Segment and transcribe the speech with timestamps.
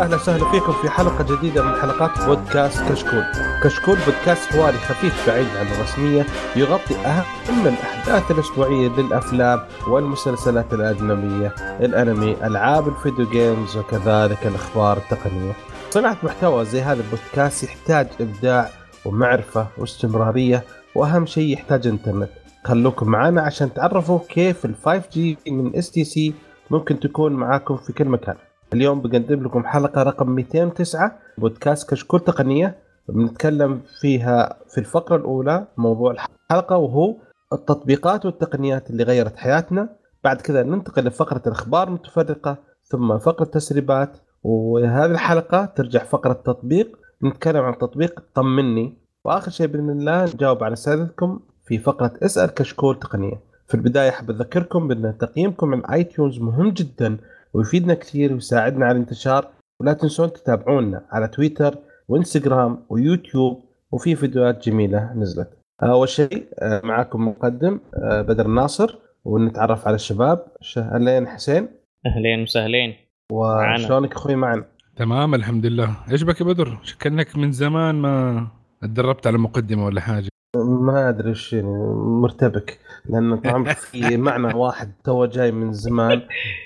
[0.00, 3.24] أهلا وسهلا فيكم في حلقة جديدة من حلقات بودكاست كشكول.
[3.62, 6.26] كشكول بودكاست حواري خفيف بعيد عن الرسمية
[6.56, 15.52] يغطي أهم الأحداث الأسبوعية للأفلام والمسلسلات الأجنبية، الأنمي، ألعاب ال video games وكذلك الأخبار التقنية.
[15.90, 18.70] صناعة محتوى زي هذا البودكاست يحتاج إبداع
[19.04, 20.64] ومعرفة واستمرارية
[20.94, 22.30] وأهم شيء يحتاج إنترنت.
[22.64, 26.34] خلوكم معنا عشان تعرفوا كيف ال 5G من STC
[26.70, 28.36] ممكن تكون معاكم في كل مكان.
[28.72, 32.76] اليوم بقدم لكم حلقة رقم 209 بودكاست كشكول تقنية.
[33.08, 37.16] بنتكلم فيها في الفقرة الأولى موضوع الحلقة وهو
[37.52, 39.88] التطبيقات والتقنيات اللي غيرت حياتنا.
[40.24, 47.64] بعد كذا ننتقل لفقرة الأخبار المتفرقة ثم فقرة تسريبات وهذه الحلقة ترجع فقرة تطبيق نتكلم
[47.64, 48.98] عن تطبيق طمني.
[49.24, 53.40] وآخر شيء بإذن الله نجاوب على أسئلتكم في فقرة اسأل كشكول تقنية.
[53.68, 57.18] في البداية أحب أذكركم بأن تقييمكم على iTunes مهم جدا.
[57.54, 59.50] ويفيدنا كثير ويساعدنا على الانتشار.
[59.80, 65.50] ولا تنسون تتابعونا على تويتر وإنستغرام ويوتيوب وفي فيديوهات جميلة نزلت.
[65.82, 70.46] أول شيء آه، معاكم مقدم آه، بدر الناصر ونتعرف على الشباب.
[70.76, 71.68] أهلين حسين.
[72.06, 72.94] أهلين وسهلين.
[73.32, 74.64] وشلونك أخوي معنا؟
[74.96, 75.96] تمام الحمد لله.
[76.10, 78.46] إيش بك يا بدر؟ شكلك من زمان ما
[78.82, 80.28] تدربت على مقدمة ولا حاجة.
[80.56, 86.22] ما أدري إيش يعني مرتبك لأن طبعا في معنى واحد تو جاي من زمان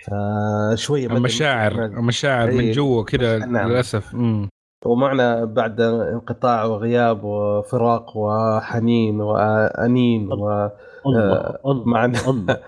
[0.06, 3.68] فشوية مشاعر مشاعر من جوا كذا نعم.
[3.70, 4.14] للأسف.
[4.14, 4.48] مم.
[4.86, 10.70] ومعنا بعد انقطاع وغياب وفراق وحنين وأنين و
[11.06, 12.18] الله الله معنا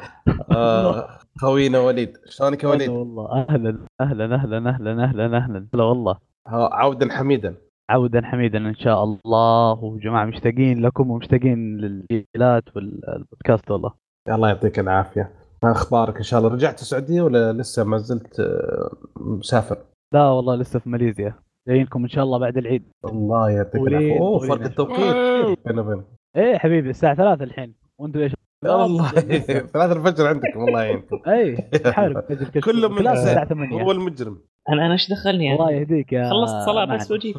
[0.56, 1.08] آه،
[1.40, 2.16] خوينا وليد.
[2.28, 5.36] شلونك يا وليد؟ والله أهلا أهلا أهلا أهلا أهلا.
[5.36, 6.16] أهلا هلا والله.
[6.46, 7.54] عودا حميدا.
[7.90, 9.84] عودا حميدا إن شاء الله.
[9.84, 13.92] وجماعة مشتاقين لكم ومشتاقين للجيلات والبودكاست والله.
[14.28, 15.30] الله يعطيك العافية.
[15.62, 19.78] ما أخبارك؟ إن شاء الله رجعت السعودية ولا لسه ما زلت آه، مسافر؟
[20.14, 21.34] لا والله لسه في ماليزيا.
[21.68, 22.82] جايينكم إن شاء الله بعد العيد.
[23.04, 24.18] الله يعطيك العافية.
[24.20, 25.58] أوه فرق التوقيت.
[25.66, 26.02] بيننا وبين
[26.36, 27.74] إيه حبيبي الساعة 3 الحين.
[27.98, 28.32] وأنتم إيش؟
[28.64, 29.10] والله.
[29.72, 31.20] ثلاثة الفجر عندكم الله يعينكم.
[31.28, 31.56] اي
[31.92, 32.22] حارب
[32.64, 34.38] كله من الساعة 8 هو المجرم.
[34.68, 37.36] أنا أنا إيش دخلني الله يهديك يا خلصت صلاة بس وجيت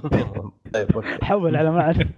[0.74, 0.88] طيب
[1.24, 1.96] حول على معن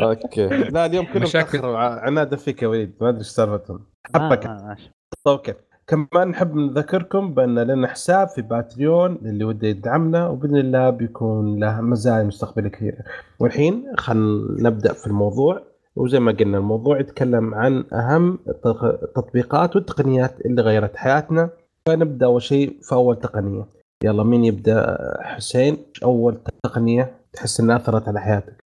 [0.00, 0.46] okay.
[0.46, 2.92] لا اليوم كلهم تاخروا عناد فيك يا وليد.
[3.00, 3.80] ما أدري إيش سالفتهم.
[4.14, 4.46] حبك.
[4.46, 4.76] آه
[5.26, 5.54] okay.
[5.86, 11.80] كمان نحب نذكركم بأن لنا حساب في Patreon اللي وده يدعمنا وبإذن الله بيكون له
[11.80, 12.98] مزايا مستقبلية كثيره
[13.40, 15.62] والحين خلينا نبدأ في الموضوع.
[15.96, 21.50] وزي ما قلنا الموضوع يتكلم عن أهم التطبيقات والتقنيات اللي غيرت حياتنا.
[21.86, 23.66] فنبدأ أول شيء في أول تقنية.
[24.04, 25.76] يلا مين يبدأ؟ حسين.
[26.04, 28.56] أول تقنية تحس إنها أثرت على حياتك؟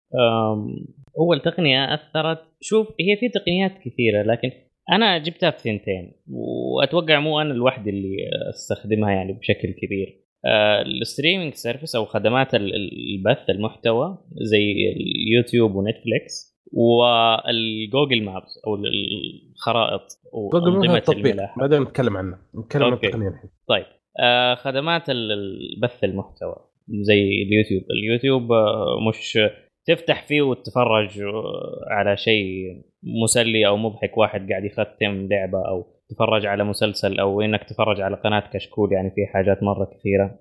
[1.19, 2.39] أول تقنية أثرت.
[2.61, 4.51] شوف هي في تقنيات كثيرة لكن
[4.93, 8.17] أنا جبتها في ثنتين وأتوقع مو أنا الوحيد اللي
[8.51, 10.21] أستخدمها يعني بشكل كبير.
[10.47, 16.50] آه، ال streaming service أو خدمات البث المحتوى زي اليوتيوب ونتفليكس.
[16.73, 21.37] وال Google Maps أو الخرائط وانظمه التطبيق.
[21.59, 22.39] بعدين نتكلم عنه.
[22.59, 23.51] نتكلم عن التقنية الحين.
[23.69, 23.87] طيب.
[24.21, 26.57] آه خدمات البث المحتوى.
[26.89, 27.83] زي اليوتيوب.
[27.91, 29.39] اليوتيوب آه مش
[29.87, 36.47] تفتح فيه وتتفرج آه، على شيء مسلي أو مضحك واحد قاعد يختم لعبة أو تتفرج
[36.47, 40.39] على مسلسل أو إنك تتفرج على قناة كشكول يعني في حاجات مرة كثيرة.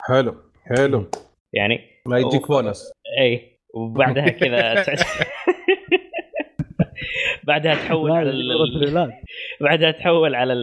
[0.00, 0.34] حلو.
[0.64, 1.04] حلو.
[1.52, 4.74] يعني ما يجيك بونس اي وبعدها كذا
[7.46, 8.32] بعدها تحول على
[9.60, 10.54] بعدها تحول على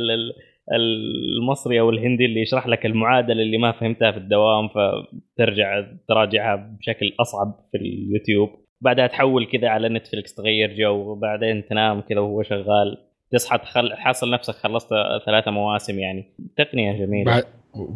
[0.71, 7.13] المصري أو الهندي اللي يشرح لك المعادلة اللي ما فهمتها في الدوام فترجع تراجعها بشكل
[7.19, 8.49] أصعب في اليوتيوب.
[8.81, 12.97] بعدها تحول كذا على نتفلكس تغير جو وبعدين تنام كذا وهو شغال.
[13.31, 13.93] تصحى تخل...
[13.93, 14.89] حاصل نفسك خلصت
[15.25, 16.25] ثلاثة مواسم يعني.
[16.57, 17.31] تقنية جميلة.
[17.31, 17.43] بعد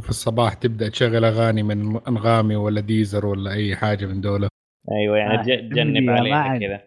[0.01, 4.47] في الصباح تبدأ تشغل أغاني من أنغامي ولا Deezer ولا أي حاجة من دولة.
[4.91, 6.81] أيوه يعني تجنب عليها كذا.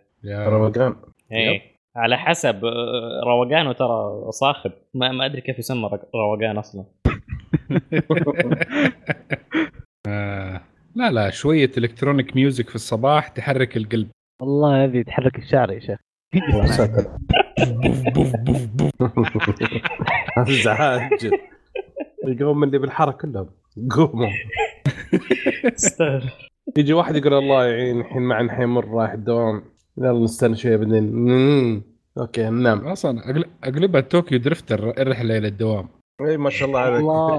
[0.49, 0.97] روقان
[1.33, 1.62] إيه.
[1.97, 4.73] على حسب آه، روقان ترى صاخب.
[4.95, 6.85] ما, ما أدري كيف يسمى روقان أصلا.
[10.09, 10.61] آه.
[10.95, 14.09] لا لا شوية electronic music في الصباح تحرك القلب.
[14.43, 15.99] والله هذه تحرك الشعر يا شيخ.
[18.15, 18.93] بوف بوف بوف بوف.
[20.39, 21.31] أزعاج.
[22.29, 23.50] يقوم اللي بالحاره كلهم.
[23.91, 24.29] قوموا.
[25.65, 26.48] استغفر.
[26.76, 29.62] يجي واحد يقول الله يعين الحين معنا حيمر رايح الدوام.
[29.99, 31.82] يلا نستنى شوية بعدين.
[32.19, 35.88] okay ننام أصلا أقلبها Tokyo Drift الرحلة إلى الدوام.
[36.20, 37.00] إي ما شاء الله عليك.
[37.00, 37.38] الله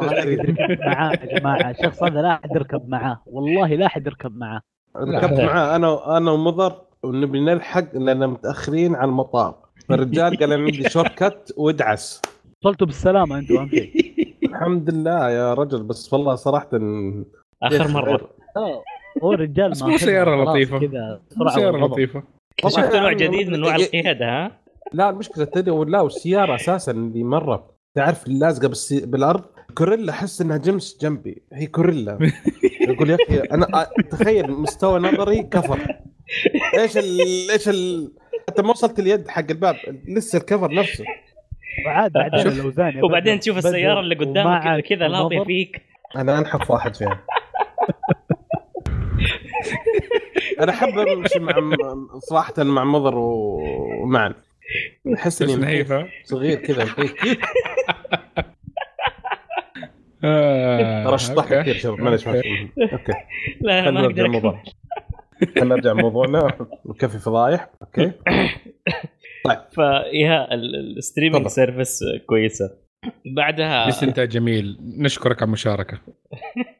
[0.85, 1.69] معاه يا جماعة.
[1.69, 3.21] الشخص هذا لا أحد يركب معاه.
[3.25, 4.61] والله لا أحد يركب معاه.
[4.97, 9.55] ركبت معاه أنا أنا ومضر ونبي نلحق لأن متأخرين على المطار.
[9.89, 12.21] فالرجال قال أنا عندي shortcut وادعس.
[12.61, 16.69] وصلتوا بالسلامة أنتم اهم شيء الحمد لله يا رجل بس والله صراحة
[17.63, 18.29] آخر مرة.
[19.23, 20.79] هو الرجال بس ما سيارة لطيفة.
[20.79, 21.21] كذا
[21.55, 21.77] سيارة.
[21.77, 22.23] لطيفة
[22.67, 24.51] شفت نوع يعني جديد من انواع القيادة ها
[24.93, 29.05] لا المشكلة تدري ولا والسيارة أساسا اللي مرة تعرف اللازقه بالسي...
[29.05, 29.43] بالأرض
[29.77, 32.31] كوريلا أحس إنها جمس جنبي هي كوريلا
[32.81, 35.79] يقول يا أخي أنا تخيل مستوى نظري كفر
[36.79, 37.19] إيش ال...
[37.51, 38.11] إيش ال...
[38.49, 39.75] أنت ما وصلت اليد حق الباب
[40.07, 41.03] لسه الكفر نفسه
[41.85, 43.39] وعاد بعدين الاوزان وبعدين.
[43.39, 45.45] تشوف السيارة اللي قدامك كذا لاطيه ونظر.
[45.45, 45.81] فيك
[46.15, 47.17] أنا أنحف واحد فيهم
[50.59, 51.53] أنا أحب أمشي مع
[52.19, 54.33] صراحة مع مضر ومعن.
[55.15, 56.83] أحس بس اني نحيفة صغير كذا.
[56.83, 57.13] نحيف.
[60.23, 61.53] آه، ترى شطحت.
[61.53, 62.27] كثير شباب معلش.
[62.27, 62.41] okay.
[63.61, 64.25] لا لا ما خلينا أقدر.
[64.25, 64.63] الموضوع.
[65.55, 68.11] خلينا نرجع لموضوعنا نكفي فضايح okay.
[69.71, 71.47] فيا ال streaming.
[71.47, 72.77] service كويسة.
[73.25, 75.99] بعدها استنتاج جميل؟ نشكرك على المشاركة.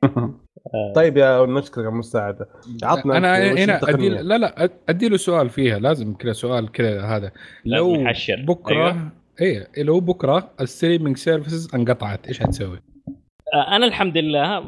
[0.96, 2.48] طيب يا نشكرك على المساعدة
[2.84, 7.32] عطنا أنا هنا؟ أدي لا لا ادي له سؤال فيها لازم كذا سؤال كذا هذا
[7.66, 8.46] لو نحشر.
[8.48, 9.12] بكره
[9.42, 12.80] إيه لو بكرة ال streaming services انقطعت إيش حتسوي؟
[13.54, 14.60] آه، أنا الحمد لله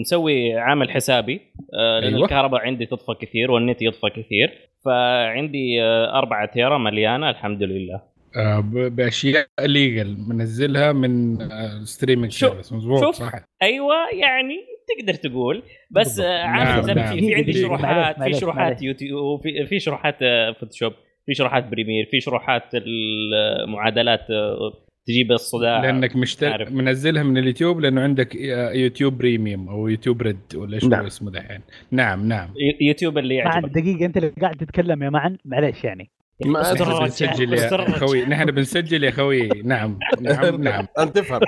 [0.00, 1.40] مسوي عامل حسابي
[1.74, 2.24] آه، لأن أيوة.
[2.24, 8.00] الكهرباء عندي تطفى كثير والنت يطفى كثير فعندي آه، أربعة تيرا مليانة الحمد لله
[8.36, 11.38] آه بأشياء ليجل منزلها من
[11.84, 13.14] streaming شوف- service مضبوط شوف.
[13.16, 13.32] صح
[13.62, 14.56] أيوه يعني
[14.98, 17.14] تقدر تقول بس آه، نعم، عارف زي ما نعم.
[17.14, 18.82] في في عندي شروحات في شروحات.
[18.82, 20.92] يوتيوب في في شروحات آه، فوتوشوب
[21.26, 24.72] في شروحات بريمير في شروحات المعادلات آه،
[25.06, 26.72] تجيب الصداع لأنك مشترك.
[26.72, 31.06] منزلها من اليوتيوب لأنه عندك آه، يوتيوب premium أو يوتيوب Red ولا إيش نعم.
[31.06, 31.60] اسمه دحين
[31.90, 36.10] نعم نعم يو- يوتيوب اللي يعجبك دقيقة أنت اللي قاعد تتكلم يا معن معليش يعني
[36.44, 37.98] ما أستر- نحن استرجع، بنسجل يا.
[37.98, 39.98] خوي نحن بنسجل يا خوي نعم.
[40.20, 40.62] نعم.
[40.62, 40.86] نعم.
[40.98, 41.40] أنت تفهم.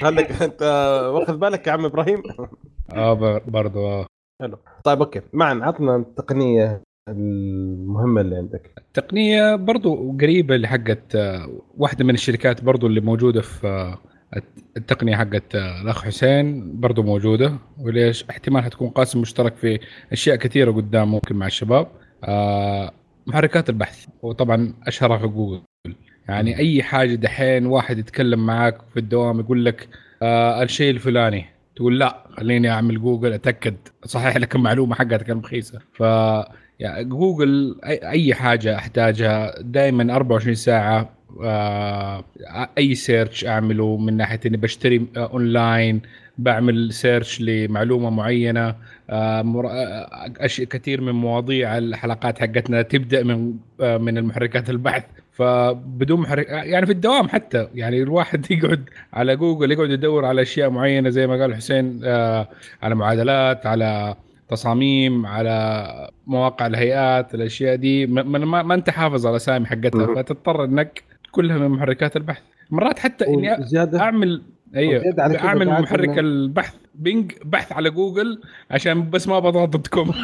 [0.00, 0.62] خليك أنت
[1.14, 2.22] واخذ بالك يا عم إبراهيم؟
[2.94, 4.06] آه برضو آه.
[4.42, 4.58] حلو.
[4.84, 5.20] طيب أوكي.
[5.32, 8.72] معن عطنا التقنية المهمة اللي عندك.
[8.78, 13.98] التقنية برضو قريبة لحقت آه، واحدة من الشركات برضو اللي موجودة في آه،
[14.36, 17.58] الت- التقنية حقت آه، الأخ حسين برضو موجودة.
[17.80, 19.78] وليش؟ احتمال حتكون قاسم مشترك في
[20.12, 21.86] أشياء كثيرة قدام ممكن مع الشباب.
[22.24, 22.92] آه،
[23.30, 25.62] محركات البحث وطبعا أشهرها في جوجل.
[26.28, 29.88] يعني أي حاجة دحين واحد يتكلم معاك في الدوام يقول لك
[30.22, 31.44] آه الشيء الفلاني.
[31.76, 33.76] تقول لا خليني أعمل جوجل أتأكد.
[34.04, 35.80] صحيح لك المعلومة حقتك رخيصة.
[35.92, 36.00] ف
[36.80, 41.10] يعني جوجل أي حاجة أحتاجها دائما 24 ساعة
[41.42, 42.24] آه،
[42.78, 46.02] أي search أعمله من ناحية إني بشتري آه، اونلاين
[46.44, 48.74] بعمل search لمعلومة معينة
[49.10, 55.04] آه، مر- آه، أشياء كثير من مواضيع الحلقات حقتنا تبدأ من آه، من المحركات البحث.
[55.32, 60.70] فبدون محرك يعني في الدوام حتى يعني الواحد يقعد على جوجل يقعد يدور على أشياء
[60.70, 62.48] معينة زي ما قال حسين آه،
[62.82, 64.14] على معادلات على
[64.48, 68.06] تصاميم على مواقع الهيئات الأشياء دي.
[68.06, 70.14] ما, ما, ما أنت حافظ على الأسامي حقتها.
[70.14, 71.02] فتضطر إنك
[71.32, 72.42] كلها من محركات البحث.
[72.70, 74.42] مرات حتى إني وزيادة أعمل
[74.76, 75.02] أيوه.
[75.40, 80.12] أعمل محرك البحث بينج بحث على جوجل عشان بس ما بضغط dot com.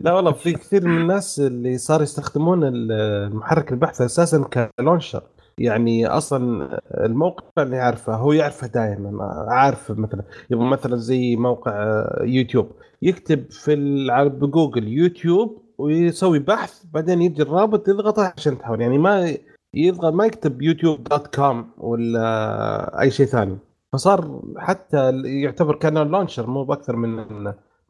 [0.00, 4.44] لا والله في كثير من الناس اللي صار يستخدمون المحرك البحث أساسا
[4.78, 5.22] ك launcher.
[5.58, 6.68] يعني أصلا
[7.04, 12.70] الموقع اللي يعرفه هو يعرفه دائما عارف مثلا يبغى مثلا زي موقع آه، يوتيوب.
[13.02, 18.80] يكتب في ال- على بجوجل يوتيوب ويسوي بحث بعدين يجي الرابط يضغطه عشان تحول.
[18.80, 19.34] يعني ما
[19.74, 23.58] يضغط ما يكتب يوتيوب dot com ولا أي شيء ثاني.
[23.92, 27.24] فصار حتى يعتبر كانه launcher مو بأكثر من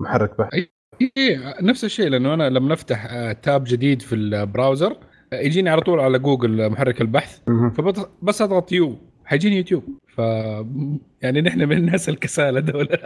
[0.01, 0.51] محرك بحث
[1.17, 4.97] إيه نفس الشيء لأنه أنا لما نفتح آه، tab جديد في ال browser
[5.33, 7.41] آه، يجيني على طول على جوجل محرك البحث
[7.77, 9.85] فبس أضغط U حيجيني يوتيوب.
[10.15, 10.19] ف
[11.23, 12.89] يعني نحن من الناس الكسالى دول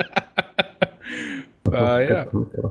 [1.71, 2.27] فيا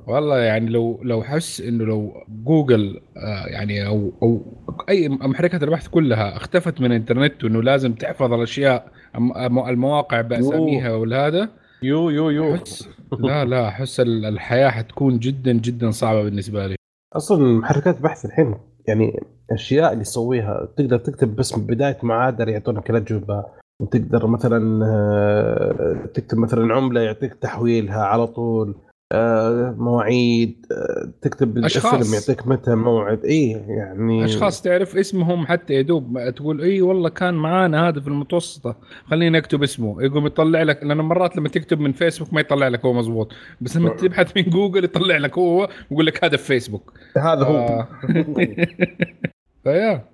[0.07, 4.41] والله يعني لو لو حس إنه لو جوجل آه يعني أو أو
[4.89, 11.49] أي محركات البحث كلها اختفت من الإنترنت وإنه لازم تحفظ الأشياء الم- المواقع بأساميها والهذا
[11.83, 12.55] يو يو يو.
[12.55, 16.75] احس لا لا احس ال- الحياة حتكون جدا جدا صعبة بالنسبة لي.
[17.15, 18.55] أصلا محركات البحث الحين
[18.87, 19.19] يعني
[19.51, 23.45] الاشياء اللي تسويها تقدر تكتب بس من بداية معادلة يعطونك الأجوبة.
[23.81, 28.75] وتقدر مثلا آه، تكتب مثلا عملة يعطيك تحويلها على طول
[29.13, 31.93] آه، مواعيد آه، تكتب أشخاص.
[31.93, 33.25] الفيلم يعطيك متى موعد.
[33.25, 38.75] إيه يعني أشخاص تعرف اسمهم حتى يدوب تقول إي والله كان معانا هذا في المتوسطة
[39.05, 40.03] خليني أكتب اسمه.
[40.03, 43.33] يقوم يطلع لك لأنه مرات لما تكتب من فيسبوك ما يطلع لك هو مزبوط.
[43.61, 46.93] بس لما تبحث من جوجل يطلع لك هو ويقول لك هذا في فيسبوك.
[47.17, 47.85] هذا هو.
[49.63, 50.05] فيا.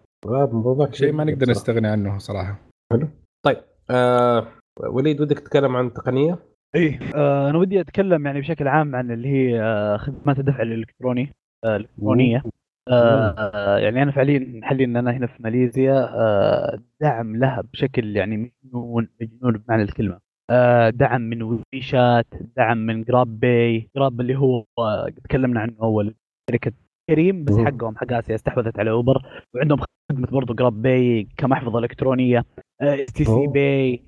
[0.92, 1.50] شيء ما نقدر.
[1.50, 2.60] نستغني عنه صراحة.
[2.94, 3.08] حلو.
[3.46, 3.58] طيب
[3.90, 4.48] آه
[4.80, 6.40] وليد ودك تتكلم عن التقنيه؟
[6.76, 11.34] إيه آه أنا ودي أتكلم يعني بشكل عام عن اللي هي آه خدمات الدفع الإلكتروني
[11.66, 12.44] آه الإلكترونية.
[12.90, 19.08] آه يعني أنا فعليا حاليا أنا هنا في ماليزيا آه دعم لها بشكل يعني مجنون
[19.22, 20.20] مجنون بمعنى الكلمة.
[20.50, 22.26] آه دعم من ويشات
[22.58, 23.90] دعم من جراب باي.
[23.96, 26.16] جراب اللي هو آه تكلمنا عنه أول
[26.50, 26.72] شركة
[27.10, 29.22] كريم بس حقهم حق آسيا استحوذت على أوبر.
[29.56, 29.80] وعندهم
[30.12, 32.46] خدمة برضه جراب باي كمحفظة إلكترونية
[32.82, 34.04] اس تي سي باي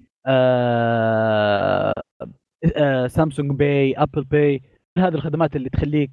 [3.08, 4.62] سامسونج باي ابل باي
[4.98, 6.12] هذه الخدمات اللي تخليك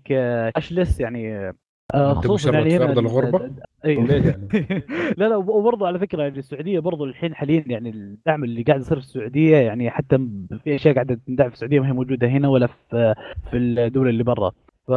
[0.54, 1.52] cashless يعني
[1.94, 3.50] آه خصوصا يعني هنا الغربه
[3.84, 3.94] اي
[5.18, 9.00] لا لا وبرضه على فكرة يعني السعودية برضه الحين حاليا يعني الدعم اللي قاعد يصير
[9.00, 10.18] في السعودية يعني حتى
[10.64, 13.14] في أشياء قاعدة تندعم في السعودية ما هي موجودة هنا ولا في
[13.50, 14.52] في الدول اللي برا.
[14.88, 14.92] ف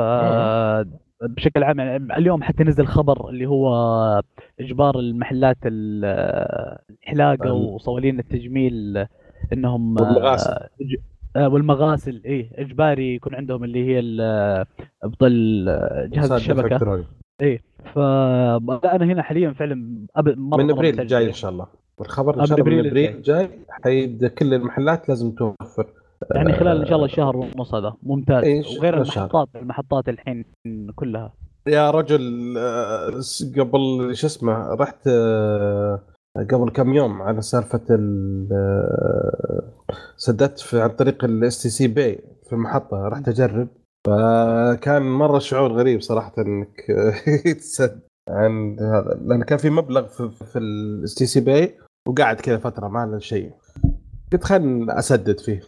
[1.21, 3.69] بشكل عام يعني اليوم حتى نزل خبر اللي هو
[4.59, 9.05] إجبار المحلات الحلاقه وصوالين التجميل
[9.53, 10.57] إنهم والمغاسل.
[11.35, 14.01] والمغاسل إيه إجباري يكون عندهم اللي هي
[15.03, 15.65] بطل
[16.11, 17.05] جهاز الشبكة.
[17.41, 17.61] إيه
[17.95, 21.67] فأنا هنا حاليا فعلا مرة من أبريل جاي إن شاء الله.
[22.01, 23.49] الخبر إن شاء الله من أبريل جاي.
[23.83, 25.87] حيد كل المحلات لازم توفر.
[26.35, 27.93] يعني خلال إن شاء الله شهر ونص هذا.
[28.03, 28.43] ممتاز.
[28.43, 30.45] إيه وغير المحطات المحطات الحين
[30.95, 31.33] كلها.
[31.67, 32.53] يا رجل
[33.59, 35.07] قبل شو اسمه رحت
[36.35, 37.97] قبل كم يوم على سالفة
[40.17, 43.07] سددت في عن طريق الاس تي سي باي في المحطة.
[43.07, 43.67] رحت أجرب.
[44.07, 46.85] فكان مرة شعور غريب صراحة إنك
[47.59, 47.99] تسد
[48.29, 49.19] عن هذا.
[49.25, 53.19] لأن كان في مبلغ في, في الاس تي سي باي وقاعد كذا فترة ما له
[53.19, 53.51] شيء.
[54.33, 55.61] قلت خلينا أسدد فيه.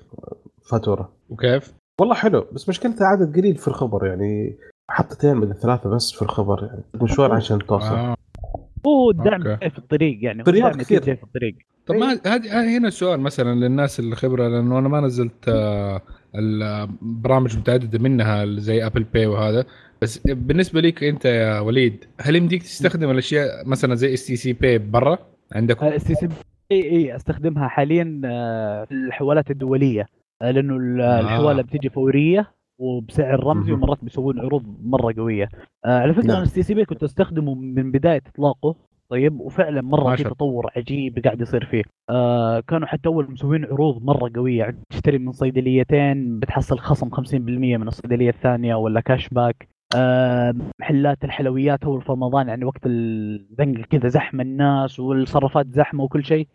[0.70, 1.14] فاتورة.
[1.30, 4.58] وكيف؟ والله حلو بس مشكلته عدد قليل في الخبر يعني
[4.92, 7.96] محطتين من الثلاثة بس في الخبر يعني مشوار عشان توصل.
[7.96, 8.16] آه.
[8.88, 11.02] هو الدعم في الطريق يعني الرياض كثير.
[11.02, 11.56] في الطريق.
[11.86, 16.02] طب ما هذه هنا السؤال مثلا للناس الخبره لأنه أنا ما نزلت آه
[16.36, 19.66] البرامج متعددة منها زي ابل باي وهذا.
[20.02, 24.54] بس بالنسبة لك أنت يا وليد هل يمديك تستخدم الأشياء مثلا زي اس تي سي
[24.54, 25.18] باي برا
[25.56, 26.30] عندكم؟ اس تي سي
[26.72, 28.04] اي اي أستخدمها حاليا
[28.86, 30.06] في الحوالات الدولية.
[30.42, 30.76] لأنه
[31.20, 35.50] الحوالة بتيجي فورية وبسعر رمزي ومرات بيسوون عروض مرة قوية.
[35.86, 38.76] على فكرة أنا ال STC Pay كنت أستخدمه من بداية إطلاقه
[39.10, 41.84] طيب وفعلا مرة في تطور عجيب قاعد يصير فيه.
[42.10, 47.88] آه كانوا حتى أول مسوين عروض مرة قوية تشتري من صيدليتين بتحصل خصم 50% من
[47.88, 49.81] الصيدلية الثانية ولا cashback آه
[50.80, 56.48] محلات الحلويات اول في رمضان يعني وقت الزنقة كذا زحمة الناس والصرافات زحمة وكل شيء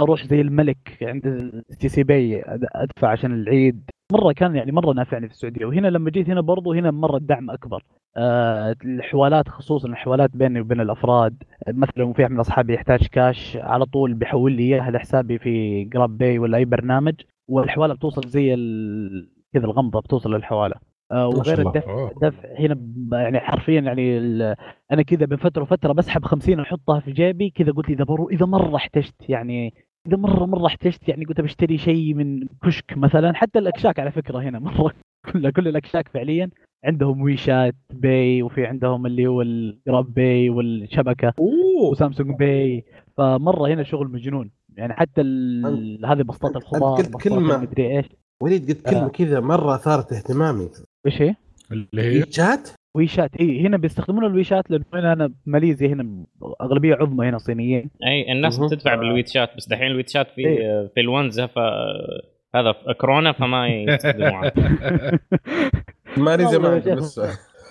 [0.00, 1.26] أروح زي الملك عند
[1.70, 2.42] ال STC Pay
[2.74, 3.90] أدفع عشان العيد.
[4.12, 7.50] مرة كان يعني مرة نافعني في السعودية وهنا لما جيت هنا برضو هنا مرة الدعم
[7.50, 7.82] أكبر.
[8.16, 14.14] آه الحوالات خصوصا الحوالات بيني وبين الأفراد مثلا في من أصحابي يحتاج كاش على طول
[14.14, 17.14] بيحول لي إياها لحسابي في GrabPay ولا أي برنامج
[17.48, 18.54] والحوالة بتوصل زي
[19.54, 20.74] كذا الغمضة بتوصل للحوالة.
[20.76, 22.78] آه وغير الدفع دفع هنا
[23.12, 24.18] يعني حرفيا يعني
[24.92, 28.46] أنا كذا بين فترة وفترة بسحب 50 احطها في جيبي كذا قلت إذا برو إذا
[28.46, 29.74] مرة احتجت يعني
[30.06, 34.38] إذا مرة مرة احتجت يعني قلت بشتري شيء من كشك مثلا حتى الأكشاك على فكرة
[34.38, 34.92] هنا مرة
[35.32, 36.50] كل كل الأكشاك فعليا
[36.84, 41.90] عندهم WeChat Pay وفي عندهم اللي هو ال GrabPay والشبكة أوه.
[41.90, 42.84] و Samsung Pay
[43.16, 44.50] فمرة هنا شغل مجنون.
[44.76, 45.20] يعني حتى
[46.04, 48.06] هذه بسطات الخضار قلت كلمه مدري إيش.
[48.44, 49.08] وليد قلت كلمة آه.
[49.08, 50.68] كذا مرة أثارت اهتمامي.
[51.06, 51.34] إيش هي؟
[51.72, 53.30] اللي هي؟ WeChat؟ WeChat.
[53.40, 56.24] اي هنا بيستخدمون ال WeChat لأنه هنا أنا ماليزيا هنا
[56.60, 57.90] أغلبية عظمى هنا صينيين.
[58.06, 61.58] أي الناس بتدفع بال WeChat بس دحين ال WeChat في إيه؟ في الونزه ف
[62.54, 64.52] هذا كورونا فما يستخدموها.
[66.16, 67.20] ماليزيا ما بس.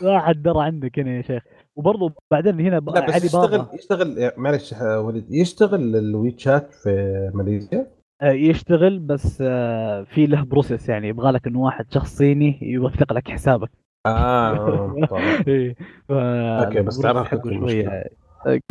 [0.01, 1.43] ما حد درى عندك هنا يا شيخ.
[1.75, 7.87] وبرضه بعدين هنا لا بس يشتغل يشتغل معلش وليد يشتغل ال WeChat في ماليزيا؟
[8.23, 9.37] يشتغل بس
[10.07, 11.07] في له process يعني.
[11.07, 13.69] يبغى لك إنه واحد شخص صيني يوثق لك حسابك.
[14.05, 14.95] آه
[16.07, 16.11] ف...
[16.11, 18.03] okay بس تعرف شوية.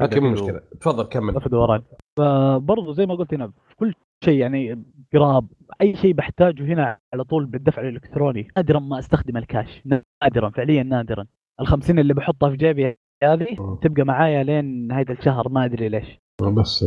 [0.01, 0.21] okay.
[0.21, 0.61] مو مشكلة.
[0.81, 1.37] تفضل كمل.
[1.37, 1.85] اخذ وراني
[2.17, 3.95] فبرضه زي ما قلت هنا في كل
[4.25, 5.47] شيء يعني قراب.
[5.81, 9.83] أي شيء بحتاجه هنا على طول بالدفع الإلكتروني نادرا ما أستخدم الكاش.
[10.23, 11.27] نادرا فعليا نادرا.
[11.61, 16.19] ال 50 اللي بحطها في جيبي هذه تبقى معايا لين نهايه الشهر ما أدري ليش.
[16.51, 16.85] بس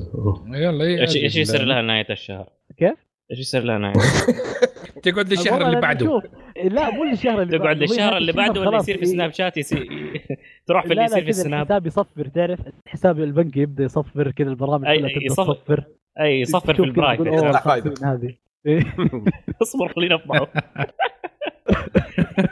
[0.47, 2.93] يلا إيش إيش يصير لها نهاية الشهر؟ كيف؟
[3.31, 3.93] إيش يصير لها نهاية؟
[5.03, 6.21] تقعد للشهر اللي بعده.
[6.63, 9.88] لا مو للشهر اللي تقعد للشهر اللي بعده واللي يصير في سناب شات يصير
[10.67, 14.85] تروح في اللي يصير في السناب الحساب يصفر تعرف؟ حسابي البنكي يبدأ يصفر كذا البرامج
[14.85, 15.83] كلها تبدأ تصفر.
[16.19, 18.35] أي يصفر في ال private هذه.
[19.62, 20.47] اصبر خلينا نفضحه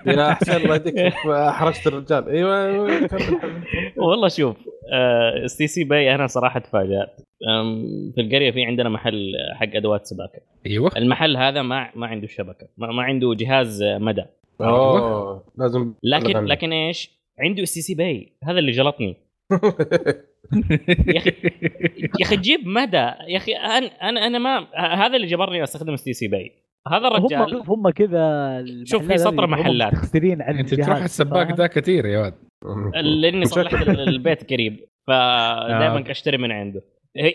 [0.08, 2.30] يا حسين الله يهديك احرجت الرجال.
[2.30, 3.10] أيوه
[3.98, 4.56] والله شوف
[5.46, 7.22] STC Pay أنا صراحة تفاجأت.
[8.16, 10.42] في القرية في عندنا محل حق أدوات سباكة.
[10.66, 10.92] أيوه.
[10.98, 12.68] المحل هذا ما ما عنده شبكة.
[12.78, 14.24] ما, ما عنده جهاز مدى.
[14.62, 18.34] أوه لازم لكن لكن إيش؟ عنده STC Pay.
[18.44, 19.16] هذا اللي جلطني.
[21.14, 21.32] يا أخي
[22.20, 22.98] يا أخي جيب مدى.
[23.28, 26.52] يا أخي أنا أنا أنا ما هذا اللي جبرني أستخدم STC Pay.
[26.88, 29.94] هذا الرجال هم هم كذا شوف في سطر محلات.
[29.94, 32.34] مستخسرين عن أنت تروح السباك ذا كثير يا ولد
[32.94, 36.82] لأني صلحت البيت قريب فدائما اشتري من عنده.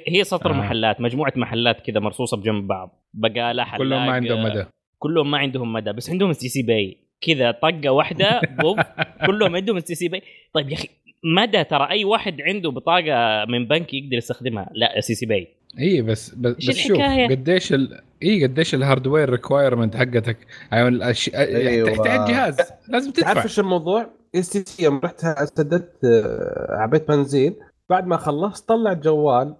[0.09, 0.55] هي سطر آه.
[0.55, 3.05] محلات مجموعة محلات كذا مرصوصة بجنب بعض.
[3.15, 4.65] بقاله حلاق كلهم ما عندهم مدى.
[4.99, 8.79] كلهم ما عندهم مدى بس عندهم STC Pay كذا طقة واحدة بوف
[9.27, 10.89] كلهم عندهم STC Pay طيب يا أخي
[11.25, 16.35] مدى ترى أي واحد عنده بطاقة من بنك يقدر يستخدمها؟ لا STC Pay اي بس
[16.35, 16.99] بس, بس شوف
[17.31, 18.01] قديش ال...
[18.23, 20.37] اي قديش ال hardware requirement حقتك
[20.73, 21.31] يعني الأش...
[21.35, 21.91] أيوة.
[21.91, 22.57] تحتاج جهاز
[22.89, 27.57] لازم تدفع تعرف إيش الموضوع؟ STC يوم رحت سددت آه، عبيت بنزين
[27.91, 29.55] بعد ما خلصت طلع جوال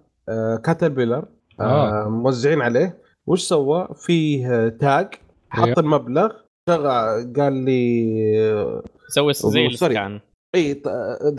[0.63, 1.25] Caterpillar
[1.59, 2.05] آه.
[2.05, 2.09] آه.
[2.09, 2.97] موزعين عليه
[3.27, 5.07] وش سوى؟ فيه تاج
[5.49, 5.79] حط أيوه.
[5.79, 6.31] المبلغ
[7.37, 10.19] قال لي سوي زي ال scan
[10.55, 10.81] إي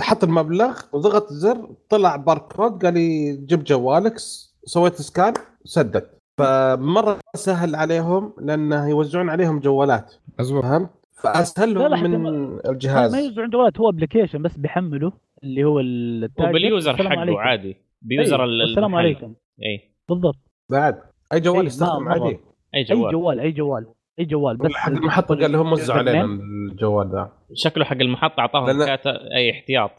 [0.00, 4.16] حط المبلغ وضغط زر طلع باركود قال لي جيب جوالك
[4.64, 10.14] سويت scan سددت فمرة سهل عليهم لأنه يوزعون عليهم جوالات.
[10.38, 10.90] فهمت؟
[11.22, 12.26] فاسهل لهم من
[12.68, 13.14] الجهاز.
[13.14, 15.12] ما يوزعون جوالات هو application بس بيحمله
[15.42, 17.76] اللي هو التاج وباليوزر حقه عادي.
[18.02, 18.64] بيوزر أيه.
[18.64, 19.34] السلام عليكم.
[19.62, 20.38] اي بالضبط.
[20.70, 20.98] بعد.
[21.32, 22.38] أي جوال يستخدم عادي.
[22.74, 23.06] أي جوال.
[23.06, 23.86] أي جوال أي جوال
[24.18, 26.24] أي جوال بس حق المحطة قال لهم وزعوا علينا
[26.72, 28.86] الجوال ذا شكله حق المحطة أعطاهم لأن...
[28.86, 29.06] كات...
[29.06, 29.90] أي احتياط.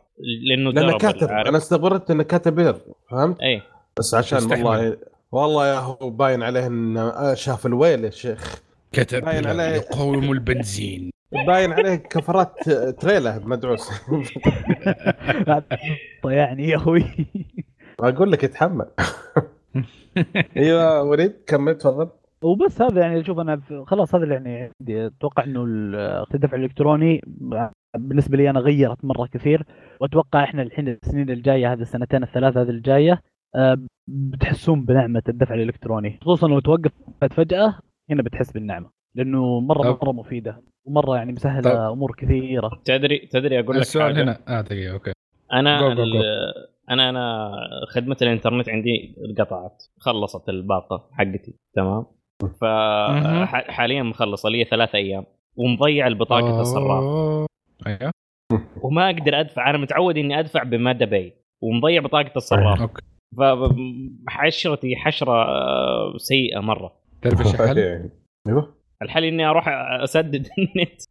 [0.49, 1.27] لأنه لأنه كاتب.
[1.27, 2.75] أنا استغربت إنه كاتب بير
[3.09, 3.61] فهمت؟ اي
[3.99, 4.97] بس عشان والله
[5.31, 8.61] والله يا هو باين عليه انه شاف الويل يا شيخ.
[8.91, 11.11] كتب باين عليه يقاوم البنزين.
[11.47, 13.89] باين عليه كفرات تريلا مدعوس.
[16.25, 17.05] يعني يا أخوي.
[17.99, 18.85] أقول لك اتحمل
[20.57, 22.09] أيوه وليد كمل تفضل.
[22.43, 25.05] وبس هذا يعني شوف أنا خلاص هذا اللي يعني عندي.
[25.05, 25.63] أتوقع إنه
[26.33, 27.21] الدفع الإلكتروني
[27.97, 29.63] بالنسبة لي أنا غيرت مرة كثير.
[30.01, 33.21] وأتوقع إحنا الحين السنين الجاية هذه السنتين الثلاث هذه الجاية
[34.07, 36.19] بتحسون بنعمة الدفع الإلكتروني.
[36.21, 42.15] خصوصا لو توقفت فجأة هنا بتحس بالنعمة لأنه مرة مرة مفيدة ومرة يعني مسهلة أمور
[42.17, 42.71] كثيرة.
[42.85, 44.39] تدري تدري أقول لك السؤال هنا.
[44.47, 45.11] آه دقيقة okay.
[45.53, 46.21] أنا go go go.
[46.89, 47.51] أنا أنا
[47.87, 52.05] خدمة الإنترنت عندي انقطعت خلصت الباقة حقتي تمام؟
[52.61, 57.03] فحاليا مخلصة لي ثلاث أيام ومضيع البطاقة الصراف
[57.87, 58.11] أيوه.
[58.83, 63.01] وما أقدر أدفع أنا متعود إني أدفع ب mada Pay ومضيع بطاقة الصراف okay.
[63.37, 65.47] فحشرتي حشرة
[66.17, 66.93] سيئة مرة.
[67.21, 68.09] تعرف إيش الحل؟
[68.47, 68.73] أيوه.
[69.01, 69.65] الحل إني أروح
[70.03, 71.01] أسدد النت.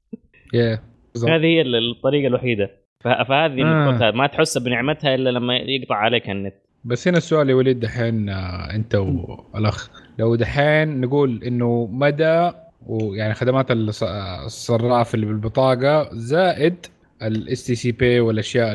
[0.57, 0.81] yeah.
[1.29, 2.71] هذه هي الطريقة الوحيدة.
[3.05, 4.11] فهذه آه.
[4.11, 6.55] ما تحس بنعمتها إلا لما يقطع عليك النت.
[6.85, 9.91] بس هنا السؤال يا وليد دحين آه، أنت والأخ.
[10.19, 12.51] لو دحين نقول إنه مدى
[12.87, 16.87] ويعني خدمات الصراف اللي بالبطاقة زائد
[17.23, 18.73] ال STC Pay والأشياء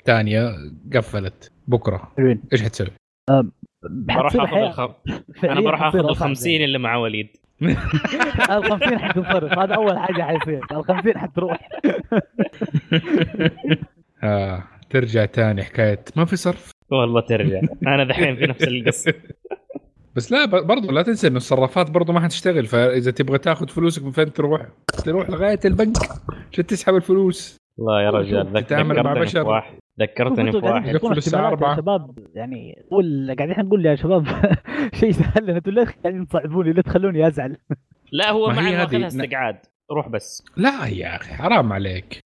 [0.00, 0.52] الثانية
[0.94, 1.52] قفلت.
[1.68, 2.12] بكرة.
[2.52, 2.88] إيش حتسوي؟
[3.90, 4.80] بروح آخذ الخ...
[5.44, 7.28] أنا بروح آخذ ال 50 اللي مع وليد.
[7.62, 10.60] ال 50 حتنصرف هذا أول حاجة حيصير.
[10.72, 11.68] ال 50 حتروح
[14.22, 14.64] آه.
[14.90, 16.04] ترجع تاني حكاية.
[16.16, 16.70] ما في صرف.
[16.90, 17.60] والله ترجع.
[17.86, 19.14] أنا دحين في نفس القصة.
[20.16, 22.66] بس لا برضو لا تنسى إنه الصرافات برضو ما حتشتغل.
[22.66, 24.66] فإذا تبغى تاخذ فلوسك من فين تروح؟
[25.04, 25.96] تروح لغاية البنك.
[26.52, 29.46] عشان تسحب الفلوس؟ الله يا رجال تتعامل مع بشر.
[29.46, 29.78] واحد.
[30.00, 30.86] ذكرتني في واحد.
[30.86, 34.26] يقفل الساعة 4 يا شباب يعني قول قاعدين نقول يا شباب
[35.00, 35.50] شيء سهل.
[35.50, 37.56] أنتم ليه قاعدين تصعبوني ليه تخلوني أزعل.
[38.12, 39.56] لا هو ما ماخذها استقعاد.
[39.90, 40.44] روح بس.
[40.56, 42.18] لا يا أخي حرام عليك.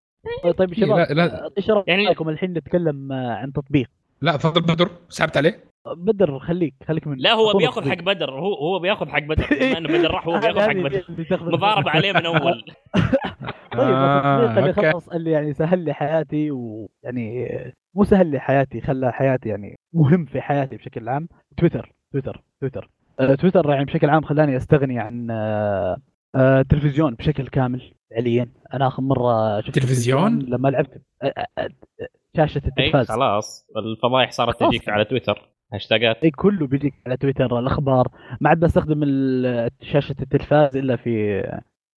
[0.57, 1.51] طيب شباب لا لا.
[1.59, 2.31] إيش رأيكم يعني...
[2.33, 3.89] الحين نتكلم عن تطبيق؟
[4.23, 5.70] لا تفضل بدر سحبت عليه.
[5.87, 9.79] بدر خليك خليك من لا هو بياخذ حق بدر هو هو بياخذ حق بدر بما
[9.79, 11.05] إنه بدر راح هو بياخذ حق بدر.
[11.33, 12.63] مضاربه عليه من أول.
[13.73, 17.49] طيب آه اللي خلاص اللي يعني سهل لي حياتي ويعني
[17.95, 22.91] مو سهل لي حياتي خلى حياتي يعني مهم في حياتي بشكل عام تويتر تويتر تويتر.
[23.21, 25.97] آه تويتر يعني بشكل عام خلاني أستغني عن آه
[26.35, 28.49] آه تلفزيون بشكل كامل فعليا.
[28.75, 31.03] أنا آخر مرة شفت تلفزيون لما لعبت
[32.37, 33.11] شاشة التلفاز.
[33.11, 33.67] اي خلاص.
[33.77, 35.49] الفضايح صارت تجيك على تويتر.
[35.73, 36.25] هاشتاجات.
[36.25, 38.09] اي كله بيجيك على تويتر الأخبار.
[38.41, 39.01] ما عاد بستخدم
[39.83, 41.41] شاشة التلفاز إلا في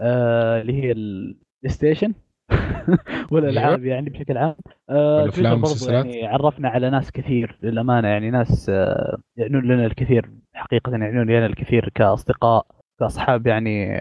[0.01, 1.35] آه اللي هي ال
[1.67, 2.13] PlayStation
[3.31, 3.95] والالعاب أيوه.
[3.95, 4.55] يعني بشكل عام.
[4.89, 10.29] آه تويتر برضو يعني عرفنا على ناس كثير للأمانة يعني ناس آه يعنون لنا الكثير.
[10.53, 12.65] حقيقة يعنون لنا الكثير كأصدقاء
[12.99, 13.99] كأصحاب يعني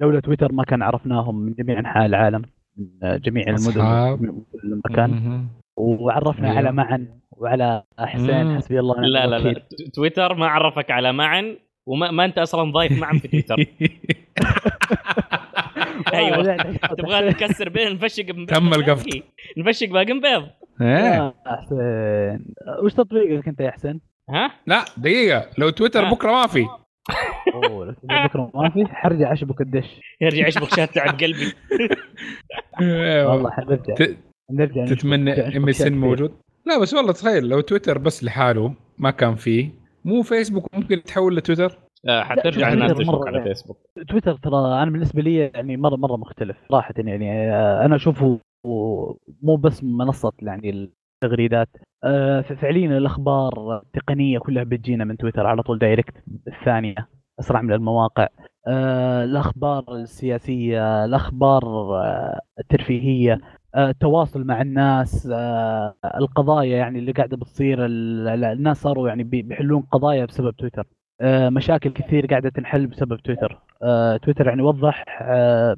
[0.00, 2.42] لولا تويتر ما كان عرفناهم من جميع أنحاء العالم
[2.76, 5.46] من جميع المدن من كل مكان.
[5.76, 8.56] وعرفنا على معن وعلى حسين.
[8.56, 9.62] حسبي الله ونعم لا لا لا.
[9.94, 13.56] تويتر ما عرفك على معن وما ما انت أصلا ضايف معن في تويتر.
[16.14, 16.56] أيوه.
[16.98, 19.06] تبغى نكسر بين نفشق تم القفط.
[19.58, 20.46] نفشق باقي بيض.
[20.82, 21.34] إيه.
[21.46, 22.44] حسين.
[22.84, 24.00] وش تطبيقك أنت يا حسين؟
[24.30, 25.46] ها؟ لا دقيقة.
[25.58, 26.10] لو تويتر.
[26.10, 26.66] بكرة ما في.
[27.54, 30.00] أوه لو تبغى بكرة ما في حرجع أشبك الدش.
[30.20, 31.52] يرجع يشبك شات تعب قلبي.
[33.26, 33.94] والله حنرجع
[34.50, 35.98] نرجع تتمنى MSN.
[35.98, 36.32] موجود؟
[36.70, 39.70] لا بس والله تخيل لو تويتر بس لحاله ما كان فيه
[40.04, 41.78] مو فيسبوك ممكن يتحول لتويتر
[42.08, 43.48] آه، حترجع لا، الناس مرة على يعني.
[43.48, 43.78] فيسبوك
[44.08, 48.38] تويتر ترى أنا بالنسبة لي يعني مرة مرة مختلف صراحة يعني آه، أنا أشوفه
[49.42, 50.70] مو بس منصة يعني
[51.22, 51.68] التغريدات
[52.04, 56.14] آه، فعليا الأخبار التقنية كلها بتجينا من تويتر على طول direct
[56.48, 57.08] الثانية
[57.40, 58.28] أسرع من المواقع
[59.24, 61.62] الأخبار السياسية الأخبار
[62.60, 63.40] الترفيهية
[63.76, 69.42] التواصل مع الناس آه، القضايا يعني اللي قاعدة بتصير ال- ال- الناس صاروا يعني بي-
[69.42, 70.86] بيحلون قضايا بسبب تويتر.
[71.20, 73.58] آه، مشاكل كثير قاعدة تنحل بسبب تويتر.
[73.82, 75.76] آه، تويتر يعني وضح آه،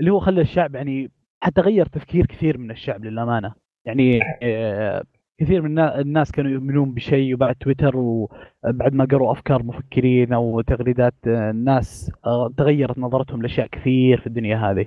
[0.00, 1.10] اللي هو خلى الشعب يعني
[1.42, 3.52] حتى غير تفكير كثير من الشعب للأمانة.
[3.86, 5.02] يعني آه،
[5.40, 10.60] كثير من النا- الناس كانوا يؤمنون بشيء وبعد تويتر وبعد ما قروا أفكار مفكرين أو
[10.60, 14.86] تغريدات آه، الناس آه، تغيرت نظرتهم لأشياء كثير في الدنيا هذه.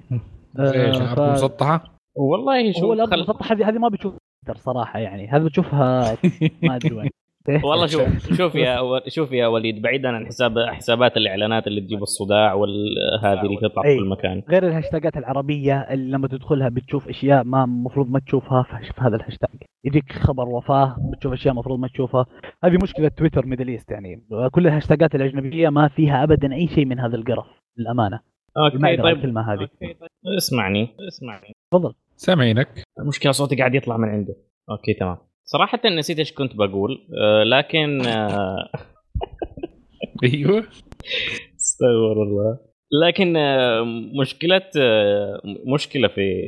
[0.56, 3.16] زي آه، ف- مسطحه والله شوف هو الأرض خل...
[3.16, 4.14] المسطحة هذه هذه ما بتشوف
[4.46, 5.28] تويتر صراحة يعني.
[5.28, 6.18] هذا بتشوفها
[6.64, 7.10] ما أدري وين.
[7.64, 8.02] والله شوف
[8.38, 13.58] شوف يا شوف يا وليد بعيدا عن حساب حسابات الإعلانات اللي تجيب الصداع وهذه اللي
[13.58, 13.98] تطلع في أي.
[13.98, 14.44] كل مكان.
[14.50, 19.50] غير الهاشتاجات العربية اللي لما تدخلها بتشوف أشياء ما المفروض ما تشوفها في هذا الهاشتاج.
[19.86, 22.26] يجيك خبر وفاة بتشوف أشياء المفروض ما تشوفها.
[22.64, 24.28] هذه مشكلة تويتر Middle East يعني.
[24.52, 27.46] كل الهاشتاجات الأجنبية ما فيها ابدا أي شيء من هذا القرف
[27.78, 28.20] للأمانة.
[28.56, 29.18] ما okay طيب.
[29.18, 29.62] الكلمة هذه.
[29.62, 29.98] okay، طيب.
[30.38, 31.56] اسمعني اسمعني.
[31.72, 31.94] تفضل.
[32.18, 32.84] سامعينك.
[33.00, 34.36] المشكلة صوتي قاعد يطلع من عنده.
[34.70, 35.18] okay تمام.
[35.46, 38.70] صراحة نسيت إيش كنت بقول آه، لكن آه،
[40.24, 40.64] أيوه.
[41.60, 42.58] استغفر الله.
[43.08, 43.84] لكن آه،
[44.22, 44.62] مشكلة
[45.74, 46.44] مشكلة في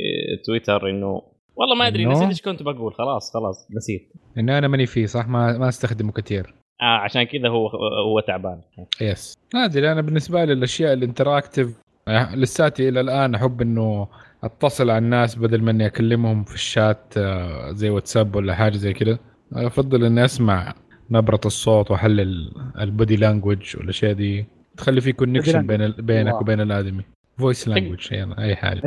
[0.45, 1.21] تويتر إنه
[1.55, 2.93] والله ما أدري؟ نسيت إيش كنت بقول.
[2.93, 4.11] خلاص خلاص نسيت.
[4.37, 6.53] إنه أنا ماني فيه صح؟ ما ما أستخدمه كثير.
[6.81, 7.67] آه عشان كذا هو
[8.05, 8.61] هو تعبان.
[9.01, 11.81] yes ما أدري أنا بالنسبة لي الأشياء ال interactive
[12.33, 14.07] لساتي إلى الآن أحب إنه
[14.47, 18.93] اتصل على الناس بدل ما اني اكلمهم في الشات آه، زي واتساب ولا حاجة زي
[18.93, 19.19] كذا
[19.53, 20.73] افضل إني أسمع
[21.11, 24.45] نبرة الصوت وأحلل ال body language والاشياء دي
[24.77, 25.67] تخلي في connection.
[25.67, 26.41] بين بينك واو.
[26.41, 27.03] وبين الآدمي
[27.37, 28.81] voice language يعني أي حاجة.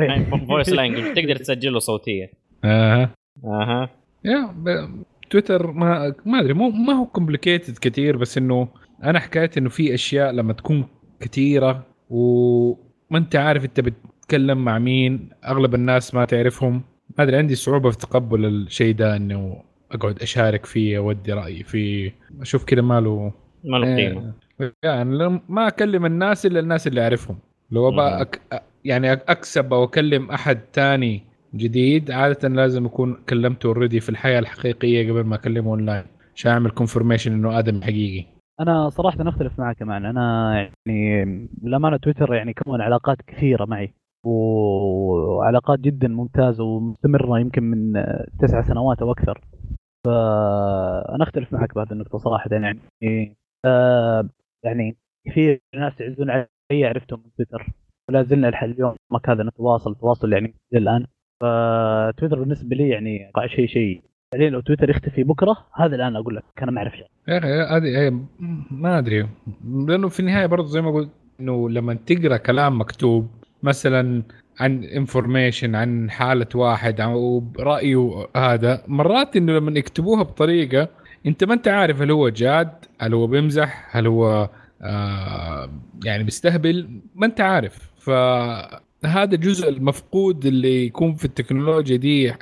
[0.47, 2.31] voice language تقدر تسجله صوتيه
[2.63, 3.09] أها
[3.45, 3.89] أها
[4.25, 4.55] yeah.
[5.29, 8.67] تويتر ما ما أدري مو ما هو complicated كثير بس إنه
[9.03, 10.87] أنا حكايه إنه في أشياء لما تكون
[11.19, 13.81] كثيره وما أنت عارف أنت
[14.31, 16.81] بتتكلم مع مين؟ أغلب الناس ما تعرفهم.
[17.17, 22.15] ما أدري عندي صعوبة في تقبل الشيء ده إنه أقعد أشارك فيه أودي رأيي فيه.
[22.41, 23.31] أشوف كذا ماله.
[23.63, 24.33] ما له قيمة.
[24.61, 27.37] إيه، يعني لم- ما أكلم الناس إلا الناس اللي أعرفهم.
[27.71, 28.21] لو أبغى.
[28.21, 28.41] أك...
[28.85, 31.21] يعني أكسب أو أكلم أحد تاني
[31.55, 36.03] جديد عادة لازم أكون كلمته already في الحياة الحقيقية قبل ما أكلمه اونلاين
[36.35, 38.25] عشان أعمل confirmation إنه آدمي حقيقي.
[38.59, 40.53] أنا صراحة أختلف معك كمان أنا
[40.85, 43.93] يعني للأمانة تويتر يعني كون علاقات كثيرة معي.
[44.23, 48.03] وعلاقات جدا ممتازة ومستمرة يمكن من
[48.39, 49.41] تسع سنوات أو أكثر.
[50.05, 52.79] فأنا أختلف معك بهذه النقطة صراحة يعني.
[53.65, 54.29] آه
[54.65, 57.73] يعني كثير ناس يعزون علي عرفتهم من تويتر.
[58.09, 61.05] ولا زلنا لحد اليوم ما كان نتواصل تواصل يعني الآن.
[61.41, 64.01] فتويتر بالنسبة لي يعني شيء شيء.
[64.33, 67.07] بعدين لو تويتر يختفي بكرة هذا الآن أقول لك أنا ما أعرف شيء.
[67.27, 68.19] يا أخي هذه
[68.71, 69.27] ما أدري.
[69.87, 73.27] لأنه في النهاية برضه زي ما قلت إنه لما تقرأ كلام مكتوب
[73.63, 74.23] مثلا
[74.59, 78.83] عن information عن حالة واحد أو رأيه هذا.
[78.87, 80.87] مرات إنه لما يكتبوها بطريقة
[81.25, 84.49] أنت ما أنت عارف هل هو جاد هل هو بيمزح هل هو
[84.81, 85.69] آه
[86.05, 87.91] يعني بيستهبل ما أنت عارف.
[87.97, 92.33] فهذا الجزء المفقود اللي يكون في التكنولوجيا دي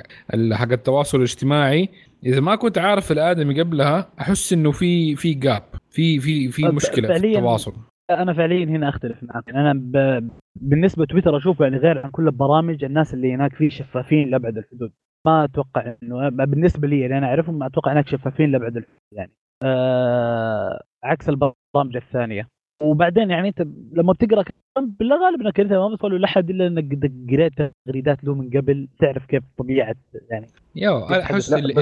[0.52, 1.88] حق التواصل الاجتماعي.
[2.26, 7.18] إذا ما كنت عارف الآدمي قبلها أحس إنه في في gap في في في مشكلة
[7.18, 7.72] في التواصل.
[8.10, 10.28] أنا فعليا هنا أختلف معك أنا ب...
[10.60, 14.92] بالنسبة تويتر أشوف يعني غير عن كل البرامج الناس اللي هناك فيه شفافين لأبعد الحدود.
[15.26, 19.32] ما أتوقع إنه بالنسبة لي اللي أنا أعرفهم ما أتوقع هناك شفافين لأبعد الحدود يعني.
[19.64, 20.82] آه...
[21.04, 22.48] عكس البرامج الثانية.
[22.82, 26.98] وبعدين يعني أنت لما بتقرأ كلام بالغالب انك انت ما بتوصل لاحد إلا إنك
[27.30, 27.52] قريت
[27.86, 29.94] تغريدات له من قبل تعرف كيف طبيعة
[30.30, 30.46] يعني.
[30.76, 31.72] يو أنا أحس اللي,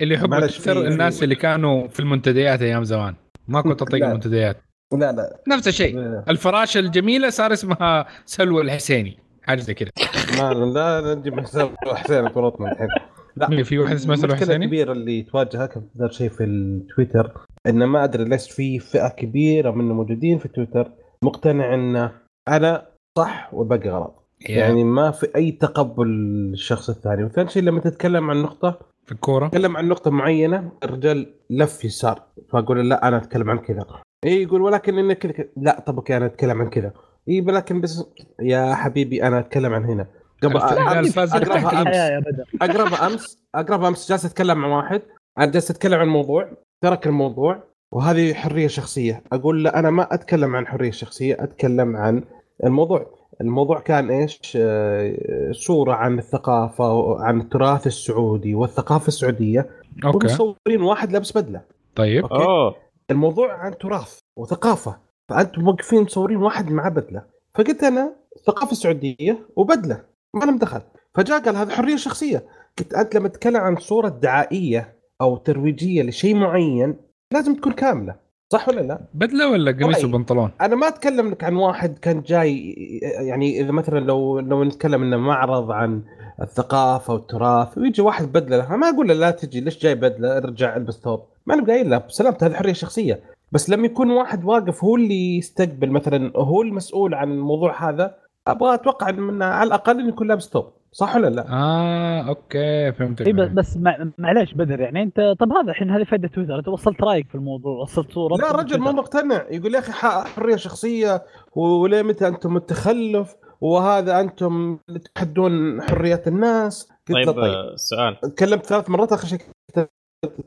[0.00, 3.14] اللي- يحبوا في- الناس اللي كانوا في المنتديات أيام زمان.
[3.48, 4.06] ما كنت اطيق.
[4.06, 4.56] المنتديات.
[4.92, 5.40] لا لا.
[5.48, 5.98] نفس الشيء.
[6.28, 9.90] الفراشه الجميله صار اسمها سلوى الحسيني حاجة زي كذا.
[10.38, 12.88] ما لا لا نجيب حسين حسين فرطنا الحين.
[13.36, 17.32] لا في واحد اسمه سلوى المشكلة حسيني الكبيره اللي تواجهها أكثر شيء في التويتر
[17.66, 20.92] إنه ما أدري ليش في فئة كبيرة من الموجودين في تويتر
[21.24, 22.10] مقتنع ان
[22.48, 22.86] أنا
[23.18, 24.14] صح والباقي غلط.
[24.40, 27.24] يعني ما في أي تقبل للشخص الثاني.
[27.24, 32.22] وثاني شيء لما تتكلم عن نقطة في الكورة؟ تتكلم عن نقطة معينة الرجال لف يسار
[32.52, 33.84] فأقول لا أنا أتكلم عن كذا.
[34.24, 35.46] اي يقول ولكن انك كذا كذا.
[35.56, 36.92] لا طب okay أنا أتكلم عن كذا.
[37.28, 38.04] اي ولكن بس
[38.42, 40.06] يا حبيبي أنا أتكلم عن هنا.
[40.42, 40.56] قبل.
[40.56, 42.44] الحياة يا بدر.
[42.62, 45.02] اقربها أمس اقربها أمس جالس أتكلم مع واحد.
[45.38, 46.48] أنا جالس أتكلم عن موضوع
[46.80, 47.62] ترك الموضوع.
[47.92, 49.22] وهذه حرية شخصية.
[49.32, 52.24] أقول له أنا ما أتكلم عن حرية شخصية أتكلم عن
[52.64, 53.06] الموضوع.
[53.40, 59.70] الموضوع كان إيش؟ آه، صورة عن الثقافة وعن التراث السعودي والثقافة السعودية.
[60.04, 60.26] okay.
[60.26, 61.60] ومصورين واحد لابس بدلة.
[61.94, 62.22] طيب.
[62.22, 62.44] okay.
[62.44, 64.96] اوه الموضوع عن تراث وثقافة
[65.28, 67.22] فأنتم موقفين مصورين واحد مع بدلة
[67.54, 70.80] فقلت أنا ثقافه سعوديه وبدلة ما لهم دخل
[71.14, 72.44] فجاء قال هذه حرية شخصية
[72.78, 76.96] قلت أنت لما تتكلم عن صورة دعائية أو ترويجية لشيء معين
[77.32, 78.14] لازم تكون كاملة
[78.52, 80.04] صح ولا لا؟ بدلة ولا قميص رأيي.
[80.04, 85.02] وبنطلون؟ أنا ما أتكلم لك عن واحد كان جاي يعني إذا مثلا لو لو نتكلم
[85.02, 86.02] إنه معرض عن
[86.42, 91.00] الثقافة والتراث ويجي واحد بدلة ما أقول له لا تجي ليش جاي بدلة ارجع البس
[91.00, 93.20] ثوب ما أنا قايل له بسلامته هذه حرية شخصية.
[93.52, 98.14] بس لما يكون واحد واقف هو اللي يستقبل مثلا هو المسؤول عن الموضوع هذا
[98.46, 103.26] أبغى أتوقع إنه على الأقل إنه يكون لابس ثوب صح ولا لا؟ آه okay فهمتك.
[103.26, 106.68] اي بس- بس مع- معليش بدر يعني أنت طب هذا الحين هذه فائده تويتر أنت
[106.68, 110.56] وصلت رأيك في الموضوع وصلت صورة لا رجل مو مقتنع يقول يا أخي ح- حرية
[110.56, 111.22] شخصية
[111.56, 117.38] وليه متى أنتم التخلف؟ وهذا أنتم اللي تحدون حريات الناس؟ طيب, طيب.
[117.38, 118.20] آه، سؤال.
[118.20, 119.88] تكلمت ثلاث مرات آخر شيء كتب,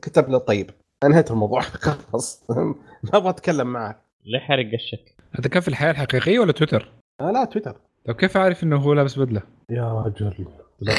[0.02, 0.70] كتب له طيب.
[1.06, 1.60] انهيت الموضوع
[2.10, 2.74] خلاص ما
[3.14, 7.44] أبغى اتكلم معك ليه حرق الشك؟ هذا كان في الحياة الحقيقية ولا تويتر؟ آه لا
[7.44, 10.46] تويتر طيب كيف عارف إنه هو لابس بدلة؟ يا رجل.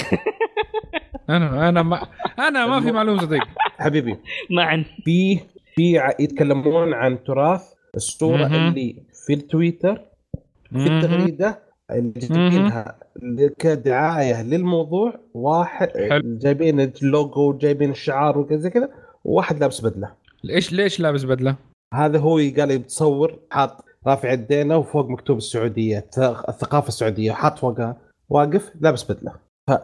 [1.30, 2.08] أنا أنا ما
[2.40, 4.18] أنا ما في معلومة صديق حبيبي
[4.50, 5.40] معا في
[5.76, 8.46] في يتكلمون عن تراث الصورة.
[8.46, 10.02] اللي في التويتر
[10.72, 11.60] في التغريدة
[11.92, 13.00] اللي جايبينها
[13.60, 16.38] كدعاية للموضوع واحد حلو.
[16.38, 18.90] جايبين اللوجو جايبين الشعار وكذا زي كذا
[19.26, 20.12] وواحد لابس بدلة.
[20.44, 21.56] ليش ليش لابس بدلة؟
[21.94, 27.98] هذا هو قال يتصور حاط رافع يدينا وفوق مكتوب السعودية الث- الثقافة السعودية حاط فوقها
[28.30, 29.34] واقف لابس بدلة.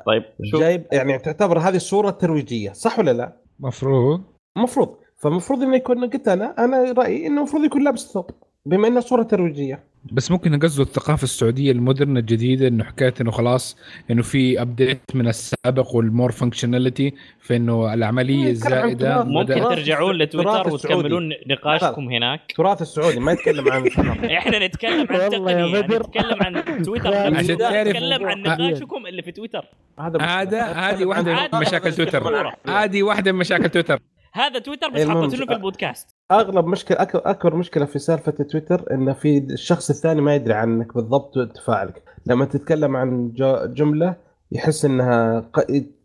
[0.06, 4.22] طيب شوف جايب يعني تعتبر هذه الصورة ترويجية صح ولا لا؟ مفروض.
[4.58, 8.30] المفروض فالمفروض إنه يكون قلت أنا أنا رأيي إنه المفروض يكون لابس ثوب
[8.66, 9.84] بما إنه صورة ترويجية.
[10.12, 13.78] بس ممكن قصده الثقافة السعودية ال modern الجديدة إنه حكاية إنه خلاص
[14.12, 19.24] إنه في update من السابق وال more functionality فإنه العملية عن الزائدة.
[19.24, 20.74] ممكن ترجعون لتويتر.
[20.74, 23.88] وتكملون نقاشكم هناك التراث السعودي ما يتكلم عن
[24.38, 25.82] إحنا نتكلم عن تقنية.
[25.82, 27.56] نتكلم عن تويتر عشان نفسه.
[27.56, 28.42] تعرف- نتكلم عن.
[28.42, 29.66] نقاشكم اللي في تويتر
[30.00, 31.50] هذا هذا هذه واحدة.
[31.54, 32.52] من مشاكل تويتر.
[32.68, 34.00] هذه واحدة من مشاكل تويتر
[34.34, 35.22] هذا تويتر بس المهم.
[35.24, 40.22] حاطينه في البودكاست أغلب مشكلة أك- أكبر مشكلة في سالفة تويتر إن في الشخص الثاني
[40.22, 43.32] ما يدري عنك بالضبط تفاعلك لما تتكلم عن
[43.74, 44.16] جملة
[44.52, 45.46] يحس إنها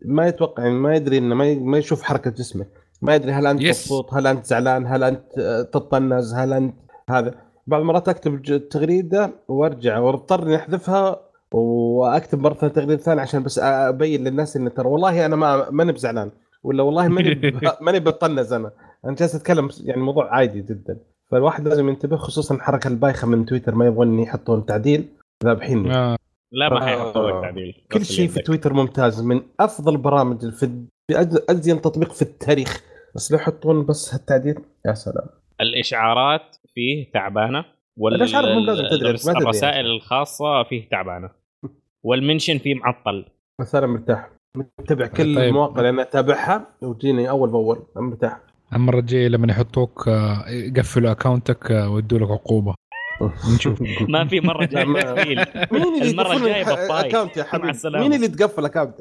[0.05, 2.65] ما يتوقع يعني ما يدري إنه ما يشوف حركة جسمه
[3.01, 3.61] ما يدري هل أنت.
[3.63, 6.75] مبسوط هل أنت زعلان هل أنت آه، تطنز هل أنت
[7.09, 7.33] هذا
[7.67, 11.19] بعض المرات أكتب تغريدة وأرجع واضطر إني أحذفها
[11.51, 15.91] وأكتب مرة ثانية تغريدة ثانية عشان بس أبين للناس إن ترى والله أنا ما ماني
[15.91, 16.31] بزعلان
[16.67, 18.71] ولا والله ماني ماني بطنز أنا
[19.05, 20.99] أنا جالس أتكلم يعني موضوع عادي جدا.
[21.31, 25.07] فالواحد لازم ينتبه خصوصا الحركه البايخة من تويتر ما يبغون يحطون تعديل.
[25.43, 26.17] ذابحين آه.
[26.51, 26.85] لا ما آه.
[26.85, 28.41] حيحطوا لك تعديل كل شيء في.
[28.41, 29.21] تويتر ممتاز.
[29.21, 30.85] من أفضل البرامج في
[31.49, 32.83] ازين تطبيق في التاريخ.
[33.15, 34.55] بس لو يحطون بس هالتعديل.
[34.85, 35.27] يا سلام.
[35.61, 37.65] الإشعارات فيه تعبانة.
[37.97, 38.21] وال
[39.25, 39.85] الرسائل.
[39.85, 41.29] الخاصة فيه تعبانة.
[42.07, 43.25] وال mention فيه معطل.
[43.61, 44.36] بس أنا مرتاح.
[44.79, 45.37] متابع كل طيب.
[45.37, 46.67] المواقع اللي أنا أتابعها.
[46.81, 47.83] وتجيني أول بأول.
[47.95, 48.39] مرتاح.
[48.75, 52.75] المرة الجاية لما يحطوك آه، يقفلوا اكونتك آه، ويدوا لك عقوبة.
[53.55, 53.83] نشوف.
[54.09, 55.37] ما في مرة جاي ما- تقفيل.
[55.71, 56.99] مين اللي المرة يقفل الجاية bye bye.
[57.09, 57.99] ال account يا مع حبيبي.
[57.99, 58.95] مين اللي تقفل account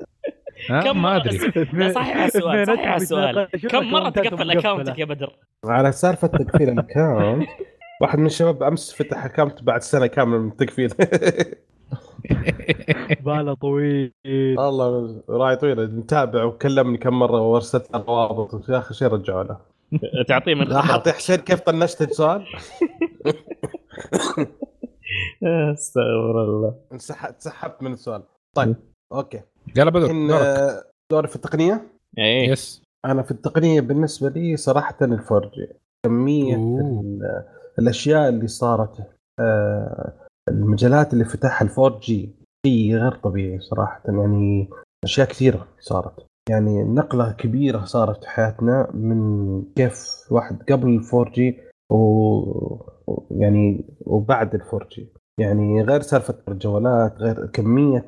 [0.71, 1.92] آه، كم ما مرة أدري.
[1.92, 5.33] صحيح السؤال صحيح السؤال كم مرة تقفل اكونتك يا بدر؟
[5.64, 7.48] على سالفة تقفيل ال account
[8.03, 10.90] واحد من الشباب أمس فتح account بعد سنة كاملة من التقفيل.
[13.26, 14.12] باله طويل.
[14.58, 15.96] والله راعي طويل.
[15.96, 19.56] متابع وكلمني كم مرة وارسلت له روابط يا أخي شيء رجعوا له.
[20.28, 20.84] تعطيه من خبرك.
[20.84, 22.44] حطي حسين كيف طنشت السؤال؟
[25.72, 26.74] استغفر الله.
[26.92, 28.22] انسحبت سحبت من السؤال.
[28.56, 28.76] طيب
[29.12, 29.40] Okay.
[29.76, 30.84] يلا بدر دورك.
[31.10, 31.82] دوري في التقنية؟
[32.18, 32.50] إيه.
[32.50, 35.68] Yes أنا في التقنية بالنسبة لي صراحة ال four G
[36.06, 36.56] كمية
[37.78, 39.10] الأشياء اللي صارت
[39.40, 40.12] آه،
[40.48, 42.31] المجالات اللي فتحها ال four G
[42.66, 44.68] شيء غير طبيعي صراحة يعني
[45.04, 46.26] أشياء كثيرة صارت.
[46.50, 51.59] يعني نقلة كبيرة صارت في حياتنا من كيف واحد قبل ال four G
[51.90, 51.98] و
[53.30, 55.09] يعني وبعد ال four G
[55.40, 58.06] يعني غير سالفة الجوالات غير كمية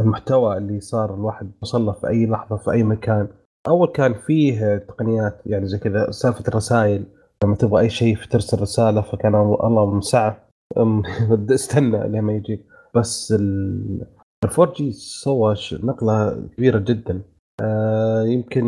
[0.00, 3.28] المحتوى اللي صار الواحد يوصل له في أي لحظة في أي مكان.
[3.68, 7.06] أول كان فيه تقنيات يعني زي كذا سالفة الرسائل
[7.44, 10.48] لما تبغى أي شيء ترسل رسالة فكان الله مساعة
[11.50, 12.60] استنى لما يجي.
[12.94, 14.06] بس ال
[14.44, 17.22] 4 جي سوى نقلة كبيرة جدا.
[17.60, 18.64] آه يمكن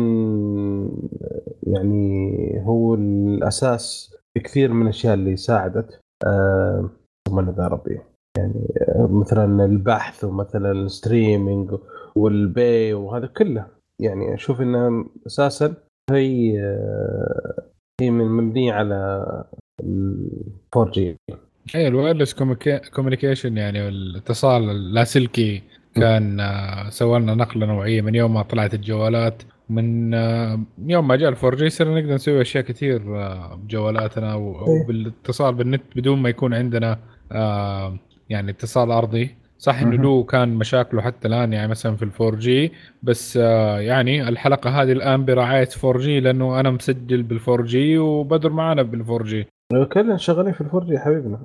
[1.63, 2.33] يعني
[2.65, 5.99] هو الأساس في كثير من الأشياء اللي ساعدت.
[6.25, 6.89] آه
[7.29, 7.99] ذا ربي.
[8.37, 11.71] يعني آه، مثلا البحث ومثلا ال streaming
[12.15, 13.65] والبي وهذا كله.
[13.99, 15.73] يعني أشوف إنه أساسا
[16.11, 16.59] هي
[18.01, 19.25] هي من مبنية على
[19.79, 20.29] ال
[20.77, 21.17] 4 G
[21.75, 22.33] اي ال wireless
[22.93, 25.61] communication يعني الاتصال اللاسلكي
[25.95, 28.01] كان آه، سوى لنا نقلة نوعية.
[28.01, 32.13] من يوم ما طلعت الجوالات من آه، يوم ما جاء ال four G صرنا نقدر
[32.13, 33.01] نسوي أشياء كثير
[33.55, 36.99] بجوالاتنا وبالاتصال بالنت بدون ما يكون عندنا
[38.29, 39.35] يعني اتصال أرضي.
[39.59, 42.71] صح إنه له كان مشاكله حتى الآن يعني مثلا في ال four G
[43.03, 47.97] بس آه يعني الحلقة هذه الآن برعاية four G لأنه أنا مسجل بال four G
[47.97, 49.45] وبدر معنا بال four G
[49.93, 51.39] كلنا شغالين في ال four G حبيبنا.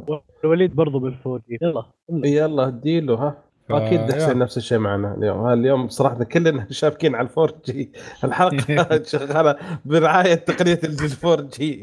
[0.44, 1.84] الوليد برضه بال four G يلا.
[2.24, 3.36] يلا اديله ها.
[3.70, 5.14] أكيد حسين نفس الشيء معنا.
[5.14, 5.48] اليوم.
[5.48, 7.92] اليوم صراحة كلنا شابكين على ال four G.
[8.24, 11.82] الحلقة شغالة برعاية تقنية ال four G.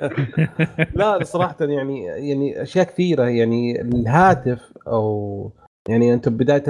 [0.96, 3.22] لا صراحة يعني يعني أشياء كثيرة.
[3.24, 5.52] يعني الهاتف أو
[5.88, 6.64] يعني أنت بداية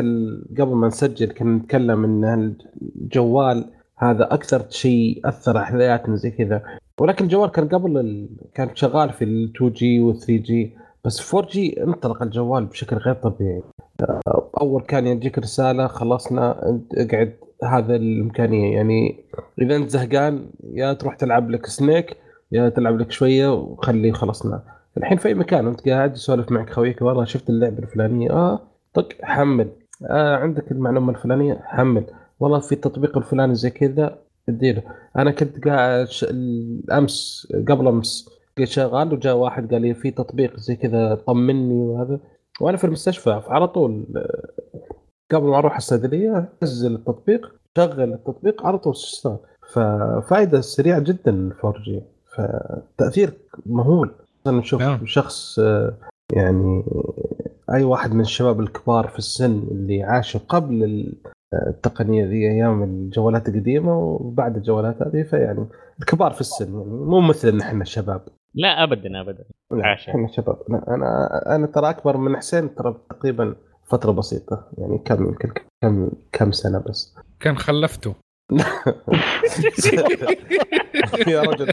[0.58, 3.64] قبل ما نسجل كنا نتكلم إن الجوال
[3.98, 6.62] هذا أكثر شيء أثر على حياتنا زي كذا.
[6.98, 8.28] ولكن الجوال كان قبل ال...
[8.54, 12.96] كان شغال في ال 2 G وال 3 G بس 4 جي انطلق الجوال بشكل
[12.96, 13.62] غير طبيعي.
[14.60, 16.50] أول كان يجيك رسالة خلصنا
[16.94, 18.76] اقعد هذا الإمكانية.
[18.76, 19.24] يعني
[19.62, 22.16] إذا أنت زهقان يا تروح تلعب لك سنيك
[22.52, 24.62] يا تلعب لك شوية وخليه خلصنا.
[24.96, 28.60] الحين في أي مكان أنت قاعد يسولف معك خويك والله شفت اللعبة الفلانية؟ آه
[28.94, 29.68] طق حمل.
[30.10, 32.04] آه عندك المعلومة الفلانية؟ حمل.
[32.40, 34.82] والله في التطبيق الفلاني زي كذا اديله.
[35.16, 36.08] أنا كنت قاعد
[36.92, 38.30] امس قبل أمس
[38.64, 42.20] شغال وجاء واحد قال لي في تطبيق زي كذا طمني وهذا.
[42.60, 44.04] وأنا في المستشفى على طول
[45.32, 49.38] قبل ما أروح الصيدلية أنزل التطبيق شغل التطبيق على طول اشتغل
[49.72, 52.02] ففائده سريعة جدا 4 جي
[52.36, 53.32] فتأثير
[53.66, 54.10] مهول.
[54.46, 55.06] نشوف نعم.
[55.06, 55.58] شخص
[56.32, 56.84] يعني
[57.72, 61.12] أي واحد من الشباب الكبار في السن اللي عاشوا قبل
[61.68, 65.66] التقنية ذي أيام الجوالات القديمة وبعد الجوالات هذه فيعني
[66.00, 68.20] الكبار في السن يعني مو مثلنا إحنا الشباب.
[68.54, 69.44] لا ابدا ابدا.
[69.72, 70.56] إحنا شباب.
[70.68, 75.50] لا أنا أنا ترى أكبر من حسين ترى تقريبا فترة بسيطة يعني كم يمكن
[75.82, 77.16] كم كم سنة بس.
[77.42, 78.14] كان خلفته.
[81.28, 81.72] يا رجل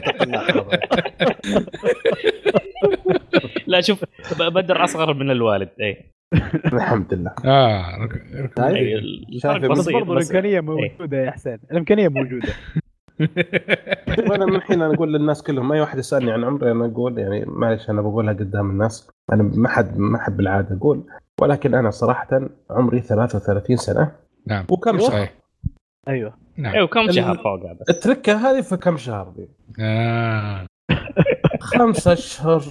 [3.66, 4.04] لا شوف
[4.40, 6.12] بدر أصغر من الوالد اي
[6.74, 7.34] الحمد لله.
[7.44, 8.08] آه
[8.58, 11.58] الفرق بسيط برضه الإمكانية موجودة يا حسين.
[11.70, 12.48] الإمكانية موجودة.
[14.28, 17.44] وأنا من الحين أنا أقول للناس كلهم أي واحد يسألني عن عمري أنا أقول يعني
[17.46, 21.02] معلش أنا بقولها قدام الناس أنا ما حد ما احب بالعادة أقول
[21.40, 24.12] ولكن أنا صراحة عمري 33 سنة.
[24.46, 24.64] نعم.
[24.70, 25.28] وكم شهر؟
[26.08, 26.32] أيوه.
[26.56, 26.74] نعم.
[26.74, 29.48] أيوه كم شهر فوق بس التركة هذه في كم شهر دي؟
[29.80, 30.66] آه.
[31.60, 32.62] خمسة أشهر.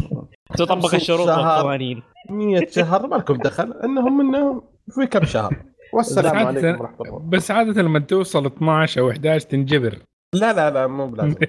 [0.55, 2.03] تطبق الشروط والقوانين.
[2.29, 5.55] 100 شهر ما لكم دخل إنهم انهم في كم شهر؟
[5.93, 7.19] والسلام عليكم ورحمة الله.
[7.19, 9.97] بس عادة لما توصل 12 أو 11 تنجبر.
[10.33, 11.35] لا لا لا مو بلازم.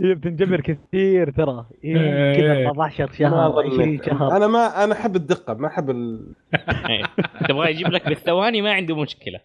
[0.00, 1.66] هي بتنجبر كثير ترى.
[2.36, 4.36] كذا 14 شهر 20 شهر.
[4.36, 6.32] أنا ما أنا أحب الدقة ما أحب ال
[6.88, 7.02] إيه.
[7.48, 9.40] تبغى يجيب لك بالثواني ما عنده مشكلة.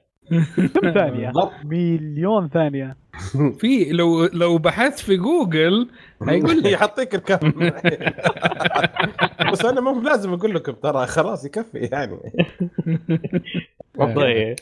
[0.74, 1.32] كم ثانية؟
[1.64, 2.98] مليون ثانية.
[3.60, 5.90] في لو لو بحثت في جوجل
[6.28, 7.52] هيقول لك يعطيك الكم.
[9.52, 12.18] بس أنا مو لازم أقول لكم ترى خلاص يكفي يعني.
[13.98, 14.56] طيب.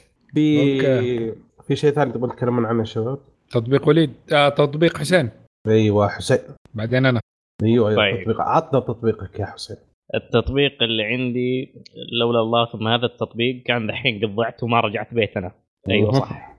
[1.71, 3.19] في شيء ثاني تبغى تتكلمون عنه يا شباب؟
[3.51, 4.13] تطبيق وليد.
[4.33, 5.29] آه تطبيق حسين.
[5.67, 6.37] أيوه حسين.
[6.73, 7.19] بعدين أنا.
[7.63, 8.21] أيوه أيوه طيب.
[8.21, 8.41] تطبيق.
[8.41, 9.77] عطنا تطبيقك يا حسين.
[10.15, 11.73] التطبيق اللي عندي
[12.19, 15.51] لولا الله ثم هذا التطبيق كان دحين قد ضعت وما رجعت بيتنا.
[15.89, 16.57] أيوه صح.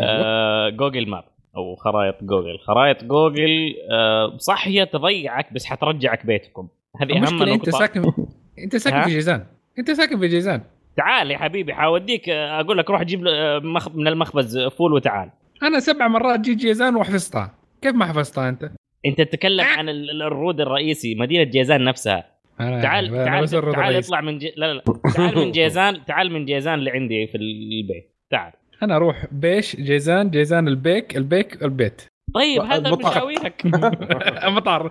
[0.00, 1.24] آه Google Map
[1.56, 2.58] أو خرائط جوجل.
[2.58, 6.68] خرائط جوجل آه صح هي تضيعك بس حترجعك بيتكم.
[7.00, 8.12] هذه أهم نقطه أنت ساكن
[8.58, 9.46] أنت ساكن في جيزان.
[9.78, 10.62] أنت ساكن في جيزان.
[10.96, 13.58] تعال يا حبيبي حاوديك أقول لك روح جيب آه،
[13.94, 15.30] من المخبز فول وتعال.
[15.62, 17.54] أنا سبع مرات جيت جيزان وحفظتها.
[17.82, 18.70] كيف ما حفظتها أنت؟
[19.06, 22.24] أنت تتكلم عن ال road الرئيسي مدينة جيزان نفسها.
[22.60, 24.06] أنا تعال أنا تعال تعال الرئيس.
[24.06, 24.52] اطلع من جي...
[24.56, 24.82] لا لا لا.
[25.14, 28.16] تعال من جيزان تعال من جيزان اللي عندي في البيت.
[28.30, 28.52] تعال.
[28.82, 32.02] أنا أروح بيش جيزان جيزان البيك البيك البيت.
[32.34, 33.10] طيب هذا المطار.
[33.10, 33.62] مشاويرك
[34.56, 34.90] مطار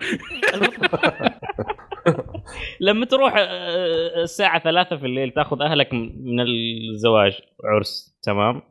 [2.87, 7.33] لما تروح آه، الساعة ثلاثة في الليل تاخذ أهلك من الزواج
[7.65, 8.61] عرس تمام؟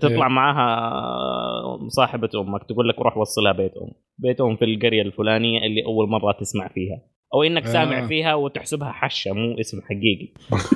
[0.00, 0.32] تطلع إيه.
[0.32, 5.84] معاها صاحبة أمك تقول لك روح وصلها بيت أم بيت أم في القرية الفلانية اللي
[5.86, 7.02] أول مرة تسمع فيها.
[7.34, 8.06] أو إنك سامع آه.
[8.06, 10.32] فيها وتحسبها حشة مو اسم حقيقي.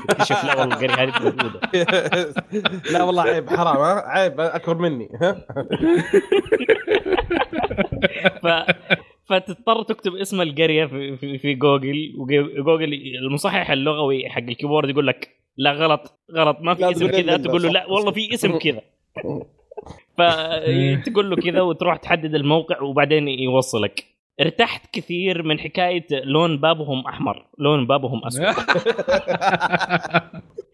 [0.08, 1.60] تكتشف لا والله القرية هذه موجودة.
[2.92, 5.32] لا والله عيب حرام عيب أكبر مني ها؟
[8.42, 8.46] ف...
[9.30, 15.28] فتضطر تكتب اسم القرية في, في, في جوجل وجوجل المصحح اللغوي حق الكيبورد يقول لك
[15.56, 17.70] لا غلط غلط ما في اسم كذا تقول له.
[17.70, 18.80] لا والله في اسم كذا.
[20.18, 24.04] فتقول له كذا وتروح تحدد الموقع وبعدين يوصلك.
[24.40, 28.46] ارتحت كثير من حكاية لون بابهم أحمر لون بابهم أسود.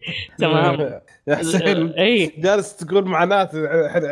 [0.39, 1.01] تمام.
[1.27, 2.31] يا حسين أي.
[2.37, 3.49] جالس تقول معاناه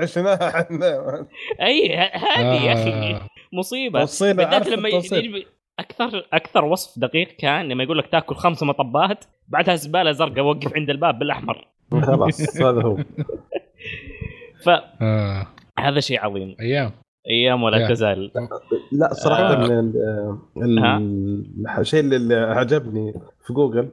[0.02, 0.62] عشناها.
[0.62, 1.26] إحنا
[1.62, 3.20] اي هذه يا أخي.
[3.54, 4.90] مصيبة توصيل بالذات لما.
[4.90, 5.48] يجي
[5.80, 10.76] أكثر أكثر وصف دقيق كان لما يقول لك تأكل خمس مطبات بعدها زبالة زرقاء وقف
[10.76, 11.68] عند الباب بالأحمر
[12.08, 12.98] خلاص هذا هو
[15.02, 15.48] آه.
[15.78, 16.92] فهذا شيء عظيم أيام
[17.30, 17.90] أيام ولا.
[17.90, 18.32] تزال
[18.92, 20.40] لا صراحة آه.
[21.80, 23.14] الشيء اللي عجبني
[23.46, 23.90] في Google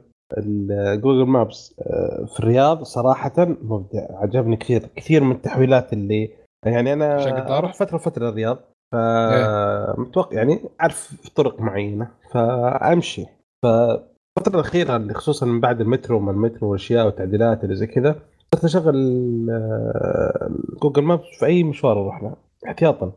[1.01, 6.29] Google Maps آه، في الرياض صراحة مبدع عجبني كثير كثير من التحويلات اللي
[6.65, 13.25] يعني أنا؟ أروح فترة فتره الرياض فمتوقع يعني أعرف طرق معينة فأمشي.
[13.63, 18.15] فالفترة الأخيرة اللي خصوصا من بعد المترو وما المترو والاشياء والتعديلات اللي زي كذا
[18.55, 18.95] صرت أشغل
[19.51, 22.35] آه، Google Maps في أي مشوار أروح له
[22.67, 23.11] احتياطا.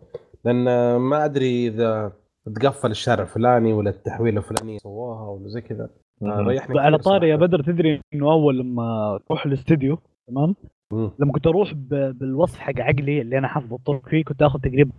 [0.45, 2.13] لأن ما أدري إذا
[2.55, 5.89] تقفل الشارع الفلاني ولا التحويله الفلانيه سووها ولا زي كذا.
[6.23, 7.37] ريحني على طاري يا.
[7.37, 9.99] بدر تدري إنه أول لما تروح الاستديو
[10.29, 10.55] تمام؟
[10.93, 11.11] مم.
[11.19, 14.91] لما كنت أروح ب- بالوصف حق عقلي اللي أنا حافظ الطرق فيه كنت آخذ تقريبا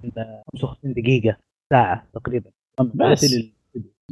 [0.53, 1.38] 55 دقيقة
[1.73, 2.51] ساعة تقريبا
[2.95, 3.25] بس.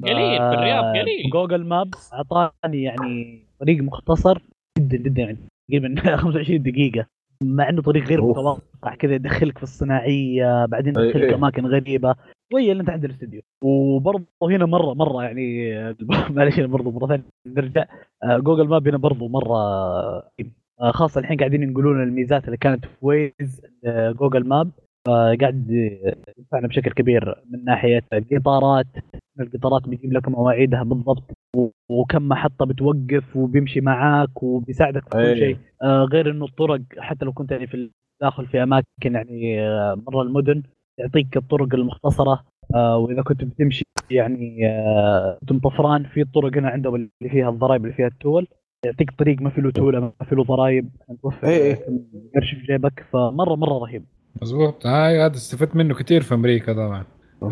[0.04, 4.42] قليل في الرياض آه، قليل Google Maps أعطاني يعني طريق مختصر
[4.80, 5.38] جدا جدا يعني
[5.70, 7.06] تقريبا 25 دقيقة
[7.44, 8.22] مع إنه طريق غير.
[8.22, 11.36] متوقع كذا يدخلك في الصناعية بعدين أي- يدخلك أي.
[11.36, 12.16] أماكن غريبة
[12.52, 15.74] شوية اللي أنت عند الاستديو وبرضه هنا مرة مرة يعني
[16.36, 17.86] معلش برضه مرة ثانية نرجع
[18.24, 19.56] آه، Google Map هنا برضه مرة
[20.80, 24.72] خاصة الحين قاعدين ينقلون الميزات اللي كانت في Waze آه، Google Map
[25.08, 25.72] فقاعد
[26.38, 28.88] ينفعنا بشكل كبير من ناحية القطارات
[29.40, 31.32] القطارات بيجيب لك مواعيدها بالضبط
[31.90, 35.36] وكم محطة بتوقف وبيمشي معاك وبيساعدك في كل أي.
[35.38, 35.58] شيء.
[35.84, 37.90] آه، غير إنه الطرق حتى لو كنت يعني في
[38.22, 40.64] داخل في أماكن يعني آه، برا المدن
[41.00, 42.44] يعطيك الطرق المختصرة.
[42.76, 47.84] آه، وإذا كنت بتمشي يعني آه، كنت مطفران في الطرق هنا عندهم اللي فيها الضرائب
[47.84, 48.48] اللي فيها التول.
[48.86, 50.90] يعطيك طريق ما في له تولة ما في له ضرائب
[51.22, 51.76] توفر إيه إيه.
[52.36, 54.04] قرش في جيبك فمرة مرة رهيب.
[54.42, 57.04] مزبوط هاي هذا استفدت منه كثير في أمريكا طبعا.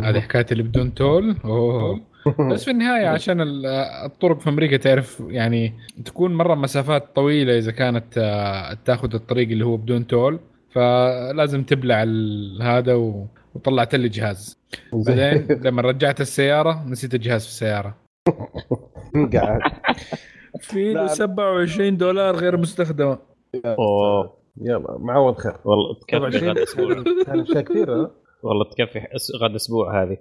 [0.01, 1.36] هذه حكاية اللي بدون تول.
[1.45, 2.01] أوه.
[2.51, 3.65] بس في النهاية عشان ال-
[4.05, 5.73] الطرق في أمريكا تعرف يعني
[6.05, 10.39] تكون مرة مسافات طويلة إذا كانت آه، تأخذ الطريق اللي هو بدون تول.
[10.71, 13.25] فلازم تبلع ال- هذا و...
[13.55, 14.57] وطلعت لي جهاز.
[14.93, 17.95] بعدين لما رجعت السيارة نسيت الجهاز في السيارة.
[19.34, 19.61] قاعد.
[20.60, 21.08] في لا، له لا.
[21.08, 23.18] 27 دولار غير مستخدمة.
[23.66, 24.38] أوه.
[24.62, 25.56] يلا معوض خير.
[25.66, 27.04] والله تكفي غد 27 أسبوع.
[27.43, 28.12] أشياء كثير ها؟
[28.43, 30.18] والله تكفي أس- غد أسبوع هذه.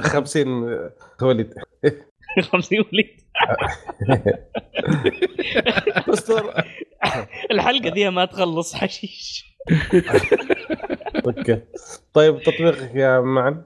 [0.00, 0.66] 50
[1.18, 1.54] تولد
[2.42, 3.20] 50 وليد
[6.08, 6.32] بس
[7.50, 9.52] الحلقة دي ما تخلص حشيش.
[11.26, 11.60] أوكي.
[12.12, 13.62] طيب تطبيقك يا معن؟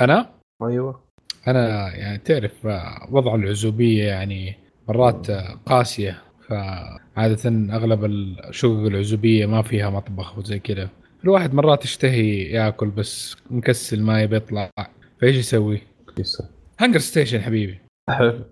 [0.00, 0.30] أنا؟
[0.62, 1.00] أيوه.
[1.48, 4.54] أنا يعني تعرف آه، وضع العزوبية يعني
[4.88, 10.88] مرات آه، قاسية فعادة أغلب الشقق العزوبية ما فيها مطبخ وزي كذا.
[11.24, 14.70] الواحد مرات يشتهي ياكل بس مكسل ما يبي يطلع.
[15.20, 15.82] فإيش يسوي؟
[16.80, 17.78] HungerStation حبيبي.
[18.10, 18.44] حلو.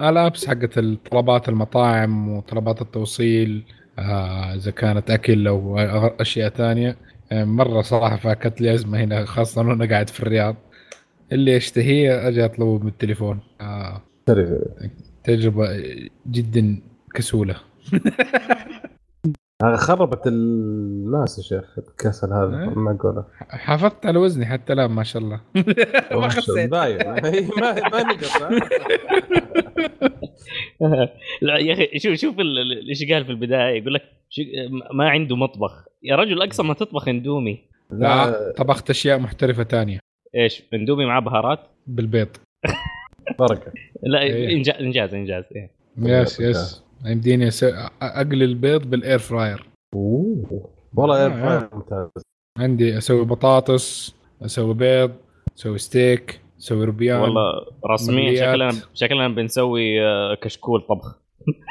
[0.00, 3.64] ال apps حقت الطلبات المطاعم وطلبات التوصيل
[3.98, 6.96] آه، إذا كانت أكل أو أشياء ثانية
[7.32, 10.56] مرة صراحة فاكت لي أزمة هنا خاصة وأنا قاعد في الرياض.
[11.32, 13.40] اللي اشتهيه أجي أطلبه بالتليفون.
[13.60, 14.58] آه، سريع.
[15.26, 15.68] تجربة
[16.30, 16.82] جدا
[17.14, 17.56] كسولة.
[19.62, 22.78] هذا خربت الناس يا شيخ الكسل هذا إيه.
[22.78, 23.24] ما أقوله.
[23.48, 25.40] حافظت على وزني حتى الآن ما شاء الله.
[26.20, 26.70] ما خسيت.
[26.70, 28.42] باين ما ما نقص؟
[31.42, 32.34] لا يا أخي شوف شوف
[32.88, 34.02] إيش قال في البداية يقول لك
[34.94, 35.84] ما عنده مطبخ.
[36.02, 37.68] يا رجل أقصى ما تطبخ اندومي.
[37.90, 39.98] لا طبخت أشياء محترفة تانية.
[40.36, 42.28] إيش اندومي مع بهارات؟ بالبيض.
[43.38, 43.72] فرق
[44.02, 44.56] لا إيه.
[44.56, 45.70] إنجاز إنجاز إنجاز إيه.
[45.98, 46.82] Yes yes.
[47.06, 47.64] يمديني أس-
[48.02, 49.66] اقلي البيض بال air fryer.
[49.94, 50.70] أوه.
[50.94, 51.36] والله air آه.
[51.40, 52.08] fryer ممتاز.
[52.58, 54.14] عندي أسوي بطاطس
[54.44, 55.12] أسوي بيض
[55.58, 57.52] أسوي ستيك أسوي ربيان والله
[57.90, 58.36] رسميا.
[58.36, 61.18] شكلنا شكلنا بنسوي آه، كشكول طبخ.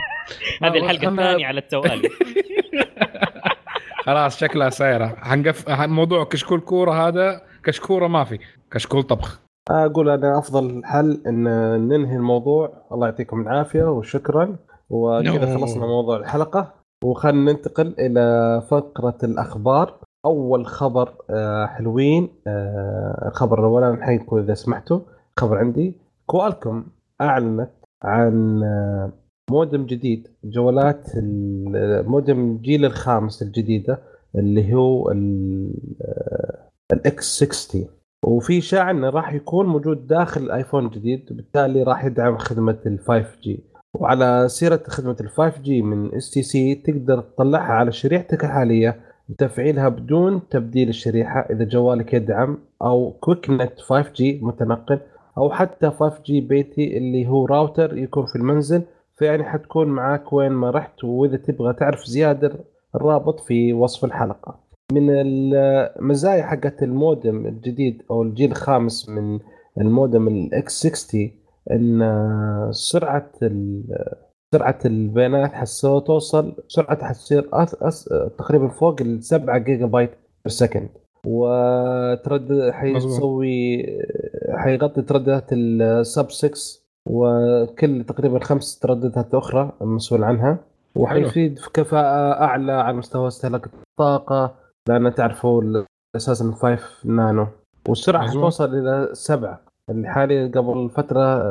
[0.64, 2.10] هذه الحلقة الثانية على التوالي.
[4.06, 8.40] خلاص شكلها صايره حنقف موضوع كشكول كورة هذا كشكورة ما في.
[8.72, 9.40] كشكول طبخ.
[9.70, 11.44] أقول أنا أفضل حل إن
[11.88, 12.74] ننهي الموضوع.
[12.92, 14.56] الله يعطيكم العافية وشكرا.
[14.90, 15.58] وكذا.
[15.58, 16.74] خلصنا موضوع الحلقة.
[17.04, 19.94] وخلنا ننتقل إلى فقرة الأخبار.
[20.26, 25.00] أول خبر آه، حلوين آه، الخبر الاولاني حيكون إذا سمحتوا
[25.40, 25.98] خبر عندي.
[26.26, 26.86] كوالكم
[27.22, 27.70] أعلنت
[28.04, 29.12] عن آه،
[29.52, 34.00] مودم جديد جوالات ال- مودم الجيل الخامس الجديدة
[34.36, 35.12] اللي هو
[36.94, 37.88] ال X 60
[38.26, 43.26] وفي اشاعه إنه راح يكون موجود داخل الآيفون الجديد وبالتالي راح يدعم خدمة ال 5
[43.42, 43.64] G
[43.94, 49.00] وعلى سيرة خدمة ال 5 G من STC تقدر تطلعها على شريحتك الحالية
[49.30, 55.00] وتفعيلها بدون تبديل الشريحة إذا جوالك يدعم أو Quicknet 5 G متنقل
[55.38, 58.82] أو حتى 5 G بيتي اللي هو راوتر يكون في المنزل.
[59.18, 62.52] فيعني حتكون معاك وين ما رحت وإذا تبغى تعرف زيادة
[62.96, 64.65] الرابط في وصف الحلقة.
[64.96, 69.40] من المزايا حقت المودم الجديد أو الجيل الخامس من
[69.82, 71.32] المودم ال X 60
[71.72, 72.00] إن
[72.72, 73.32] سرعة
[74.56, 80.90] سرعة البيانات حسوا توصل سرعتها حتصير أس تقريبا فوق ال 7 gigabyte per second
[81.28, 83.86] وترد حيسوي
[84.54, 90.58] حيغطي ترددات ال sub 6 وكل تقريبا خمس ترددات أخرى مسؤول عنها.
[90.96, 94.56] وحيفيد في كفاءة أعلى على مستوى استهلاك الطاقة.
[94.90, 95.84] لأن تعرفوا
[96.16, 97.48] أساسا 5 نانو
[97.88, 98.38] والسرعة مظبوط.
[98.38, 99.62] حتوصل إلى سبعة.
[99.90, 101.44] اللي حاليا قبل فترة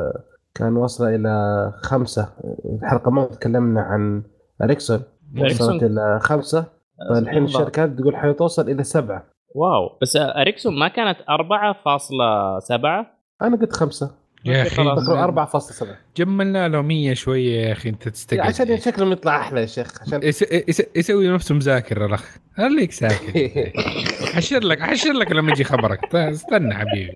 [0.55, 2.29] كان واصلة إلى خمسة.
[2.65, 4.23] الحلقة ما تكلمنا عن
[4.61, 4.97] أريكسون.
[4.97, 5.75] وصلت أريكسون.
[5.75, 6.65] إلى خمسة.
[7.09, 9.23] فالحين الشركات تقول حيتوصل إلى سبعة.
[9.55, 9.97] واو.
[10.01, 13.05] بس آه، إريكسون ما كانت 4.7
[13.41, 14.11] أنا قلت خمسة.
[14.45, 14.75] يا أخي.
[14.75, 15.85] تقريبا 4.7
[16.17, 18.41] جملنا له 100 شوية يا أخي أنت تستقل.
[18.41, 22.37] عشان شكلهم يطلع أحلى يا شيخ عشان يس- يس- يسوي نفسه مذاكر الأخ.
[22.57, 23.37] خليك ساكت.
[24.35, 25.99] حشر لك حشر لك لما يجي خبرك.
[26.11, 27.13] طيب، استنى حبيبي.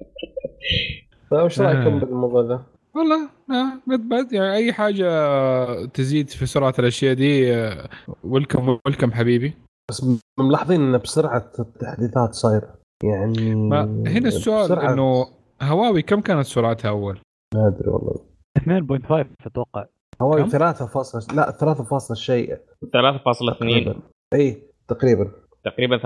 [1.31, 1.99] فايش رايكم آه.
[1.99, 2.61] بالموضوع ذا؟
[2.95, 7.89] والله آه بد بد يعني أي حاجة تزيد في سرعة الأشياء دي آه،
[8.23, 9.53] ويلكم ويلكم حبيبي.
[9.91, 10.05] بس
[10.39, 12.73] ملاحظين إن بسرعة التحديثات صايرة.
[13.03, 15.25] يعني ما هنا السؤال إنه
[15.61, 17.19] هواوي كم كانت سرعتها أول؟
[17.55, 18.15] ما أدري والله.
[18.59, 19.85] 2.5 أتوقع.
[20.21, 22.55] هواوي كم؟ 3 فاصلة لا 3 فاصلة شيء.
[22.55, 23.95] 3.2 تقريبا.
[24.33, 25.31] اي تقريبا.
[25.63, 26.03] تقريبا 3.2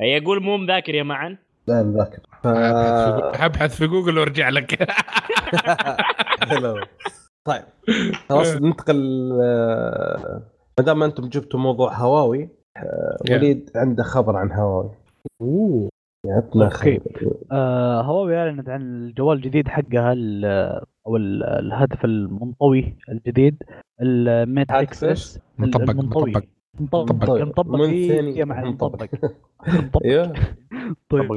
[0.00, 1.36] هي يقول مو مذاكر يا معن؟
[1.66, 2.20] لا مذاكر.
[2.42, 2.46] ف...
[2.46, 4.78] أبحث في جوجل وأرجع لك.
[7.48, 7.64] طيب.
[8.28, 10.42] خلاص ننتقل آه،
[10.78, 13.16] ما دام أنتم جبتوا موضوع هواوي آه،.
[13.30, 14.90] وليد عنده خبر عن هواوي.
[15.40, 15.88] أوه.
[16.36, 16.68] عطنا.
[16.68, 20.44] خبر آه هواوي اعلنت عن الجوال الجديد حقها ال-
[21.06, 23.62] أو ال- الهاتف المنطوي الجديد
[24.02, 26.32] ال Mate X؟ S مطبق المنطوي
[26.80, 27.76] مطبق مطبق مطبق.
[28.44, 28.94] مع مطبق.
[28.94, 29.06] مطبق.
[31.10, 31.32] طيب.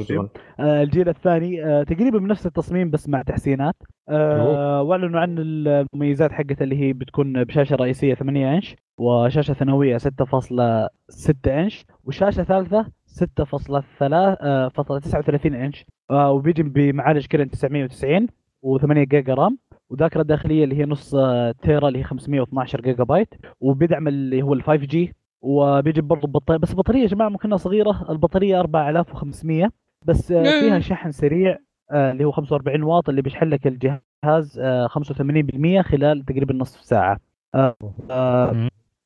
[0.60, 3.74] آه، الجيل الثاني آه، تقريبا بنفس التصميم بس مع تحسينات
[4.08, 11.48] آه، وأعلنوا عن المميزات حقتها اللي هي بتكون بشاشة رئيسية 8 إنش وشاشة ثانوية 6.6
[11.48, 15.84] إنش وشاشة ثالثة 6.39 إنش.
[16.10, 18.26] آه، وبيجي بمعالج Kirin 990
[18.66, 19.58] و8 جيجا RAM.
[19.90, 23.28] وذاكرة داخلية اللي هي نص آه، تيرا اللي هي 512 جيجا بايت.
[23.60, 28.06] وبيدعم اللي هو ال 5 G وبيجي برضه بطاريه بس البطاريه يا جماعة ممكنها صغيرة.
[28.10, 29.70] البطارية 4500
[30.06, 31.58] بس آه، فيها شحن سريع
[31.90, 37.18] آه، اللي هو 45 واط اللي بيشحن لك الجهاز آه، 85% خلال تقريبا نصف ساعة.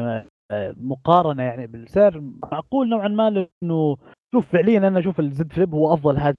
[0.51, 3.97] آه، مقارنة يعني بالسعر معقول نوعا ما لأنه
[4.35, 6.37] شوف فعليا أنا أشوف ال Z Flip هو أفضل هاتف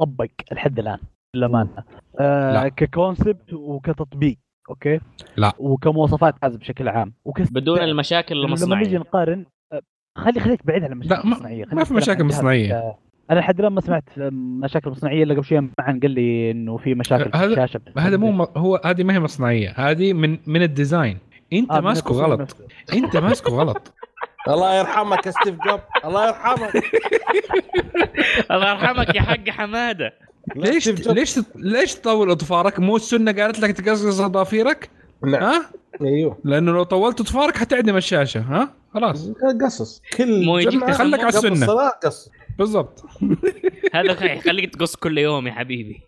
[0.00, 0.98] مطبق لحد الآن
[1.36, 1.84] للأمانة.
[2.20, 2.68] آه.
[2.68, 4.38] ك concept وكتطبيق.
[4.70, 5.00] okay؟
[5.36, 5.52] لا.
[5.58, 7.12] وكمواصفات جهاز بشكل عام.
[7.24, 8.98] وكس بدون المشاكل لما نيجي المصنعية.
[8.98, 9.80] نقارن آه،
[10.18, 11.64] خلي خليك بعيد عن المشاكل لا، ما- المصنعية.
[11.64, 12.72] ما خلينا في مشاكل.
[12.72, 12.98] آه،
[13.30, 16.76] أنا لحد الآن ما سمعت آه، مشاكل مصنعية إلا قبل شوي معن قال لي إنه
[16.76, 17.80] في مشاكل في هذا- الشاشة.
[17.98, 19.70] هذا مو هو هذه ما هي مصنعية.
[19.76, 21.18] هذه من من ال design.
[21.52, 22.40] أنت آه، ماسكه غلط.
[22.40, 22.56] نفسه.
[22.92, 23.94] أنت ماسكه غلط.
[24.48, 25.80] الله يرحمك يا ستيف جوب.
[26.04, 26.72] الله يرحمك.
[28.50, 30.04] الله يرحمك يا حق حمادة.
[30.04, 30.12] لا،
[30.56, 30.88] ليش.
[30.88, 34.90] ليش ليش تطول اظفارك مو السنة قالت لك تقصقص اظافيرك
[35.24, 35.70] نعم ها؟
[36.02, 36.38] أيوه.
[36.44, 39.30] لأنه لو طولت اظفارك حتعدم الشاشة ها؟ خلاص.
[39.64, 40.02] قصص.
[40.16, 41.52] كل مو يجيك تخلك على قبل السنة.
[41.52, 43.04] الصلاة قص بالضبط.
[43.94, 46.00] هذا خ- يخليك تقص كل يوم يا حبيبي.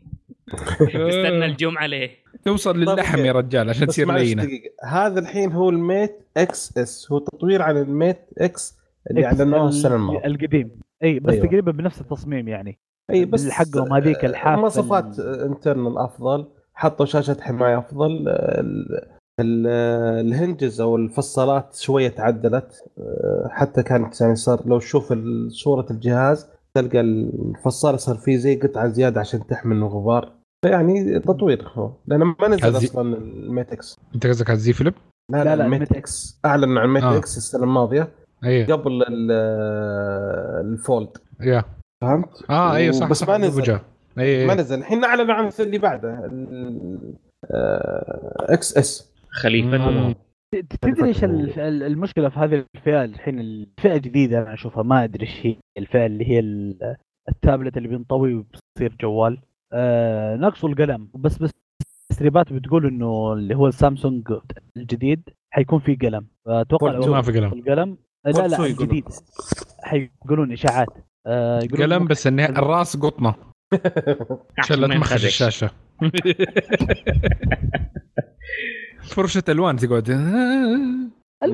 [0.80, 2.11] تستنى الجمعة ليه؟
[2.45, 4.49] توصل للحم طيب، يا رجال عشان تصير لينه
[4.85, 8.74] هذا الحين هو ال Mate X S هو تطوير عن ال Mate X
[9.11, 10.26] اللي أعلنوه ال- السنة الماضية.
[10.26, 10.70] القديم.
[11.05, 11.47] أي بس أيوة.
[11.47, 12.78] تقريبا بنفس التصميم يعني.
[13.11, 16.46] أي بس حقهم هذيك الحافة مواصفات ال- internal أفضل.
[16.74, 18.28] حطوا شاشة حماية أفضل.
[18.28, 19.09] ال-
[19.40, 19.66] ال-
[20.26, 22.72] ال hinges أو الفصالات شوية تعدلت.
[22.98, 25.14] أه، حتى كانت يعني صار لو تشوف
[25.48, 30.32] صورة الجهاز تلقى الفصال صار فيه زي قطعة زيادة عشان تحمل الغبار.
[30.64, 34.64] فيعني تطوير هو لأنه ما نزل هذه- أصلا ال Mate X أنت قصدك على ال
[34.64, 34.95] Z Flip؟
[35.32, 37.18] لا لا، لا, لا، ال Mate ال Mate X أعلن عن ال Mate آه.
[37.18, 38.09] X السنة الماضية.
[38.44, 39.30] أيوه قبل ال-
[40.66, 41.09] ال Fold.
[41.40, 41.64] يا.
[42.05, 43.78] فهمت؟ آه أيوه صح بس صح ما نزل.
[44.18, 44.78] أي ما نزل.
[44.78, 47.14] الحين اعلن عن اللي بعده ال-
[47.50, 49.12] آه، X S.
[49.30, 50.14] خليفة.
[50.82, 55.26] تدري إيش ال- ال- المشكلة في هذه الفئة؟ الحين الفئه الجديده أنا أشوفها ما أدري
[55.26, 56.96] إيش هي الفئة اللي هي ال-
[57.28, 59.38] التابلت اللي بينطوي وبيصير جوال.
[59.72, 61.09] آه ناقصه القلم.
[61.14, 61.50] بس بس
[62.11, 64.32] تسريبات بتقول إنه اللي هو السامسونج
[64.76, 66.26] الجديد حيكون فيه قلم.
[66.46, 67.52] لو ما في قلم.
[67.52, 67.96] القلم.
[68.24, 69.05] لا لا؟ الجديد
[69.82, 70.88] حيقولون إشاعات.
[71.27, 73.35] آه قلم بس النها- الراس قطنة
[74.59, 75.25] عشان مخرج ينخدش.
[75.25, 75.70] الشاشة
[79.14, 80.11] فرشة ألوان تقعد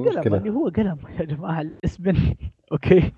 [0.09, 0.35] القلم.
[0.35, 2.17] اللي هو قلم يا جماعة الاسبن
[2.73, 3.13] أوكي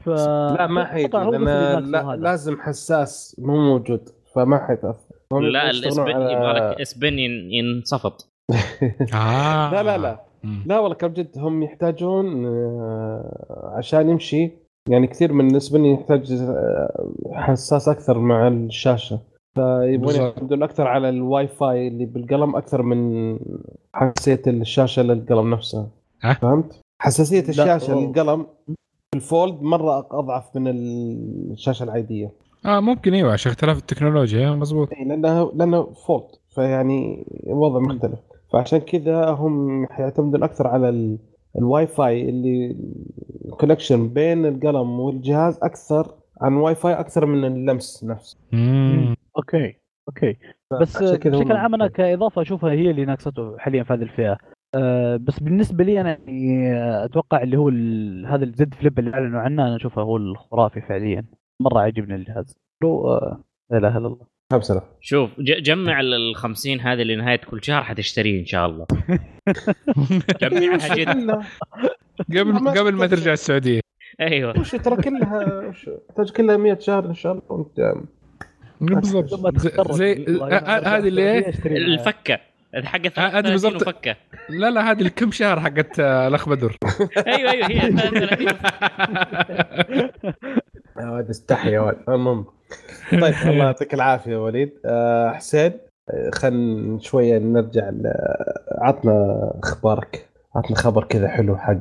[0.00, 2.16] ف لا ما حيجي اللي لأن لا.
[2.16, 8.28] لازم حساس مو موجود فما حيتأثر هم لا الاسبن على- يبغى لك اسبن ين- ينصفط
[9.14, 9.70] آه.
[9.72, 10.20] لا لا لا.
[10.66, 14.50] لا والله كم جد هم يحتاجون آه، عشان يمشي
[14.88, 19.20] يعني كثير من النسبة يحتاج آه، حساس أكثر مع الشاشة
[19.54, 20.14] فيبغون.
[20.14, 23.38] يعتمدون أكثر على الواي فاي اللي بالقلم أكثر من
[23.94, 25.88] حساسية الشاشة للقلم نفسها
[26.22, 28.06] ها؟ فهمت؟ حساسية الشاشة أوه.
[28.06, 28.46] للقلم
[29.10, 32.32] في ال fold مرة أضعف من الشاشة العادية
[32.66, 36.24] آه ممكن أيوه عشان اختلاف التكنولوجيا مزبوط إيه، لأنه لأنه fold
[36.54, 38.18] فيعني الوضع مختلف
[38.52, 41.18] فعشان كذا هم حيعتمدون أكثر على
[41.58, 42.76] الواي فاي اللي
[43.44, 48.38] ال connection بين القلم والجهاز أكثر عن واي فاي أكثر من اللمس نفسه.
[49.36, 49.76] okay
[50.08, 50.36] okay.
[50.80, 54.38] بس بشكل عام أنا كإضافة أشوفها هي اللي ناقصته حاليا في هذه الفئة.
[54.74, 56.74] أه بس بالنسبة لي أنا يعني
[57.04, 57.68] أتوقع اللي هو
[58.28, 61.24] هذا الزد flip اللي أعلنوا عنه أنا أشوفه هو الخرافي فعليا.
[61.60, 62.56] مرة عجبني الجهاز.
[62.82, 64.39] لو آه، لا إله إلا الله.
[64.50, 68.86] 5000 شوف ج- جمع ال 50 هذه لنهاية كل شهر حتشتريه إن شاء الله.
[70.42, 71.30] جمعها جد.
[72.38, 73.80] قبل قبل ما ترجع السعودية.
[74.20, 74.58] أيوه.
[74.60, 77.94] وش ترى كلها وش تحتاج كلها 100 شهر إن شاء الله وأنت
[78.80, 79.58] بالضبط.
[79.92, 80.24] زي,
[80.66, 82.38] هذه اللي إيه؟ الفكة.
[82.84, 84.16] حقت هذه 33 بالضبط.
[84.48, 86.76] لا لا هذه الكم شهر حقت آه، الأخ بدر.
[87.26, 88.46] أيوه أيوه هي 33
[90.98, 91.96] يا ولد استحي يا ولد.
[92.08, 92.46] المهم.
[93.10, 94.72] طيب الله يعطيك العافية وليد.
[94.86, 95.72] آه، حسين
[96.10, 98.12] آه، خل شوية نرجع ل-
[98.78, 101.80] عطنا أخبارك عطنا خبر كذا حلو حق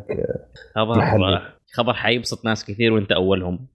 [0.76, 1.42] خبر محلي.
[1.74, 3.68] خبر حيبسط ناس كثير وانت أولهم.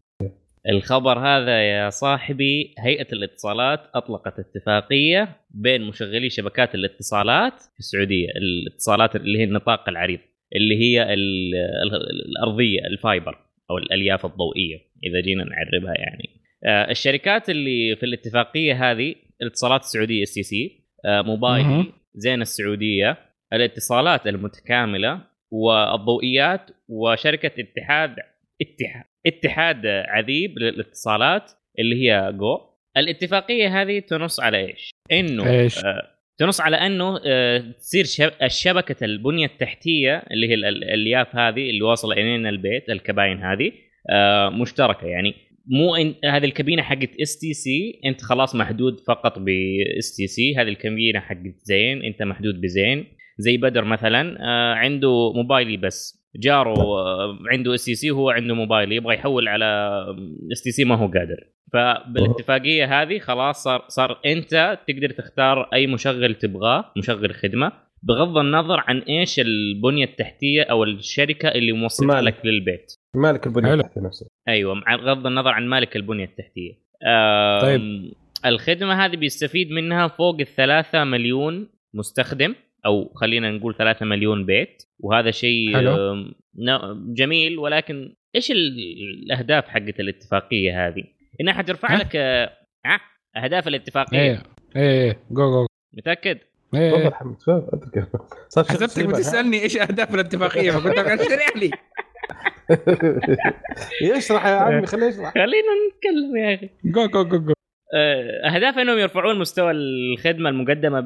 [0.69, 9.17] الخبر هذا يا صاحبي هيئة الاتصالات أطلقت اتفاقية بين مشغلي شبكات الاتصالات في السعودية الاتصالات
[9.17, 10.19] اللي هي النطاق العريض
[10.57, 13.39] اللي هي الأرضية الفايبر
[13.71, 16.29] أو الألياف الضوئية إذا جينا نعربها يعني.
[16.29, 23.19] آه، الشركات اللي في الاتفاقية هذه الاتصالات السعودية اس تي سي موبايل زين السعودية
[23.53, 28.17] الاتصالات المتكاملة والضوئيات وشركة اتحاد
[28.63, 32.61] اتحاد اتحاد عذيب للاتصالات اللي هي جو
[32.97, 38.05] الاتفاقية هذه تنص على إيش؟ إنه إيش؟ آه تنص على إنه آه تصير
[38.43, 43.73] الشبكة البنية التحتية اللي هي الألياف هذه اللي واصلة إلينا البيت الكباين هذه
[44.11, 45.35] آه مشتركة يعني
[45.67, 50.57] مو إن هذه الكابينة حقت اس تي سي أنت خلاص محدود فقط باس تي سي
[50.57, 53.07] هذه الكابينة حقت زين أنت محدود بزين.
[53.39, 56.25] زي بدر مثلا آه عنده موبايلي بس.
[56.37, 60.01] جاره آه عنده اس تي سي وهو عنده موبايل يبغى يحول على
[60.53, 61.45] اس تي سي ما هو قادر.
[61.73, 67.73] فبالاتفاقيه هذه خلاص صار صار أنت تقدر تختار أي مشغل تبغاه مشغل خدمة.
[68.09, 72.93] بغض النظر عن إيش البنية التحتية أو الشركة اللي موصله لك للبيت.
[73.17, 74.29] مالك البنية التحتية نفسها.
[74.49, 76.73] أيوه مع بغض النظر عن مالك البنية التحتية.
[77.63, 78.13] طيب.
[78.47, 82.55] الخدمة هذه بيستفيد منها فوق الثلاثة مليون مستخدم
[82.87, 84.83] أو خلينا نقول 3 مليون بيت.
[84.99, 85.73] وهذا شيء
[87.15, 87.59] جميل.
[87.59, 91.05] ولكن إيش الأهداف حقت الاتفاقية هذه؟
[91.41, 92.51] إنها حترفع لك آه
[93.37, 94.19] أهداف الاتفاقية.
[94.21, 94.43] إيه
[94.77, 96.39] إيه جو جو متأكد؟
[96.77, 96.91] إيه.
[96.91, 97.37] تفضل حمد
[98.57, 101.71] حسبتك بتسألني إيش اهداف الاتفاقية فقلت لك اشرح لي.
[104.17, 105.35] يشرح يا عمي خليه يشرح.
[105.35, 106.71] خلينا نتكلم يا أخي.
[106.85, 107.53] جو جو جو جو.
[108.47, 111.01] اهداف إنهم يرفعون مستوى الخدمة المقدمة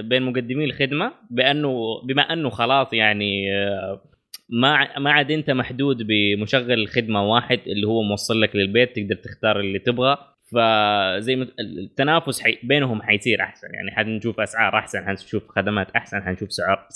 [0.00, 3.46] بين مقدمي الخدمة بأنه بما أنه خلاص يعني
[4.48, 9.60] ما ما عاد أنت محدود بمشغل خدمة واحد اللي هو موصل لك للبيت تقدر تختار
[9.60, 10.18] اللي تبغى.
[10.52, 12.58] فزي ما التنافس حي...
[12.62, 13.68] بينهم حيصير أحسن.
[13.74, 16.88] يعني حنشوف أسعار أحسن حنشوف خدمات أحسن حنشوف سعر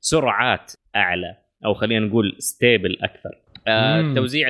[0.00, 3.30] سرعات أعلى أو خلينا نقول stable أكثر.
[3.68, 4.48] آه توزيع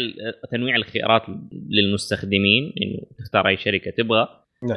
[0.50, 1.22] تنويع الخيارات
[1.70, 4.28] للمستخدمين إنه تختار أي شركة تبغى.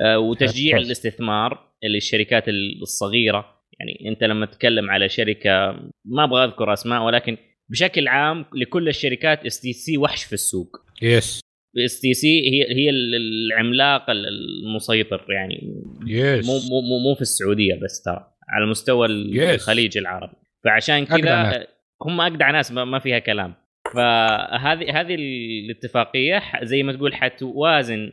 [0.01, 2.43] آه وتشجيع الاستثمار للشركات
[2.81, 3.55] الصغيرة.
[3.79, 5.71] يعني أنت لما تتكلم على شركة
[6.05, 7.37] ما أبغى أذكر أسماء ولكن
[7.69, 10.77] بشكل عام لكل الشركات اس تي سي وحش في السوق.
[11.01, 11.39] yes
[11.77, 15.83] إس تي سي هي هي العملاق المسيطر يعني.
[16.07, 20.35] yes مو مو مو في السعودية بس ترى على مستوى الخليج العربي.
[20.63, 21.67] فعشان كذا
[22.01, 23.53] هم اجدع ناس ما فيها كلام.
[23.93, 28.11] فهذه هذه الاتفاقية زي ما تقول حتوازن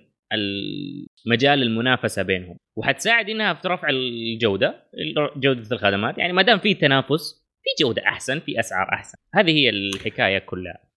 [1.26, 2.56] مجال المنافسة بينهم.
[2.76, 4.84] وحتساعد إنها في رفع الجودة
[5.36, 6.18] جودة الخدمات.
[6.18, 9.18] يعني ما دام في تنافس في جودة أحسن في أسعار أحسن.
[9.34, 10.91] هذه هي الحكاية كلها.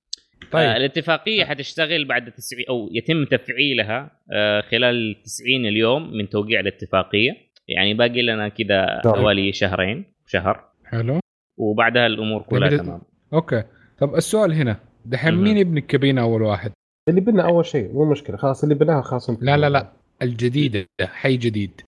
[0.51, 0.69] طيب.
[0.69, 0.77] آه.
[0.77, 7.31] الاتفاقيه حتشتغل بعد تسعي أو يتم تفعيلها آه خلال 90 اليوم من توقيع الاتفاقية.
[7.67, 10.63] يعني باقي لنا كذا حوالي شهرين شهر.
[10.85, 11.19] حلو.
[11.59, 13.01] وبعدها الأمور كلها تمام.
[13.33, 13.63] okay.
[13.99, 16.71] طب السؤال هنا دحين مين يبني الكابينه أول واحد؟
[17.09, 19.91] اللي بنى أول شيء مو مشكلة خلاص اللي بناها خلاص لا لا لا.
[20.21, 21.81] الجديدة حي جديد.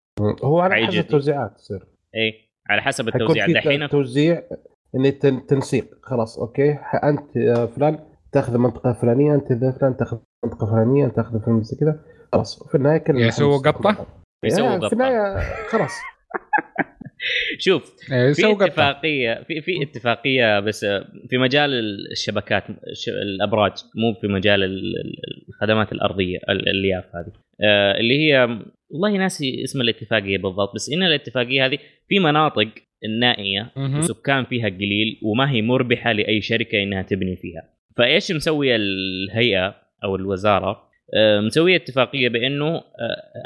[0.43, 1.83] هو على حسب التوزيعات تصير
[2.15, 3.47] اي على حسب التوزيع.
[3.47, 4.43] دحين توزيع
[4.95, 5.85] ان تنسيق.
[6.03, 6.71] خلاص okay.
[7.03, 7.37] أنت
[7.75, 7.99] فلان
[8.31, 9.47] تاخذ المنطقة الفلانيه أنت
[9.79, 11.99] فلان تاخذ المنطقة الفلانيه انت تاخذ فلان زي كذا
[12.33, 12.67] خلاص.
[12.69, 14.07] في النهاية كل يسووا قطة؟
[14.43, 15.91] يسووا قطه في النهاية خلاص.
[17.65, 20.85] شوف في اتفاقية في في اتفاقية بس
[21.29, 21.69] في مجال
[22.11, 22.63] الشبكات
[23.07, 24.63] الأبراج مو في مجال
[25.49, 27.31] الخدمات الأرضية الألياف هذه.
[27.99, 28.59] اللي هي
[28.89, 32.69] والله ناسي اسم الاتفاقية بالضبط بس إن الاتفاقية هذه في مناطق
[33.05, 37.76] النائيه وسكان فيها قليل وما هي مربحة لأي شركة إنها تبني فيها.
[37.97, 40.87] فإيش مسوية الهيئة أو الوزارة؟
[41.45, 42.81] مسوية اتفاقية بأنه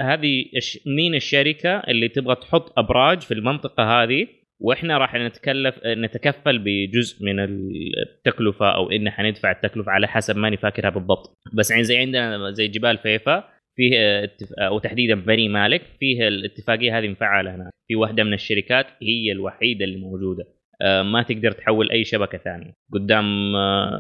[0.02, 0.46] هذه
[0.86, 4.28] مين الشركة اللي تبغى تحط أبراج في المنطقة هذه؟
[4.60, 10.90] وإحنا راح نتكلف نتكفل بجزء من التكلفة أو إن حندفع التكلفة على حسب ماني فاكرها
[10.90, 11.38] بالضبط.
[11.54, 13.44] بس يعني زي عندنا زي جبال فيفا
[13.76, 14.30] فيه
[14.60, 19.86] أو تحديدا بني مالك فيه الاتفاقية هذه مفعلة هناك في واحدة من الشركات هي الوحيدة
[19.86, 20.44] اللي موجودة.
[20.84, 22.74] ما تقدر تحول أي شبكة ثانية.
[22.94, 23.54] قدام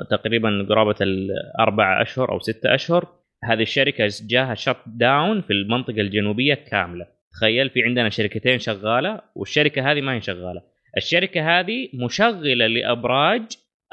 [0.09, 3.07] تقريبا قرابة الأربع أشهر أو ستة أشهر
[3.43, 7.05] هذه الشركة جاها شت داون في المنطقة الجنوبية كاملة.
[7.31, 10.61] تخيل في عندنا شركتين شغالة والشركة هذه ما هي شغالة.
[10.97, 13.41] الشركة هذه مشغلة لأبراج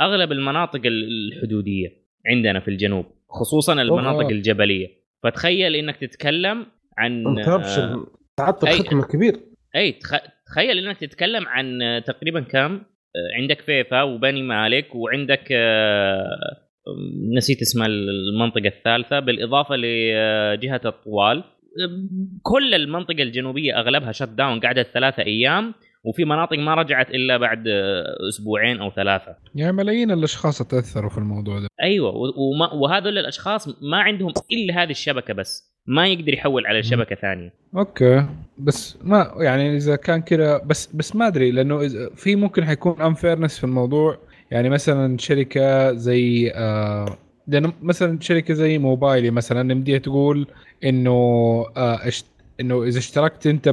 [0.01, 1.89] أغلب المناطق الحدودية
[2.27, 4.31] عندنا في الجنوب خصوصا المناطق أوه.
[4.31, 4.89] الجبلية.
[5.23, 6.67] فتخيل إنك تتكلم
[6.99, 7.25] عن
[8.37, 9.35] تعطل خدمة كبير.
[9.77, 9.93] أي
[10.49, 12.81] تخيل إنك تتكلم عن تقريبا كم؟
[13.41, 15.53] عندك فيفا وبني مالك وعندك
[17.37, 21.45] نسيت اسم المنطقة الثالثة بالإضافة لجهه الطوال.
[22.43, 25.75] كل المنطقة الجنوبية أغلبها شت داون قعدت ثلاثة أيام
[26.05, 27.65] وفي مناطق ما رجعت إلا بعد
[28.29, 29.37] أسبوعين أو ثلاثة.
[29.55, 31.69] يعني ملايين الأشخاص تأثروا في الموضوع ده.
[31.83, 35.78] أيوه وما وهذول الأشخاص ما عندهم إلا هذه الشبكة بس.
[35.89, 37.53] ما يقدر يحول على شبكة ثانية.
[37.77, 38.27] okay.
[38.59, 43.59] بس ما يعني إذا كان كذا بس بس ما أدري لأنه في ممكن حيكون unfairness
[43.59, 44.19] في الموضوع.
[44.51, 50.47] يعني مثلا شركة زي آه لأنه مثلا شركة زي موبايلي مثلا يمديها تقول
[50.85, 51.11] إنه
[51.77, 52.11] آه
[52.61, 53.69] إنه إذا اشتركت أنت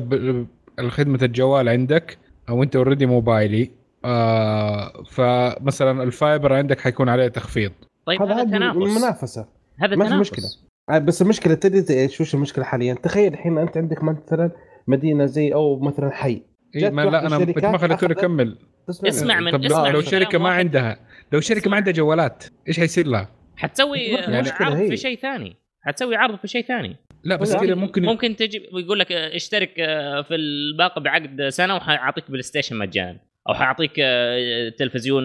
[0.78, 2.18] بخدمه الجوال عندك
[2.49, 3.72] أو أنت already موبايلي
[4.05, 7.72] آه فمثلا ال fiber عندك حيكون عليه تخفيض.
[8.05, 8.78] طيب هذا تنافس.
[8.78, 9.45] المنافسه
[9.80, 10.13] هذا تنافس.
[10.13, 10.64] مشكلة.
[10.92, 14.52] بس المشكلة تدري إيش؟ وش المشكلة حاليا؟ تخيل الحين أنت عندك مثلا
[14.88, 16.42] مدينة زي أو مثلا حي.
[16.76, 17.38] إيه ما لا أنا
[17.72, 18.58] ما خليتوني اكمل
[18.90, 21.00] اسمع من طب اسمع لو شركة ما عندها
[21.32, 25.56] لو شركة ما عندها جوالات إيش حيصير لها؟ حتسوي يعني عرض في شيء ثاني.
[25.82, 26.96] حتسوي عرض في شيء ثاني.
[27.24, 32.32] لا بس كذا ممكن ممكن تجي ويقول لك اشترك آه، في الباقة بعقد سنة وحاعطيك
[32.32, 33.20] بلاي ستيشن مجانا.
[33.50, 35.24] أو حاعطيك آه، تلفزيون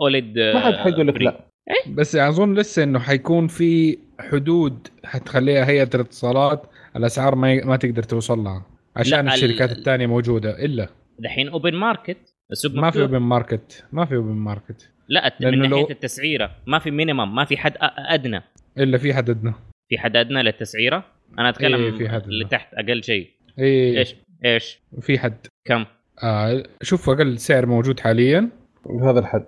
[0.00, 1.40] أوليد ما حد حيقول لك لا.
[1.70, 6.66] إيه؟ بس أظن لسه إنه حيكون في حدود حتخليها هيئه الاتصالات
[6.96, 8.66] الأسعار ما ما تقدر توصل لها
[8.96, 9.78] عشان الشركات ال...
[9.78, 10.88] الثانية موجودة إلا.
[11.18, 15.68] دحين open market السوق ما في open market ما في open market لا من ناحيه
[15.68, 15.90] لو...
[15.90, 18.42] التسعيرة ما في minimum ما في حد أدنى.
[18.78, 19.54] إلا في حد أدنى.
[19.88, 21.04] في حد أدنى للتسعيرة؟
[21.38, 23.30] أنا أتكلم إيه في حد اللي تحت أقل شيء.
[23.58, 23.98] إيه.
[23.98, 24.14] إيش؟
[24.44, 25.46] إيش؟ في حد.
[25.64, 25.84] كم؟
[26.22, 28.48] آه شوف أقل سعر موجود حاليا.
[29.02, 29.46] هذا الحد.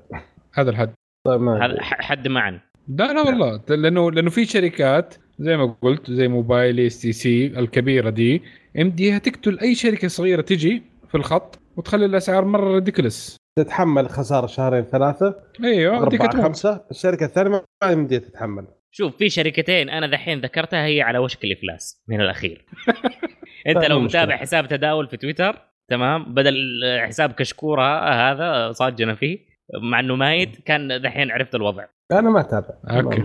[0.54, 0.92] هذا الحد.
[1.26, 2.60] طيب هذا حد معا.
[2.98, 3.60] لا لا والله.
[3.68, 8.42] لأنه لأنه في شركات زي ما قلت زي موبايل اس تي سي الكبيرة دي
[8.80, 14.84] يمدي تقتل أي شركة صغيرة تجي في الخط وتخلي الأسعار مرة ridiculous تتحمل خسارة شهرين
[14.84, 15.34] ثلاثة
[15.64, 16.84] أيوه أربعة خمسة.
[16.90, 18.66] الشركة الثانية ما يمديها تتحمل.
[18.90, 22.64] شوف في شركتين أنا دحين ذكرتها هي على وشك الإفلاس من الأخير.
[23.66, 25.56] أنت طيب، لو متابع حساب تداول في تويتر
[25.88, 26.54] تمام بدل
[27.00, 29.38] حساب كشكورة هذا صاجنا فيه
[29.82, 31.84] مع إنه مايت كان دحين عرفت الوضع.
[32.12, 32.74] أنا ما أتابع.
[32.90, 33.24] okay.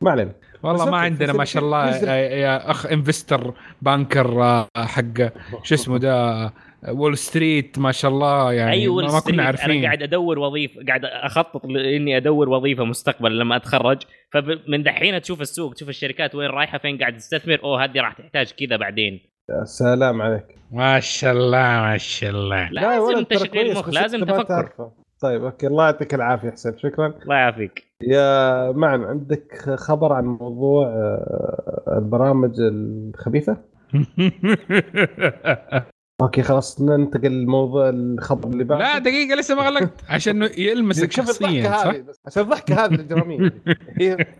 [0.00, 0.32] ما علينا.
[0.62, 5.18] والله ما عندنا ما شاء الله يا أخ investor banker آه، حق
[5.62, 6.52] شو اسمه ده
[6.88, 11.04] وول ستريت ما شاء الله يعني أيوة ما كنا عارفين أنا قاعد أدور وظيفه قاعد
[11.04, 14.02] أخطط إني أدور وظيفة مستقبلا لما أتخرج.
[14.32, 18.50] فمن دحين تشوف السوق تشوف الشركات وين رايحة فين قاعد تستثمر أوه هذه راح تحتاج
[18.50, 19.20] كذا بعدين.
[19.50, 20.46] يا سلام عليك.
[20.72, 22.70] ما شاء الله ما شاء الله.
[22.70, 24.90] لازم تشغيل مخ لازم تفكر.
[25.24, 30.86] طيب okay الله يعطيك العافية حسين شكرا الله يعافيك يا معن عندك خبر عن موضوع
[30.86, 33.56] آه، البرامج الخبيثة؟
[36.22, 41.70] okay خلاص ننتقل لموضوع الخبر اللي بعده لا دقيقة لسه ما غلقت عشان يلمسك شخصيا
[41.70, 41.94] صح؟
[42.26, 43.50] عشان الضحكة هذه الإجرامية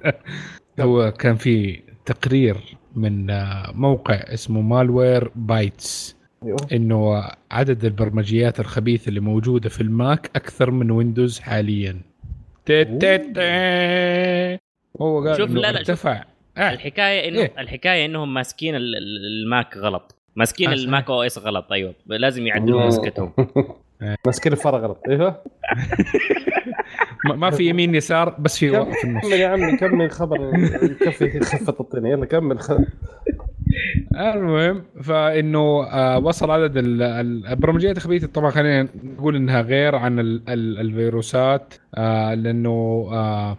[0.80, 6.16] هو كان في تقرير من آه، موقع اسمه Malwarebytes.
[6.72, 12.00] إنه عدد البرمجيات الخبيثه اللي موجودة في ال Mac أكثر من Windows حاليا.
[15.00, 16.24] هو قال شوف لا لا ارتفع.
[16.56, 16.72] آه.
[16.72, 20.16] الحكاية إنه إيه؟ الحكاية إنهم ماسكين ال Mac غلط.
[20.36, 21.94] ماسكين ال Mac OS غلط أيوه.
[22.06, 23.32] لازم يعدلوا مسكتهم
[24.26, 25.42] ماسكين الفارة غلط أيوه.
[27.34, 29.22] ما في يمين يسار بس في في النص.
[29.22, 32.58] كمل يا عمي كمل خبر يكفي خفة الطين؟ يلا كمل
[34.16, 40.18] المهم فإنه آه وصل عدد البرمجيات الخبيثه طبعا خلينا نقول إنها غير عن
[40.48, 43.58] الفيروسات آه لأنه آه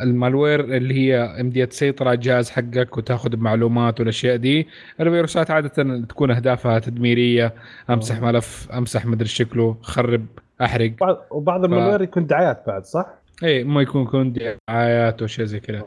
[0.00, 4.68] ال malware اللي هي امديه تسيطر على الجهاز حقك وتأخذ معلومات والأشياء دي.
[5.00, 7.54] الفيروسات عادة تكون أهدافها تدميرية
[7.90, 10.26] أمسح ملف أمسح مدري شكله خرب
[10.62, 10.92] أحرق.
[11.30, 12.02] وبعض ال malware ف...
[12.02, 13.06] يكون دعايات بعد صح؟
[13.44, 14.32] اي ما يكون يكون
[14.68, 15.82] دعايات وشيء زي كذا.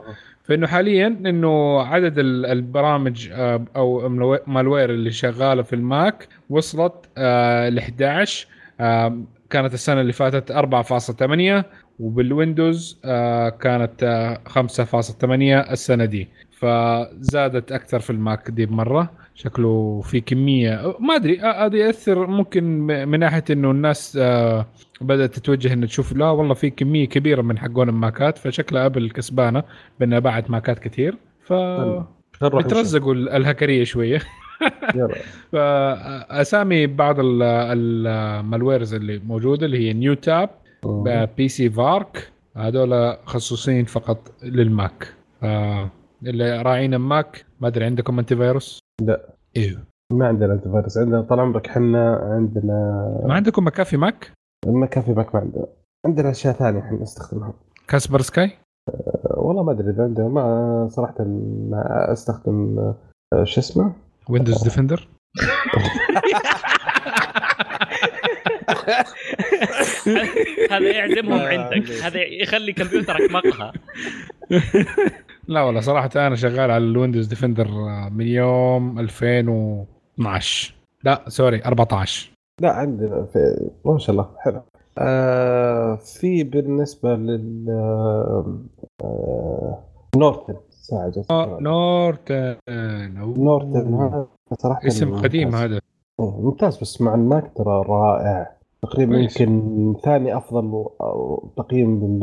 [0.48, 4.08] فإنه حاليا إنه عدد البرامج آه، أو
[4.46, 8.46] malware اللي شغالة في ال Mac وصلت آه، ل 11
[9.50, 11.64] كانت السنة اللي فاتت 4.8
[11.98, 14.04] وبال Windows آه، كانت
[14.46, 16.28] 5.8 السنة دي.
[16.58, 19.10] فزادت أكثر في ال Mac دي بمرة.
[19.38, 20.94] شكله في كمية.
[21.00, 24.16] ما أدري هذا يأثر ممكن من ناحية إنه الناس
[25.00, 28.86] بدأت تتوجه إنه تشوف لا والله في كمية كبيرة من حقون ال Mac ات فشكلها
[28.86, 29.62] أبل كسبانة
[30.00, 31.16] بأنها باعت Mac ات كثير.
[31.40, 31.52] ف
[32.42, 34.20] بترزقوا الهكريه شوية.
[35.52, 40.50] فاسامي بعض ال malwares اللي موجودة اللي هي NewTab
[41.36, 45.14] PCVARK هذول خصوصين فقط لل Mac.
[46.26, 49.34] اللي راعين Mac ما أدري عندكم antivirus؟ لا.
[49.56, 49.80] إيوه.
[50.12, 50.98] ما عندنا antivirus.
[50.98, 52.72] عندنا طال عمرك إحنا عندنا
[53.26, 54.32] ما عندكم McAfee Mac؟
[54.66, 55.66] McAfee Mac ما عندنا.
[56.06, 57.52] عندنا أشياء ثانية إحنا نستخدمها.
[57.88, 58.50] Kaspersky؟
[59.24, 61.24] والله ما أدري إذا عنده ما صراحة
[61.70, 62.78] ما أستخدم
[63.32, 63.92] آه، شو اسمه؟
[64.28, 65.08] Windows Defender
[70.70, 71.90] هذا يعزمهم عندك.
[71.90, 73.72] هذا يخلي كمبيوترك مقهى.
[75.48, 77.68] لا والله صراحة أنا شغال على ال Windows Defender
[78.10, 80.74] من يوم 2012
[81.04, 82.30] لا sorry 14
[82.60, 84.60] لا عندنا في ما شاء الله حلو.
[84.98, 88.58] آه في بالنسبة لل آه
[90.16, 91.58] Norton ساعه آه،.
[91.60, 92.56] Norton.
[93.36, 94.26] Norton هذا
[94.58, 95.14] صراحة اسم.
[95.14, 95.80] قديم هذا.
[96.20, 98.56] إيه، ممتاز بس مع ال Mac ترى رائع.
[98.82, 99.16] تقريبا.
[99.16, 100.64] يمكن ثاني أفضل
[101.00, 102.20] أو تقييم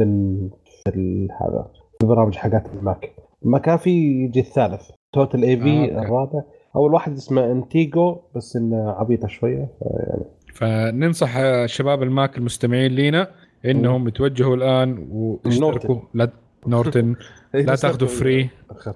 [0.88, 1.68] ال- هذا.
[2.04, 3.16] البرامج حقات ال Mac.
[3.46, 3.90] ال Mac في
[4.24, 4.90] يجي الثالث.
[5.14, 6.00] Total A آه، V okay.
[6.00, 6.42] الرابع.
[6.76, 10.24] أول واحد اسمه Intego بس إنه عبيطة شوية يعني
[10.54, 13.28] فننصح شباب ال Mac المستمعين لينا
[13.66, 16.30] إنهم يتوجهوا الآن ويشتركوا لا
[16.68, 17.16] Norton
[17.54, 18.50] لا تاخذوا free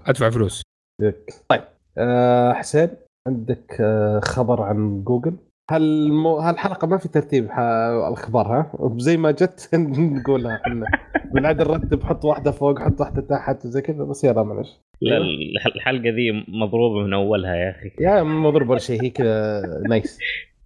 [0.08, 0.62] أدفع فلوس.
[1.50, 1.62] طيب.
[1.98, 2.90] آه حسين
[3.28, 5.36] عندك آه خبر عن جوجل؟
[5.70, 6.38] هالمو...
[6.38, 7.60] هالحلقة ما في ترتيب ح...
[7.60, 10.86] الأخبار ها؟ زي ما جت نقولها إحنا.
[11.34, 14.70] بالعاده نرتب حط واحدة فوق حط واحدة تحت زي كذا بس يلا معلش.
[15.02, 17.92] لا الح- الحلقة ذي مضروبة من أولها يا أخي.
[18.00, 20.20] يا مضروب ولا شيء هي كذا nice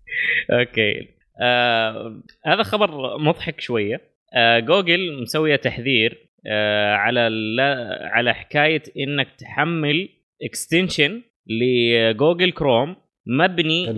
[0.51, 1.07] okay.
[1.41, 4.01] آه هذا خبر مضحك شوية.
[4.35, 10.09] آه جوجل مسوية تحذير آه على لا على حكاية إنك تحمل
[10.43, 12.95] extension ل Google Chrome
[13.27, 13.89] مبني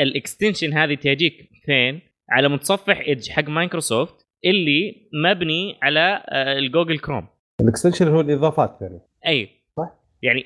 [0.00, 2.00] ال extension هذه تجيك فين؟
[2.30, 7.26] على متصفح Edge حق مايكروسوفت اللي مبني على آه، ال Google Chrome.
[7.60, 9.00] ال extension هو الإضافات يعني.
[9.26, 9.48] أي.
[9.76, 9.90] صح.
[10.22, 10.44] يعني.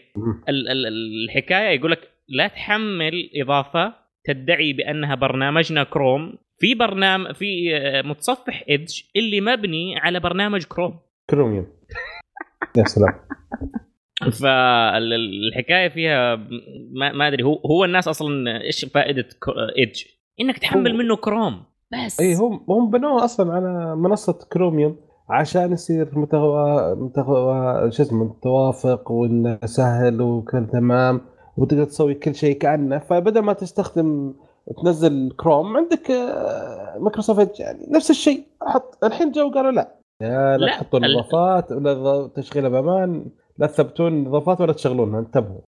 [0.48, 0.86] ال- ال-
[1.24, 3.94] الحكاية يقول لك لا تحمل إضافة
[4.24, 6.38] تدعي بأنها برنامجنا كروم.
[6.58, 10.98] في برنامج في آه، متصفح Edge اللي مبني على برنامج Chrome.
[11.30, 11.66] Chromium.
[12.76, 13.14] يا سلام.
[14.76, 16.36] فالحكاية فيها
[16.92, 19.24] ما, ما أدري هو هو الناس أصلا إيش فائدة
[19.78, 20.02] Edge؟
[20.40, 21.62] إنك تحمل هو- منه كروم.
[22.06, 22.20] بس.
[22.20, 24.96] اي هم هم بنوه أصلا على منصة كروميوم
[25.30, 26.94] عشان يصير متوا...
[26.94, 27.90] متوا...
[27.90, 31.20] شو اسمه متوافق وإنه سهل وكل تمام
[31.56, 32.98] وتقدر تسوي كل شيء كأنه.
[32.98, 34.34] فبدل ما تستخدم
[34.82, 38.42] تنزل كروم عندك آه، مايكروسوفت يعني نفس الشيء.
[38.62, 39.96] حط الحين جو قالوا لا.
[40.20, 43.26] لا, لا، تحطون إضافات ولا تشغيلها بامان
[43.58, 45.60] لا تثبتون إضافات ولا تشغلونها انتبهوا.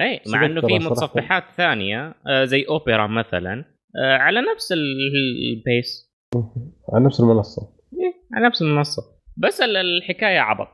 [0.00, 0.78] اي مع إنه في.
[0.78, 3.64] متصفحات ثانية آه، زي أوبرا مثلا
[4.04, 4.78] آه، على نفس ال-
[5.56, 6.12] ال base.
[6.92, 7.62] على نفس المنصة.
[7.92, 9.02] إيه، على نفس المنصة.
[9.36, 10.68] بس ال- الحكاية عبط.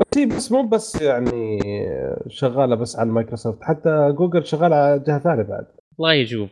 [0.00, 1.58] بس هي بس مو بس يعني
[2.28, 5.66] شغالة بس على مايكروسوفت حتى جوجل شغالة على جهة ثانية بعد.
[5.98, 6.50] والله يشوف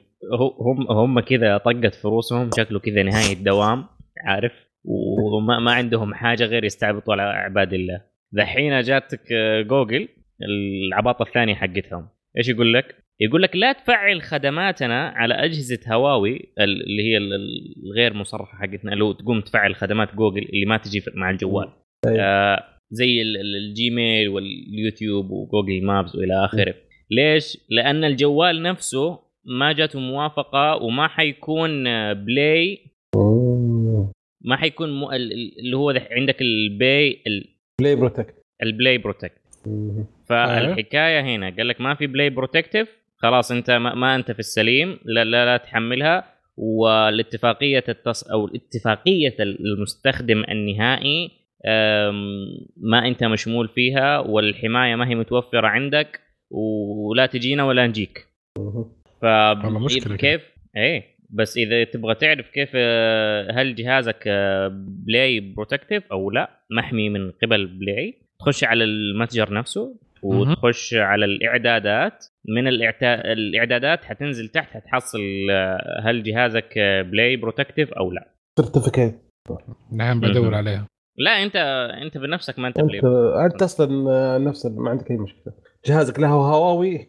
[0.60, 3.84] هم هم كذا طقت فيوزهم شكله كذا نهاية دوام
[4.24, 4.52] عارف؟
[4.84, 8.00] وما ما عندهم حاجة غير يستعبطوا على عباد الله
[8.32, 10.08] دحين جاتك آه، جوجل
[10.42, 12.08] العباطة الثانية حقتهم
[12.38, 17.32] إيش يقول لك؟ يقول لك لا تفعل خدماتنا على أجهزة هواوي ال- اللي هي ال-
[17.34, 21.68] ال- الغير مصرحة حقتنا اللي هو تقوم تفعل خدمات جوجل اللي ما تجي مع الجوال
[22.06, 22.20] أيوة.
[22.22, 26.74] آه زي ال- ال- ال Gmail واليوتيوب و Google Maps وإلى آخره
[27.10, 32.78] ليش؟ لأن الجوال نفسه ما جاته موافقة وما حيكون آه، Play.
[34.40, 37.48] ما حيكون مو ال- ال- اللي هو ده- عندك ال Play ال-
[37.80, 39.40] Play Protect ال Play Protect
[40.28, 44.98] فالحكاية هنا قال لك ما في Play Protected خلاص انت ما, ما انت في السليم
[45.04, 51.30] لا لا, لا تحملها والاتفاقية التص أو اتفاقية المستخدم النهائي
[52.76, 56.20] ما انت مشمول فيها والحماية ما هي متوفرة عندك
[56.50, 58.26] ولا تجينا ولا نجيك.
[59.20, 60.40] ف والله مشكلة كيف؟
[60.76, 61.17] إيه.
[61.30, 64.68] بس إذا تبغى تعرف كيف آه، هل جهازك آه،
[65.06, 72.26] Play Protected أو لا محمي من قبل Play تخش على المتجر نفسه وتخش على الإعدادات.
[72.48, 73.32] من الإعتا...
[73.32, 75.20] الإعدادات حتنزل تحت حتحصل
[75.50, 78.34] آه، هل جهازك آه، Play Protected أو لا.
[78.58, 79.18] certificate
[79.92, 80.54] نعم بدور.
[80.54, 80.86] عليها.
[81.18, 81.56] لا أنت
[82.02, 85.54] أنت بنفسك ما أنت أنت بلاي أنت أصلا نفس ما عندك أي مشكلة.
[85.86, 87.06] جهازك له هواوي.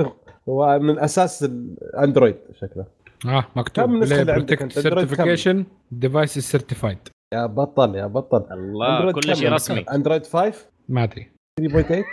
[0.46, 2.86] ومن أساس الاندرويد شكله.
[3.26, 3.84] آه مكتوب.
[3.84, 6.98] كم اللي عندك؟ كم؟ سيرتيفيكيشن ديفايس سيرتيفايد
[7.34, 8.44] يا بطل يا بطل.
[8.52, 9.80] الله أندرويد كل شيء؟ رسمي.
[9.94, 11.30] أندرويد 5 ما أدري.
[11.60, 12.04] 3.8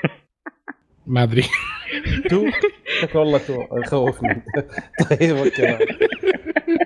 [1.08, 1.44] ما أدري.
[2.26, 2.52] 2
[3.02, 4.44] شكله والله 2 خوفني.
[5.10, 5.78] طيب أوكي.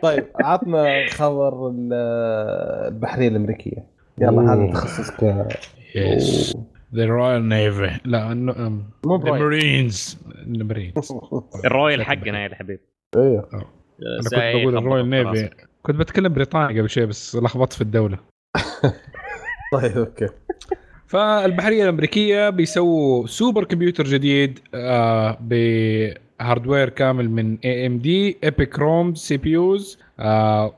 [0.02, 1.94] طيب عطنا خبر ال-
[2.94, 3.88] البحرية الأمريكية.
[4.18, 4.72] يلا هذا.
[4.72, 5.48] تخصصك.
[5.96, 6.58] yes
[6.96, 8.34] the Royal Navy لا
[9.06, 10.18] مو the Marines
[10.48, 11.14] المارينز
[11.66, 12.82] ال Royal حقنا يا حبيبي.
[13.16, 13.50] أيوه
[14.02, 15.50] أنا كنت بقول ال Royal Navy.
[15.84, 18.18] كنت بتكلم بريطاني قبل شوي بس لخبطت في الدولة.
[19.74, 20.28] طيب أوكي.
[21.08, 28.80] فالبحرية الأمريكية بيسووا super computer جديد آه ب hardware كامل من اي ام دي ايبك
[28.80, 30.00] روم سي بي يوز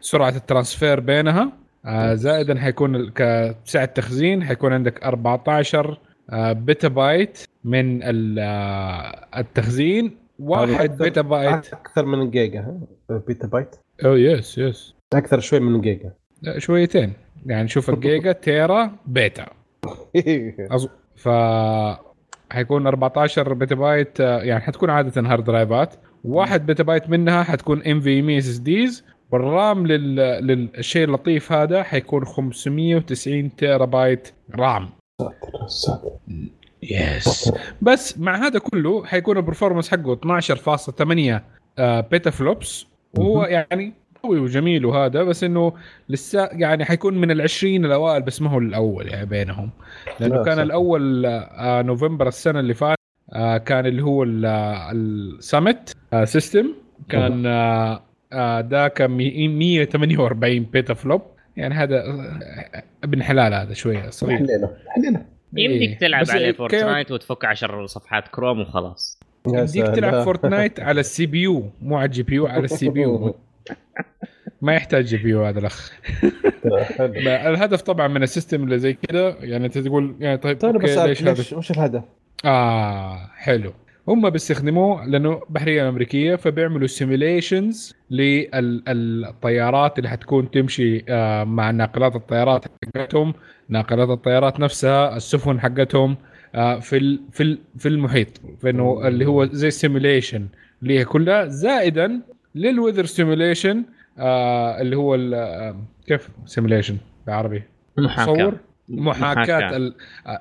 [0.00, 1.52] سرعة ال transfer بينها.
[1.86, 5.98] آه زائدا حيكون كسعه تخزين حيكون عندك 14
[6.30, 8.00] آه petabyte من
[8.38, 10.16] آه، التخزين.
[10.38, 16.12] واحد petabyte أكثر من giga petabyte oh yes yes أكثر شوي من جيجا.
[16.58, 17.12] شويتين.
[17.46, 19.46] يعني شوف ال giga tera peta.
[20.74, 20.86] أظ...
[21.16, 21.28] ف
[22.50, 25.94] حيكون 14 petabyte يعني حتكون عادة hard drive ات.
[26.24, 29.04] واحد petabyte منها حتكون إم في إم إس إس ديز.
[29.30, 30.16] وال RAM لل...
[30.46, 34.90] للشيء اللطيف هذا حيكون 590 terabyte RAM.
[36.82, 40.40] yes بس مع هذا كله حيكون ال performance حقه
[41.40, 41.40] 12.8
[41.78, 42.86] آه، petaflops.
[43.18, 43.92] وهو يعني
[44.24, 45.72] قوي وجميل وهذا بس إنه
[46.08, 49.70] لسه يعني حيكون من العشرين الأوائل بس ما هو الأول يعني بينهم.
[50.20, 50.58] لأنه كان.
[50.58, 52.98] الأول آه نوفمبر السنة اللي فاتت
[53.32, 56.74] آه كان اللي هو السمت آه system
[57.08, 58.02] كان آه
[58.32, 61.22] آه ده كان 148 petaflop.
[61.56, 64.36] يعني هذا آه، ابن حلال هذا شوية صغير.
[64.38, 69.20] حلينا حلينا يمديك تلعب عليه Fortnite وتفك 10 صفحات كروم وخلاص.
[69.48, 73.34] يمديك تلعب فورتنايت على ال CPU مو على ال GPU على ال CPU.
[74.62, 75.92] ما يحتاج GPU هذا الأخ.
[77.26, 80.98] الهدف طبعا من ال system اللي زي كذا يعني أنت تقول يعني طيب, طيب بس
[80.98, 82.02] ليش, ليش وش الهدف؟
[82.44, 83.72] آه حلو.
[84.08, 92.64] هم بيستخدموه لأنه بحرية أمريكية فبيعملوا simulations للطيارات اللي حتكون تمشي آه، مع ناقلات الطيارات
[92.96, 93.34] حقتهم
[93.68, 96.16] ناقلات الطيارات نفسها السفن حقتهم
[96.54, 98.28] آه، في في في المحيط.
[98.60, 100.46] فإنه اللي هو زي simulation
[100.82, 101.46] اللي هي كلها.
[101.46, 102.20] زائدا
[102.54, 103.84] لل weather simulation
[104.18, 105.76] آه اللي هو آه،
[106.06, 106.96] كيف simulation
[107.26, 107.62] بالعربي؟
[107.98, 108.52] محاكاة.
[108.88, 109.92] محاكاة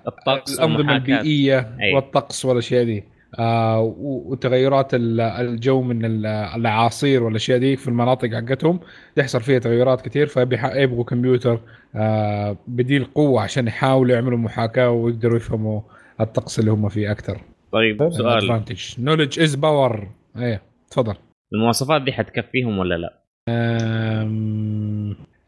[0.07, 1.93] الطقس الأنظمة البيئية أي.
[1.93, 3.03] والطقس والأشياء دي.
[3.39, 6.05] آه وتغيرات الجو من
[6.55, 8.79] الاعاصير والأشياء دي في المناطق حقتهم.
[9.15, 11.59] تحصل فيها تغيرات كثير فيبغوا كمبيوتر
[11.95, 15.81] آه بدي القوة عشان يحاولوا يعملوا محاكاة ويقدروا يفهموا
[16.21, 17.41] الطقس اللي هم فيه أكثر
[17.71, 18.63] طيب سؤال.
[18.99, 20.07] knowledge is power
[20.37, 20.61] إيه
[20.91, 21.15] تفضل.
[21.53, 23.19] المواصفات دي حتكفيهم ولا لا؟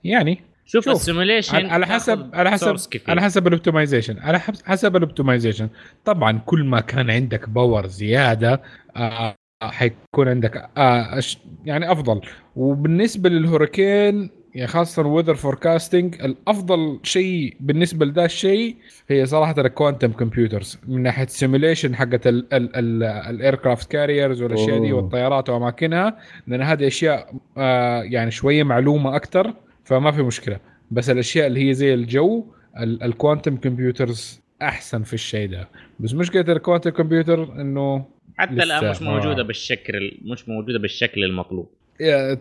[0.04, 2.78] يعني شوف, شوف ال simulation على حسب على حسب
[3.08, 5.70] على حسب ال optimization على حسب ال optimization
[6.06, 8.62] طبعا كل ما كان عندك power زيادة
[8.96, 11.20] آه حيكون عندك آه
[11.66, 12.22] يعني أفضل.
[12.56, 18.76] وبالنسبة لل hurricane يعني خاصة weather forecasting الأفضل شيء بالنسبة لذا الشيء
[19.08, 25.50] هي صراحة ال quantum computers من ناحية simulation حقت ال aircraft carriers والأشياء دي والطيارات
[25.50, 29.54] وأماكنها لأن هذه أشياء آه يعني شوية معلومة أكثر
[29.84, 30.60] فما في مشكلة.
[30.92, 32.46] بس الأشياء اللي هي زي الجو
[32.82, 35.68] ال quantum computers أحسن في الشيء ده.
[36.00, 38.06] بس مشكلة ال quantum computer إنه
[38.38, 39.46] حتى الآن مش موجودة آه.
[39.46, 41.70] بالشكل مش موجودة بالشكل المطلوب.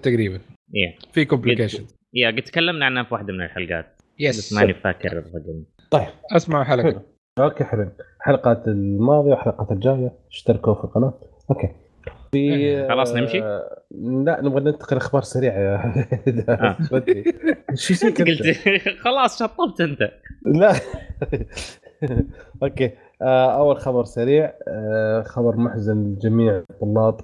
[0.03, 0.39] تقريبا.
[0.39, 1.12] yeah.
[1.12, 1.85] في complication
[2.15, 4.03] yeah قد تكلمنا عنها في واحدة من الحلقات.
[4.19, 5.65] yes بس ماني فاكر الرقم.
[5.91, 6.07] طيب.
[6.36, 7.03] اسمعوا حلقة.
[7.39, 7.91] أوكي حلو.
[8.16, 10.12] الحلقات الماضيه والحلقات الجاية.
[10.31, 11.15] اشتركوا في القناة.
[11.51, 11.69] أوكي.
[12.32, 13.41] في إيه، خلاص نمشي؟
[14.01, 15.95] لا نبغى ننتقل أخبار سريعة يا
[16.49, 16.77] آه.
[17.74, 18.59] شو يصير قلت
[19.05, 20.11] خلاص شطبت أنت.
[20.47, 20.73] لا.
[22.62, 22.91] أوكي.
[23.23, 24.53] آه، أول خبر سريع.
[24.69, 27.20] آه، خبر محزن لجميع الطلاب.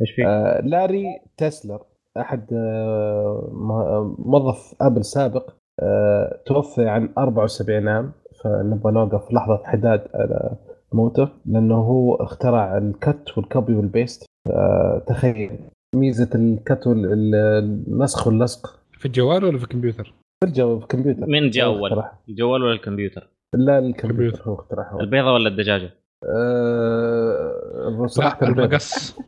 [0.00, 0.22] إيش في؟
[0.64, 1.06] لاري
[1.36, 1.82] تسلر.
[2.18, 8.12] أحد آه، موظف آبل سابق آه، توفي عن 74 عام
[8.44, 10.56] فنبغى نوقف لحظة حداد على
[10.92, 15.58] موته لأنه هو اخترع ال cut وال copy وال paste آه، تخيل
[15.96, 20.14] ميزة ال cut والنسخ واللصق في الجوال ولا في الكمبيوتر؟
[20.44, 25.48] في الجوال في الكمبيوتر من جوال؟ الجوال ولا الكمبيوتر؟ لا الكمبيوتر هو اخترعها البيضة ولا
[25.48, 25.90] الدجاجة؟
[26.28, 28.06] أه...
[28.06, 29.18] صراحة المقص.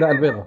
[0.00, 0.44] لا البيضة.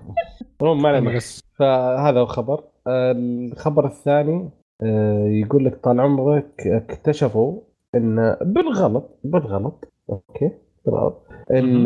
[0.61, 1.19] ما علينا
[1.59, 4.49] فهذا هو خبر الخبر الثاني
[4.84, 7.61] آه، يقول لك طال عمرك اكتشفوا
[7.95, 10.51] إن بالغلط بالغلط أوكي
[10.85, 11.84] بالغلط إن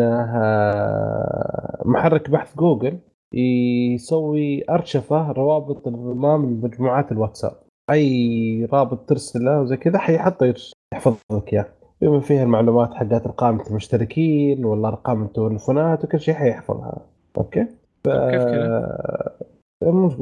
[1.85, 2.99] محرك بحث جوجل
[3.33, 7.51] يسوي أرشفة روابط الانضمام لمجموعات الواتساب.
[7.91, 10.53] أي رابط ترسله وزي كذا حيحطه
[10.93, 11.65] يحفظ لك إياه.
[12.01, 17.01] بما فيها المعلومات حقت أرقام المشتركين ولا أرقام التلفونات وكل شيء حيحفظها.
[17.37, 17.65] أوكي؟
[18.05, 18.09] ف...
[18.09, 19.37] كيف كذا؟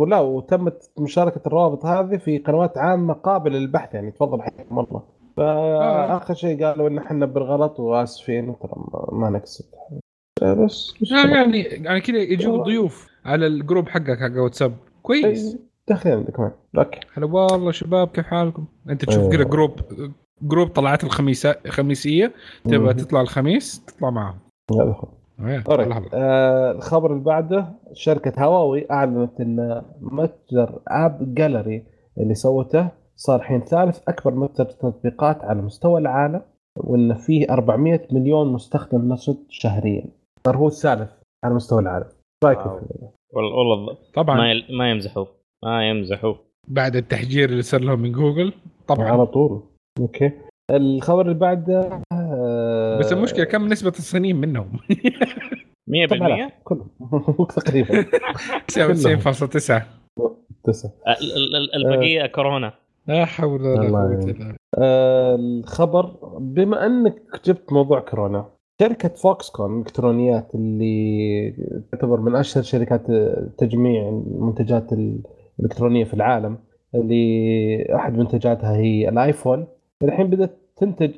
[0.07, 5.01] لا وتمت مشاركة الروابط هذه في قنوات عامة قابلة للبحث يعني تفضل حياكم الله.
[5.37, 8.71] فاخر شيء قالوا إن إحنا بالغلط وآسفين ترى
[9.11, 9.65] ما نقصد.
[10.41, 14.73] بس آه يعني يعني كذا يجوا ضيوف على ال group حقك حق واتساب.
[15.03, 15.57] كويس.
[15.87, 16.39] داخلين عندك
[16.77, 16.99] أوكي.
[17.13, 19.71] هلا والله شباب كيف حالكم؟ أنت تشوف كذا group
[20.41, 22.33] group طلعت الخميس خميسيه
[22.63, 24.39] تبغى تطلع الخميس تطلع معهم
[24.71, 24.93] هذا
[26.13, 31.83] آه الخبر اللي بعده شركة هواوي أعلنت إن متجر اب جاليري
[32.17, 36.41] اللي سوته صار الحين ثالث أكبر متجر تطبيقات على مستوى العالم
[36.77, 40.05] وإن فيه 400 مليون مستخدم نشط شهريا.
[40.45, 41.11] صار هو الثالث
[41.43, 42.07] على مستوى العالم.
[42.43, 42.79] رايكم
[43.33, 44.37] والله طبعا.
[44.37, 45.25] ما ما يمزحوا
[45.63, 46.35] ما يمزحوا
[46.67, 48.53] بعد التحجير اللي صار لهم من جوجل
[48.87, 49.07] طبعا.
[49.07, 49.63] على طول.
[49.99, 50.31] أوكي.
[50.71, 54.71] الخبر اللي بعده آه، بس المشكلة كم نسبة الصينيين منهم؟
[55.87, 56.87] 100% كلهم.
[57.55, 58.05] تقريبا.
[58.71, 59.81] 99.9
[61.75, 62.73] البقية كورونا.
[63.07, 68.45] لا حول ولا قوة إلا آه، الخبر بما أنك جبت موضوع كورونا
[68.81, 71.53] شركة فوكس كون الإلكترونيات اللي
[71.91, 73.05] تعتبر من أشهر شركات
[73.57, 76.57] تجميع المنتجات الإلكترونية في العالم
[76.95, 79.67] اللي أحد منتجاتها هي الآيفون.
[80.03, 81.11] الحين بدأت تنتج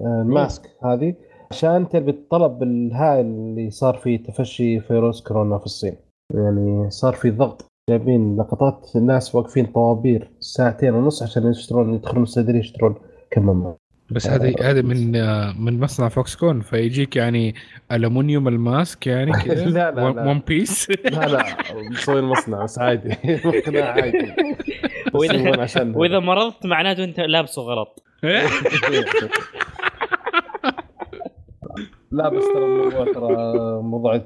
[0.00, 1.14] ال mask آه، هذه
[1.50, 5.96] عشان تلبي الطلب الهائل اللي صار فيه تفشي فيروس كورونا في الصين.
[6.34, 7.72] يعني صار في ضغط.
[7.90, 12.94] جايبين لقطات الناس واقفين طوابير ساعتين ونص عشان يشترون يدخلون الصيدليه يشترون
[13.30, 13.81] كمامات
[14.12, 17.54] بس هذه آه، هذه من آه، من مصنع فوكس كون فيجيك يعني
[17.92, 21.44] ألومنيوم ال mask يعني كذا لا لا ون بيس لا لا
[21.90, 23.08] مسوي المصنع بس عادي.
[23.44, 24.32] مقنع عادي.
[25.14, 28.02] وإذا وإذا مرضت معناته أنت لابسه غلط.
[32.12, 34.20] لا بس ترى الموضوع ترى موضوع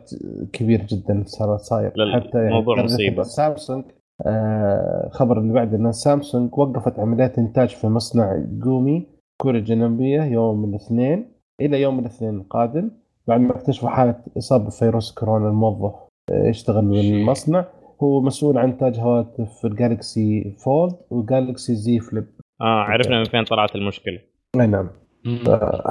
[0.52, 1.90] كبير جدا صار صاير.
[1.90, 3.22] حتى يعني موضوع مصيبة.
[3.22, 3.84] سامسونج
[4.26, 9.15] آه خبر اللي بعده إن سامسونج وقفت عمليات إنتاج في مصنع جومي.
[9.36, 12.90] كوريا الجنوبية يوم الاثنين إلى يوم الاثنين القادم
[13.28, 15.94] بعد ما اكتشفوا حالة إصابة بفيروس كورونا الموظف
[16.30, 17.64] آه، يشتغل بالمصنع
[18.02, 22.26] هو مسؤول عن إنتاج هواتف الجالكسي فولد وجالكسي Z Flip
[22.60, 24.18] آه عرفنا من فين طلعت المشكلة.
[24.60, 24.90] أي نعم.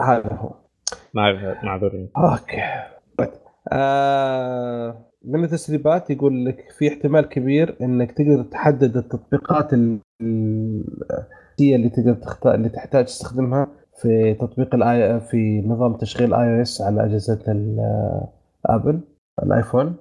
[0.07, 0.51] هذا هو.
[1.63, 2.09] معذورين.
[2.17, 2.61] أوكي.
[3.17, 3.30] طيب.
[3.72, 9.73] آه من التسريبات يقول لك في احتمال كبير إنك تقدر تحدد التطبيقات
[11.60, 13.68] اللي تقدر تختار اللي تحتاج تستخدمها
[14.02, 17.40] في تطبيق ال i في نظام تشغيل iOS على أجهزة
[18.65, 18.99] آبل
[19.44, 19.95] الآيفون.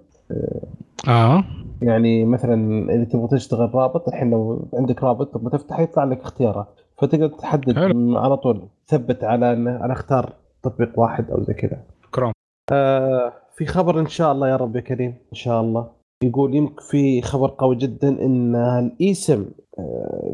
[1.08, 1.44] آه.
[1.82, 6.66] يعني مثلا إذا تبغى تشتغل رابط الحين لو عندك رابط تبغى تفتح يطلع لك اختيارات.
[6.98, 7.78] فتقدر تحدد.
[8.16, 10.32] على طول ثبت على أنا أختار
[10.62, 11.80] تطبيق واحد أو زي كذا.
[12.14, 12.32] كروم.
[12.72, 15.90] آه في خبر إن شاء الله يا رب يا كريم إن شاء الله.
[16.24, 19.63] يقول يمكن في خبر قوي جدا إن الاي سم آه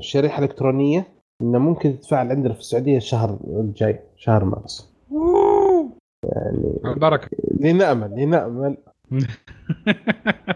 [0.00, 1.06] شريحة إلكترونية
[1.42, 4.90] إنه ممكن تتفعل عندنا في السعودية الشهر الجاي شهر مارس.
[6.24, 7.28] يعني بركة.
[7.60, 8.76] لنأمل لنأمل.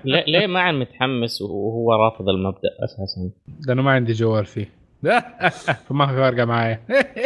[0.05, 3.31] ليه ليه ما عن متحمس وهو رافض المبدأ أساسا؟
[3.69, 4.66] لأنه ما عندي جوال فيه.
[5.89, 6.81] فما فارقة معايا.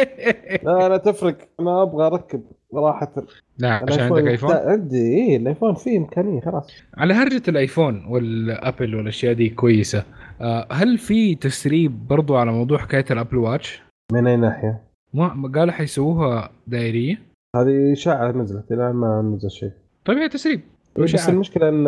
[0.63, 1.37] لا أنا تفرق.
[1.59, 2.41] أنا أبغى أركب
[2.71, 3.13] صراحة
[3.57, 5.15] لا عشان عندك آيفون؟ عندي.
[5.15, 6.71] اي الآيفون فيه إمكانية خلاص.
[6.97, 9.99] على هرجة الآيفون والآبل والأشياء دي كويسة.
[9.99, 10.03] آه،
[10.71, 14.81] هل في تسريب برضو على موضوع حكاية ال Apple Watch؟ من أي ناحية؟
[15.13, 17.21] ما قالوا حيسووها دائرية؟
[17.55, 19.71] هذه إشاعة نزلت الآن ما نزل شيء
[20.09, 20.61] هي تسريب
[20.97, 21.87] بس المشكلة إن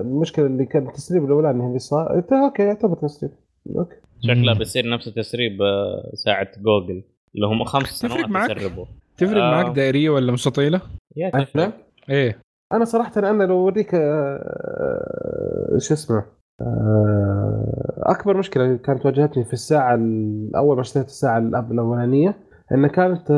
[0.00, 3.32] المشكلة اللي كان التسريب الاولاني اللي صار أوكي يعتبر تسريب
[3.76, 7.02] أوكي شكلها بيصير نفس تسريب آه، ساعة جوجل
[7.34, 8.84] اللي هم خمس سنوات معك؟ يسربوا
[9.16, 9.50] تفرق آه.
[9.50, 10.80] معك دائرية ولا مستطيله؟
[11.16, 11.72] yeah تفرق
[12.10, 12.38] إيه
[12.72, 16.26] أنا صراحة أنا لو أوريك آه، شو اسمه آه،
[18.02, 19.92] أكبر مشكلة كانت واجهتني في الساعة
[20.56, 22.34] أول ما اشتريت الساعة الأولانية
[22.72, 23.32] انها كانت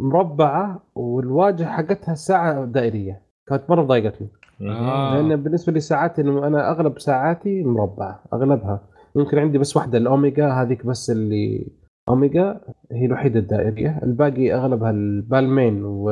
[0.00, 3.22] مربعة والواجهة حقتها الساعة دائرية.
[3.48, 4.28] كانت مرة ضايقتني.
[4.60, 5.14] آه.
[5.14, 8.80] لأن بالنسبة لي ساعاتي أنا أغلب ساعاتي مربعة أغلبها.
[9.16, 11.66] يمكن عندي بس واحدة الأوميجا هذيك بس اللي
[12.08, 12.60] أوميجا
[12.92, 14.00] هي الوحيدة الدائرية.
[14.02, 16.10] الباقي أغلبها البالمين و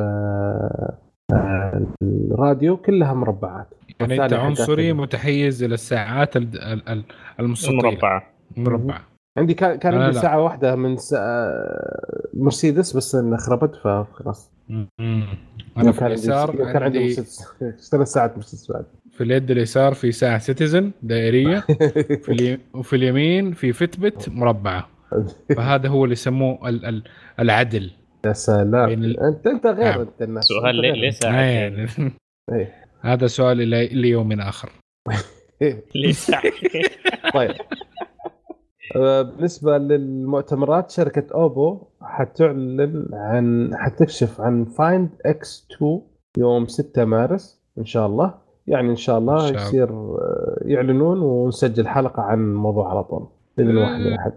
[1.32, 3.66] آه، الراديو كلها مربعات.
[4.00, 6.36] يعني أنت عنصري متحيز إلى الساعات
[7.40, 8.22] المستطيله المربعة.
[8.56, 10.96] مربعه عندي كان كان عندي ساعة واحدة من
[12.34, 14.50] مرسيدس بس انها خربت فخلاص.
[15.76, 17.12] أنا في اليسار كان عندي
[17.90, 18.84] ثلاث ساعات مرسيدس بعد.
[19.12, 21.60] في اليد اليسار في ساعة سيتيزن دائرية
[22.24, 22.58] في الي...
[22.74, 24.88] وفي اليمين في فتبت مربعة.
[25.56, 26.84] فهذا هو اللي يسموه ال...
[26.86, 27.02] ال...
[27.40, 27.90] العدل.
[28.26, 28.88] يا سلام.
[28.90, 29.20] ال...
[29.20, 30.00] انت أنت غير نعم.
[30.00, 30.44] أنت الناس.
[30.44, 31.10] سؤال ليه
[32.52, 32.79] إيه.
[33.00, 33.56] هذا سؤال
[33.96, 34.70] ليوم آخر.
[37.34, 37.50] طيب.
[38.96, 46.00] آه، بالنسبة للمؤتمرات شركة أوبو حتعلن عن حتكشف عن Find X2
[46.38, 48.34] يوم 6 مارس إن شاء الله.
[48.66, 53.28] يعني إن شاء الله شاء يصير آه، يعلنون ونسجل حلقة عن الموضوع على طول.
[53.56, 54.32] باذن واحد احد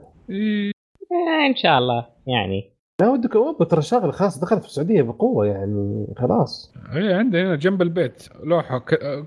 [1.50, 2.08] إن شاء الله.
[2.28, 6.74] يعني لا ودك اوبو ترى شغل خلاص دخلت في السعودية بقوة يعني خلاص.
[6.96, 8.80] اي عندي هنا جنب البيت لوحة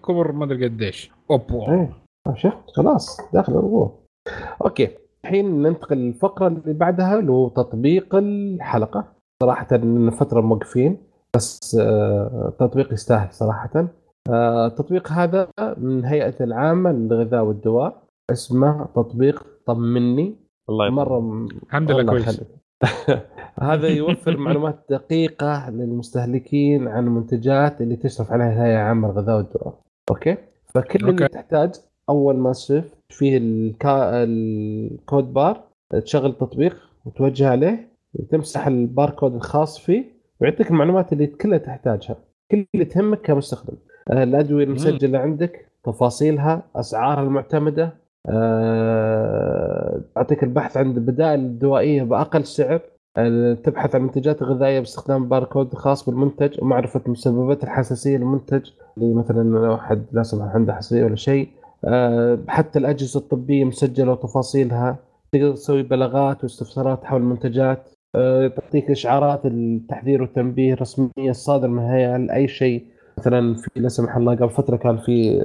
[0.03, 1.13] كبر ما أدري قديش.
[1.31, 1.93] اوبو إيه
[2.35, 3.99] شفت خلاص داخل بقوه
[4.65, 4.89] أوكي
[5.25, 9.13] الحين ننتقل للفقرة اللي بعدها اللي تطبيق الحلقة.
[9.43, 10.99] صراحة من فتره موقفين
[11.37, 13.89] بس آه، تطبيق يستاهل صراحة.
[14.31, 18.03] آه، التطبيق هذا من هيئة العامة للغذاء والدواء
[18.33, 20.37] اسمه تطبيق طمني.
[20.69, 22.41] الله مرة الحمد لله كويس.
[23.71, 29.81] هذا يوفر معلومات دقيقة للمستهلكين عن المنتجات اللي تشرف عليها الهيئه العامه للغذاء والدواء
[30.11, 30.37] أوكي؟
[30.67, 31.11] فكل أوكي.
[31.11, 31.75] اللي تحتاج
[32.09, 34.25] أول ما تشوف فيه الكا...
[34.25, 35.65] الكود بار
[36.05, 40.05] تشغل التطبيق وتوجه عليه وتمسح الباركود الخاص فيه
[40.41, 42.17] ويعطيك المعلومات اللي كلها تحتاجها.
[42.51, 43.77] كل اللي تهمك كمستخدم.
[44.11, 47.93] آه، الأدوية المسجلة عندك تفاصيلها أسعارها المعتمدة
[50.17, 52.81] أعطيك البحث عن البدائل الدوائية بأقل سعر.
[53.17, 58.71] آه، تبحث عن منتجات غذائية باستخدام باركود خاص بالمنتج ومعرفة مسببات الحساسية للمنتج.
[58.99, 61.49] اللي مثلا لو احد لا سمح عنده حساسية ولا شيء.
[61.85, 64.97] آه، حتى الأجهزة الطبية مسجلة وتفاصيلها.
[65.33, 67.89] تقدر تسوي بلاغات واستفسارات حول المنتجات.
[68.57, 72.85] تعطيك إشعارات التحذير والتنبيه الرسمية الصادرة من الهيئة لأي شيء.
[73.19, 75.43] مثلا في لا سمح الله قبل فترة كان في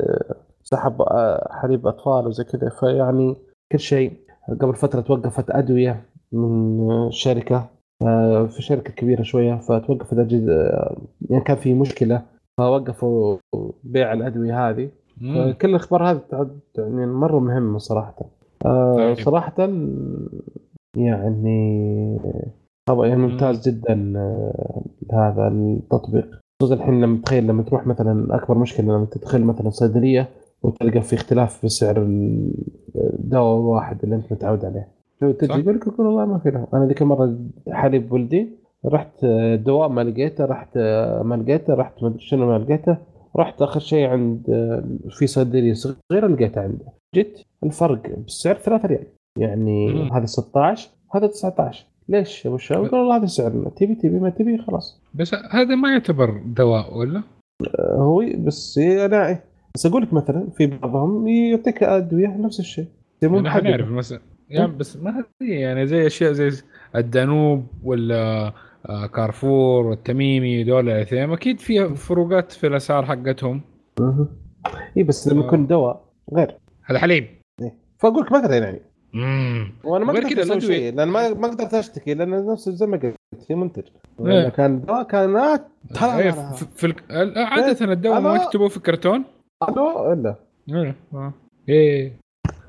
[0.63, 2.69] سحب آه، حليب أطفال وزي كذا.
[2.69, 3.35] فيعني
[3.71, 4.13] كل شيء
[4.61, 6.01] قبل فترة توقفت أدوية
[6.31, 7.69] من شركة
[8.07, 10.97] آه، في شركة كبيرة شوية فتوقفت أجهزة آه،
[11.29, 12.21] يعني كان في مشكلة
[12.57, 13.37] فوقفوا
[13.83, 14.89] بيع الأدوية هذه.
[15.61, 16.21] كل الأخبار هذه
[16.77, 18.15] يعني مرة مهمة صراحة.
[18.59, 19.15] طيب.
[19.19, 19.69] صراحة
[20.97, 22.19] يعني
[22.89, 24.13] طبعا يعني ممتاز جدا
[25.13, 26.41] هذا التطبيق.
[26.61, 30.29] خصوصا الحين لما تخيل لما تروح مثلا أكبر مشكلة لما تدخل مثلا صيدلية
[30.63, 31.97] وتلقى في اختلاف في سعر
[32.95, 34.87] الدواء الواحد اللي انت متعود عليه.
[35.21, 36.67] تجي يقول لك والله ما في له.
[36.73, 37.35] أنا ذيك المرة
[37.69, 38.49] حليب ولدي
[38.85, 40.77] رحت دواء ما لقيته رحت
[41.23, 42.97] ما لقيته رحت ما أدري شنو ما لقيته
[43.35, 44.43] رحت آخر شيء عند
[45.09, 46.85] في صيدلية صغيرة لقيته عنده.
[47.15, 49.05] جيت الفرق بالسعر 3 ريال.
[49.37, 54.19] يعني هذا 16 هذا 19 ليش؟ يا أبو الشباب؟ يقول والله هذا سعرنا تبي تبي
[54.19, 55.01] ما تبي خلاص.
[55.13, 57.23] بس هذا ما يعتبر دواء ولا؟
[57.79, 59.39] هو بس أنا
[59.75, 62.85] بس أقول لك مثلا في بعضهم يعطيك أدوية نفس الشيء.
[63.21, 64.19] يعني نعرف مثلا
[64.49, 66.51] يعني بس ما هي يعني زي أشياء زي
[66.95, 68.53] الدانوب ولا
[68.89, 73.61] آه، كارفور والتميمي دول الاثنين أكيد في فروقات في الأسعار حقتهم.
[73.99, 74.27] أها.
[74.97, 76.57] اي بس لما يكون دواء غير.
[76.85, 77.27] هذا حليب
[77.61, 77.73] إيه.
[77.97, 78.81] فأقول لك مثلا يعني.
[79.15, 82.97] امم وأنا ما قدرت أسوي شيء لأن ما ما قدرت أشتكي لأن نفس زي ما
[82.97, 83.15] قلت
[83.47, 83.83] في منتج.
[84.25, 84.49] إيه.
[84.49, 86.93] كان دواء كان إيه، في, في
[87.35, 89.23] عادة الدواء ما يكتبوه في كرتون؟
[89.69, 90.35] ألو؟ إلا.
[90.69, 90.95] إيه
[91.69, 92.13] إيه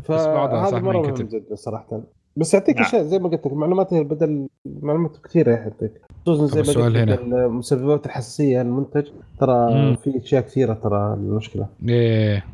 [0.05, 2.01] فهذا مرة مهم جدا صراحة.
[2.37, 2.85] بس يعطيك نعم.
[2.85, 4.49] اشياء زي ما قلت لك معلومات بدل
[4.83, 5.93] معلومات كثيرة يعطيك.
[6.27, 9.07] خصوصا زي ما قلت لك مسببات الحساسية المنتج
[9.41, 9.97] ترى مم.
[9.97, 11.67] في أشياء كثيرة ترى المشكلة.
[11.89, 12.45] إيه.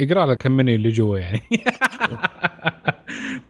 [0.00, 1.40] اقرأ لك كم مني اللي جوا يعني.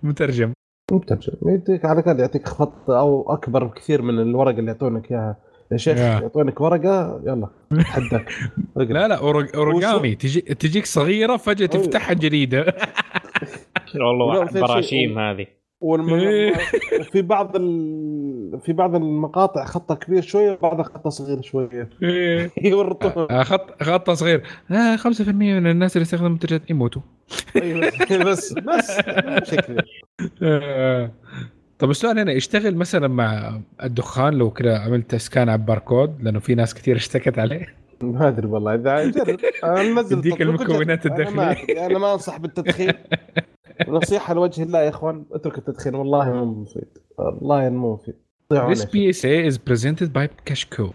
[0.02, 0.52] مترجم.
[0.92, 1.32] مترجم.
[1.46, 5.36] يديك على الأقل يعطيك خط أو أكبر بكثير من الورقة اللي يعطونك إياها.
[5.72, 8.32] يا شيخ يعطونك ورقة يلا اتحداك
[8.76, 9.14] لا لا
[9.54, 12.74] اوريجامي تجي تجيك صغيرة فجأة تفتحها جريده
[13.94, 15.46] والله براشيم هذه.
[15.82, 16.54] إيه.
[17.00, 18.60] وفي بعض ال...
[18.64, 21.88] في بعض المقاطع خطة كبير شوية وبعضها خطة صغير شوية.
[22.02, 22.50] إيه.
[22.70, 27.02] يورطون آه، خط خطة صغير آه 5% من الناس اللي يستخدموا منتجات يموتوا
[27.56, 27.92] أيوه
[28.24, 29.76] بس بس بشكل.
[30.42, 31.10] آه.
[31.78, 36.54] طب السؤال هنا يشتغل مثلا مع الدخان لو كذا عملت سكان على الباركود؟ لأنه في
[36.54, 37.76] ناس كثير اشتكت عليه.
[38.02, 39.38] ما أدري والله إذا جرب.
[39.64, 41.86] انزل يديك المكونات الداخلية.
[41.86, 42.92] أنا ما أنصح بالتدخين.
[43.88, 45.94] نصيحة لوجه الله يا إخوان أترك التدخين.
[45.94, 46.98] والله مو مفيد.
[47.18, 48.14] والله مو مفيد.
[48.54, 50.84] This PSA is presented by Cashco.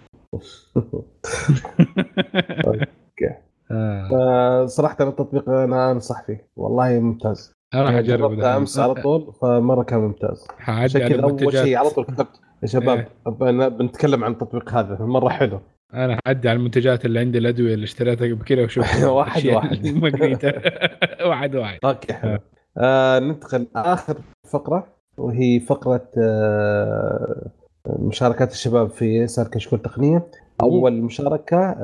[2.68, 3.32] أوكي.
[3.72, 4.66] آه.
[4.66, 6.48] صراحة التطبيق أنا أنصح فيه.
[6.56, 7.54] والله ممتاز.
[7.74, 10.48] أنا راح يعني اجرب أمس على طول فمرة كان ممتاز.
[10.60, 12.40] عشان كذا أول شيء على طول كتبت.
[12.64, 13.68] يا شباب إيه.
[13.70, 15.60] بنتكلم عن التطبيق هذا مرة حلو.
[15.94, 19.88] أنا حدي على المنتجات اللي عندي الأدوية اللي اشتريتها قبل كذا واشوف واحد واحد.
[21.30, 21.80] واحد واحد.
[21.86, 22.40] أوكي حلو.
[22.78, 23.20] آه.
[23.20, 24.18] ننتقل اخر
[24.50, 24.88] فقرة
[25.18, 27.52] وهي فقرة آه
[28.00, 30.28] مشاركات الشباب في صار كشكول تقنية.
[30.62, 31.76] أول مشاركة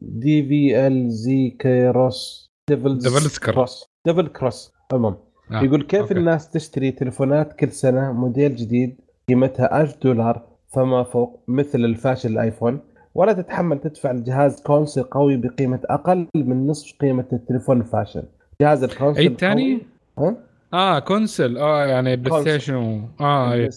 [0.00, 5.16] دي في ال زي كيروس ديفلز كروس ديفل كروس المهم
[5.50, 5.62] آه.
[5.62, 6.14] يقول كيف أوكي.
[6.14, 12.80] الناس تشتري تليفونات كل سنة موديل جديد قيمتها 1000 دولار فما فوق مثل الفاشل الآيفون
[13.14, 18.22] ولا تتحمل تدفع الجهاز كونسل قوي بقيمة أقل من نصف قيمة التليفون الفاشل
[18.60, 19.78] جهاز ال console اي الثاني؟
[20.18, 20.36] ها؟
[20.72, 23.68] آه console آه يعني بلاي ستيشن آه أي.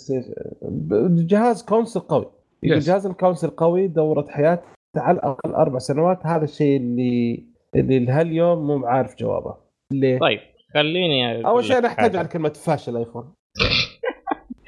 [1.09, 2.25] جهاز console قوي
[2.63, 4.63] يقول جهاز ال console قوي دورة حياته
[4.97, 7.43] على الأقل أربع سنوات هذا الشيء اللي
[7.75, 9.55] اللي لهاليوم مو عارف جوابه
[9.91, 10.39] ليه؟ طيب
[10.73, 13.33] خليني أول شيء نحتاج على كلمة فاشل ايفون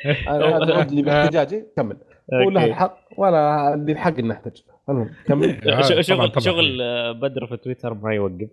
[0.27, 1.65] هذا الرد اللي باحتجاجي.
[1.75, 1.97] كمل.
[2.33, 4.61] هو له الحق وأنا اللي الحق إني أحتج.
[4.89, 5.61] المهم كمل.
[6.03, 6.77] شغل شغل
[7.13, 8.49] بدر في تويتر ما يوقف.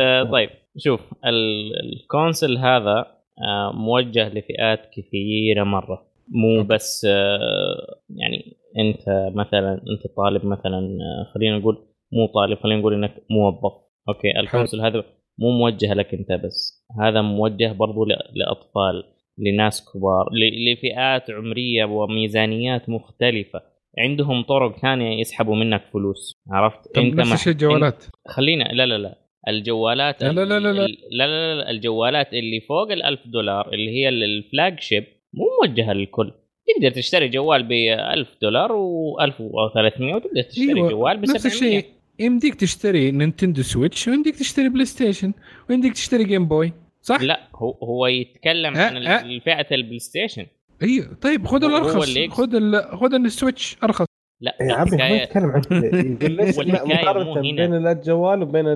[0.00, 3.06] آه، طيب شوف ال console هذا
[3.48, 6.06] آه، موجه لفئات كثيرة مرة.
[6.28, 10.98] مو بس آه، يعني أنت مثلا أنت طالب مثلا
[11.34, 13.72] خلينا نقول مو طالب خلينا نقول إنك موظف.
[14.08, 15.04] أوكي ال console هذا
[15.38, 16.84] مو موجه لك أنت بس.
[17.00, 18.04] هذا موجه برضو
[18.34, 19.04] لأطفال
[19.38, 20.28] لناس كبار
[20.72, 23.62] لفئات عمرية وميزانيات مختلفة.
[23.98, 26.42] عندهم طرق ثانية يسحبوا منك فلوس.
[26.50, 29.18] عرفت؟ أنت نفس الشيء الجوالات؟ خلينا لا لا لا.
[29.48, 33.90] الجوالات لا لا لا لا, لا, لا, لا الجوالات اللي فوق ال 1000 دولار اللي
[33.90, 35.04] هي ال flagship
[35.34, 36.32] مو موجهة للكل.
[36.66, 40.90] تقدر تشتري جوال ب 1000 دولار و1300 وتقدر تشتري أيوة.
[40.90, 41.84] جوال ب 700 نفس الشيء.
[42.18, 45.32] يمديك تشتري نينتندو سويتش ويمديك تشتري بلاي ستيشن
[45.70, 46.72] ويمديك تشتري جيم بوي
[47.02, 49.38] صح؟ لا هو هو يتكلم أه عن أه.
[49.38, 50.46] فئة البلاي ستيشن
[50.82, 51.14] أيوه.
[51.14, 52.18] طيب خذ الأرخص.
[52.30, 53.76] خذ خذ السويتش.
[53.82, 54.06] أرخص.
[54.40, 55.62] لا يا عمي هو يتكلم عن
[56.88, 58.66] مقارنة بين الجوال وبين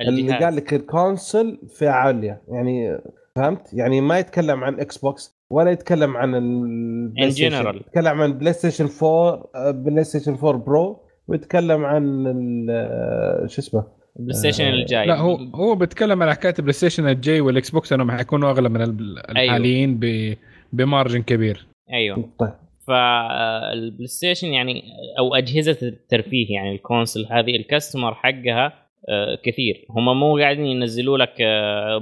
[0.00, 2.42] اللي قال لك ال console فئة عالية.
[2.48, 2.98] يعني
[3.36, 8.52] فهمت؟ يعني ما يتكلم عن إكس بوكس ولا يتكلم عن البلاي ستيشن يتكلم عن بلاي
[8.52, 12.24] ستيشن 4 بلاي ستيشن 4 برو ويتكلم عن
[13.46, 13.84] شو اسمه؟
[14.18, 15.06] البلاي ستيشن الجاي.
[15.06, 18.82] لا هو هو بيتكلم على حكاية البلاي ستيشن الجاي والاكس بوكس إنهم حيكونوا أغلى من
[19.30, 20.36] الحاليين أيوه.
[20.72, 21.66] ب margin كبير.
[21.92, 22.30] أيوه.
[22.38, 22.52] طيب.
[22.86, 24.82] فالبلاي ستيشن يعني
[25.18, 28.72] أو أجهزة الترفيه يعني ال console هذه ال customer حقها
[29.08, 29.86] آه، كثير.
[29.90, 31.34] هم مو قاعدين ينزلوا لك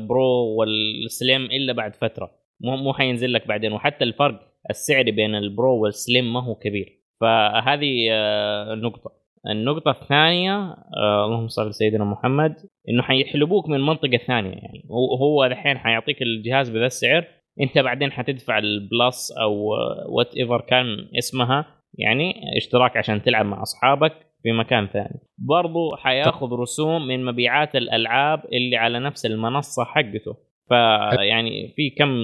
[0.01, 2.31] pro وال slim إلا بعد فترة.
[2.61, 3.73] مو مو حينزل لك بعدين.
[3.73, 4.41] وحتى الفرق
[4.71, 7.02] السعري بين ال pro وال slim ما هو كبير.
[7.23, 9.11] فهذه آه، نقطه
[9.51, 10.57] النقطة الثانية
[10.97, 12.55] آه اللهم صل على سيدنا محمد
[12.89, 14.85] إنه حيحلبوك من المنطقة الثانية يعني
[15.21, 17.25] هو الحين حيعطيك الجهاز بذا السعر
[17.61, 19.69] أنت بعدين حتدفع ال plus أو
[20.09, 20.87] whatever كان
[21.19, 21.67] اسمها
[21.99, 24.13] يعني اشتراك عشان تلعب مع أصحابك
[24.43, 25.21] في مكان ثاني.
[25.39, 30.37] برضو حياخذ رسوم من مبيعات الألعاب اللي على نفس المنصة حقته.
[30.69, 32.15] فيعني في كم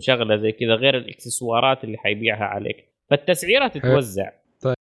[0.00, 2.95] شغلة زي كذا غير الإكسسوارات اللي حيبيعها عليك.
[3.10, 4.30] فالتسعيرة تتوزع.
[4.60, 4.74] طيب.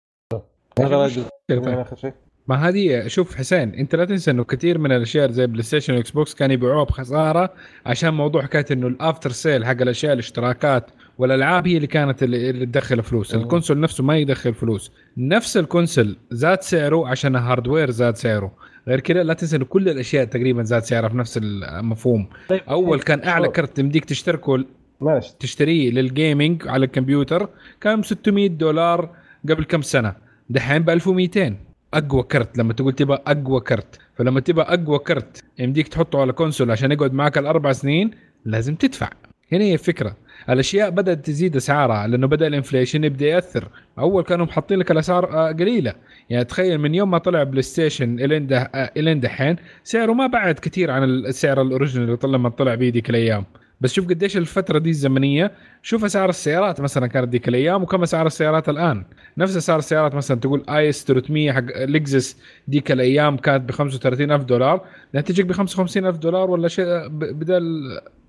[2.48, 6.12] ما هذه شوف حسين أنت لا تنسى إنه كثير من الأشياء زي بلاي ستيشن واكس
[6.12, 7.54] بوكس كانوا يبيعوها بخسارة
[7.86, 12.66] عشان موضوع حكاية إنه ال after sale حق الأشياء الاشتراكات والألعاب هي اللي كانت اللي
[12.66, 13.36] تدخل فلوس.
[13.36, 14.92] ال console نفسه ما يدخل فلوس.
[15.18, 18.56] نفس ال console زاد سعره عشان ال hardware زاد سعره.
[18.88, 22.30] غير كذا لا تنسى إنه كل الأشياء تقريبا زاد سعرها في نفس المفهوم.
[22.50, 22.62] طيب.
[22.70, 24.66] أول كان أعلى كرت يمديك تشتركه
[25.04, 27.50] ماشي تشتريه لل gaming على الكمبيوتر
[27.82, 29.10] كان 600 دولار
[29.50, 30.14] قبل كم سنة.
[30.50, 31.56] دحين ب 1200
[31.94, 32.58] أقوى كرت.
[32.58, 34.00] لما تقول تبغى أقوى كرت.
[34.16, 38.12] فلما تبغى أقوى كرت يمديك تحطه على console عشان يقعد معك الأربع سنين
[38.46, 39.10] لازم تدفع.
[39.52, 40.16] هنا هي الفكرة.
[40.50, 43.68] الأشياء بدأت تزيد أسعارها لأنه بدأ ال inflation يبدأ يأثر.
[44.00, 45.94] أول كانوا محطين لك الأسعار آه، قليلة.
[46.30, 48.68] يعني تخيل من يوم ما طلع بلاي ستيشن الين آه،
[48.98, 52.92] الين دحين سعره ما بعد كثير عن السعر ال original اللي طلع لما طلع بيه
[52.92, 53.46] ذيك الأيام.
[53.84, 55.52] بس شوف قديش الفترة دي الزمنية
[55.82, 59.06] شوف أسعار السيارات مثلا كانت ذيك الأيام وكم أسعار السيارات الآن.
[59.38, 62.38] نفس أسعار السيارات مثلا تقول ES 300 حق Lexus
[62.68, 67.64] ديك الأيام كانت ب 35000 دولار تجيك ب 55000 دولار ولا شيء بدل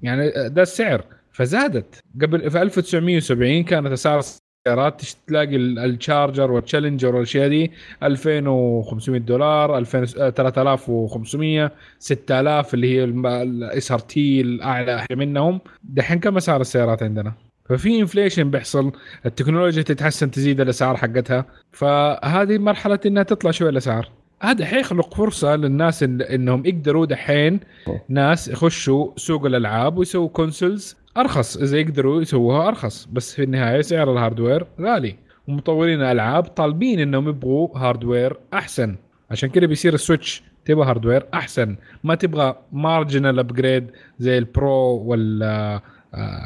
[0.03, 1.05] يعني ده السعر.
[1.33, 2.01] فزادت.
[2.23, 4.21] قبل في 1970 كانت أسعار
[4.67, 7.73] السيارات تلاقي ال Charger وال Challenger والاشياء دي
[8.03, 15.61] 2500 دولار 2000 3500 6000 اللي هي ال SRT الأعلى منهم.
[15.85, 17.33] دحين كم أسعار السيارات عندنا؟
[17.69, 18.93] ففي inflation بيحصل
[19.27, 21.45] التكنولوجيا تتحسن تزيد الأسعار حقتها.
[21.73, 24.09] فهذه مرحلة إنها تطلع شوي الأسعار.
[24.43, 27.61] هذا حيخلق فرصة للناس إن إنهم يقدروا دحين
[28.09, 31.57] ناس يخشوا سوق الألعاب ويسووا consoles أرخص.
[31.57, 33.09] إذا يقدروا يسووها أرخص.
[33.13, 35.17] بس في النهاية سعر ال hardware غالي.
[35.49, 38.97] ومطورين الالعاب طالبين إنهم يبغوا hardware أحسن.
[39.31, 41.77] عشان كده بيصير ال Switch تبغى hardware أحسن.
[42.05, 45.81] ما تبغى marginal upgrade زي ال Pro ولا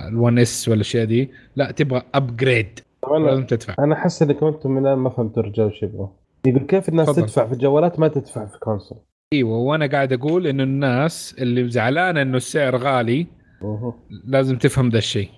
[0.08, 1.30] ال One S والاشياء دي.
[1.56, 2.80] لا تبغى upgrade
[3.24, 3.74] لازم تدفع.
[3.78, 6.08] أنا أحس انكم أنتم من الآن ما فهمتوا الرجال وش يبغوا.
[6.46, 7.16] يقول كيف الناس.
[7.16, 8.98] تدفع في الجوالات ما تدفع في console
[9.32, 13.26] أيوه وأنا قاعد أقول إنه الناس اللي زعلانة إنه السعر غالي
[13.62, 13.94] أوه.
[14.24, 15.28] لازم تفهم ده الشيء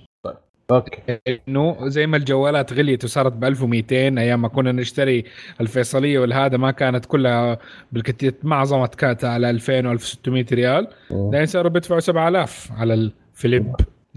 [0.71, 5.25] okay إنه زي ما الجوالات غليت وصارت ب 1200 أيام ما كنا نشتري
[5.61, 7.59] الفيصلية والهذا ما كانت كلها
[7.93, 10.89] بالكثير معظمها كانت على 2000 و 1600 ريال.
[11.11, 13.75] الحين صاروا بيدفعوا 7000 على الفليب.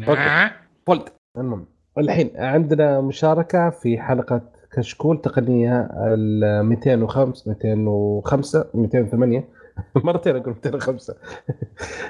[0.07, 0.51] آه.
[0.87, 1.03] فولد
[1.37, 1.65] المهم
[1.97, 4.41] الحين عندنا مشاركة في حلقة
[4.73, 9.47] كشكول تقنية ال 205 205 208
[10.03, 11.15] مرتين أقول 205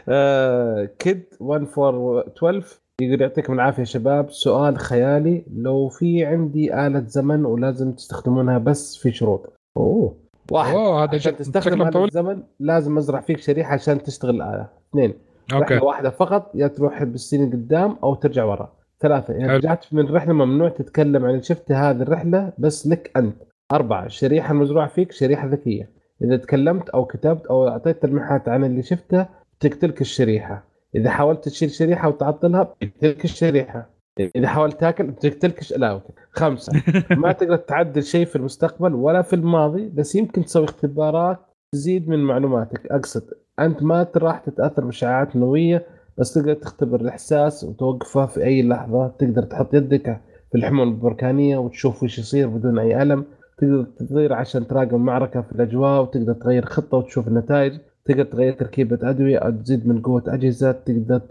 [0.10, 4.32] آه، كيد 1412 يقول يعطيكم العافية يا شباب.
[4.32, 9.54] سؤال خيالي لو في عندي آلة زمن ولازم تستخدمونها بس في شروط.
[9.78, 10.16] أوه.
[10.52, 10.76] واحد.
[10.76, 15.14] أوه هذا عشان تستخدم آلة الزمن لازم أزرع فيك شريحة عشان تشتغل الآلة اثنين.
[15.54, 15.74] okay.
[15.74, 18.72] رحلة واحدة فقط يا تروح بالسنين قدام أو ترجع ورا.
[19.00, 19.34] ثلاثة.
[19.34, 19.56] إذا حلو.
[19.56, 23.36] رجعت من الرحله ممنوع تتكلم عن شفته هذه الرحلة بس لك أنت.
[23.72, 24.06] أربعة.
[24.06, 26.03] الشريحه المزروعه فيك شريحة ذكية.
[26.24, 29.28] إذا تكلمت أو كتبت أو أعطيت تلميحات عن اللي شفته
[29.60, 30.64] تقتلك الشريحة.
[30.96, 33.90] إذا حاولت تشيل شريحة وتعطلها بتقتلك الشريحة.
[34.36, 35.60] إذا حاولت تاكل بتقتلك.
[35.78, 36.14] لا okay.
[36.32, 36.74] خمسة.
[37.22, 41.38] ما تقدر تعدل شيء في المستقبل ولا في الماضي بس يمكن تسوي اختبارات
[41.74, 42.88] تزيد من معلوماتك.
[42.92, 43.24] أقصد
[43.60, 45.86] أنت ما راح تتأثر بأشعاعات نووية
[46.18, 49.08] بس تقدر تختبر الإحساس وتوقفه في أي لحظة.
[49.08, 50.22] تقدر تحط يدك
[50.52, 53.26] في الحمول البركانية وتشوف وش يصير بدون أي ألم.
[53.58, 57.74] تقدر تطير عشان تراقب معركه في الأجواء وتقدر تغير خطة وتشوف النتائج.
[58.06, 60.72] تقدر تغير تركيبة أدوية أو تزيد من قوة أجهزة.
[60.72, 61.22] تقدر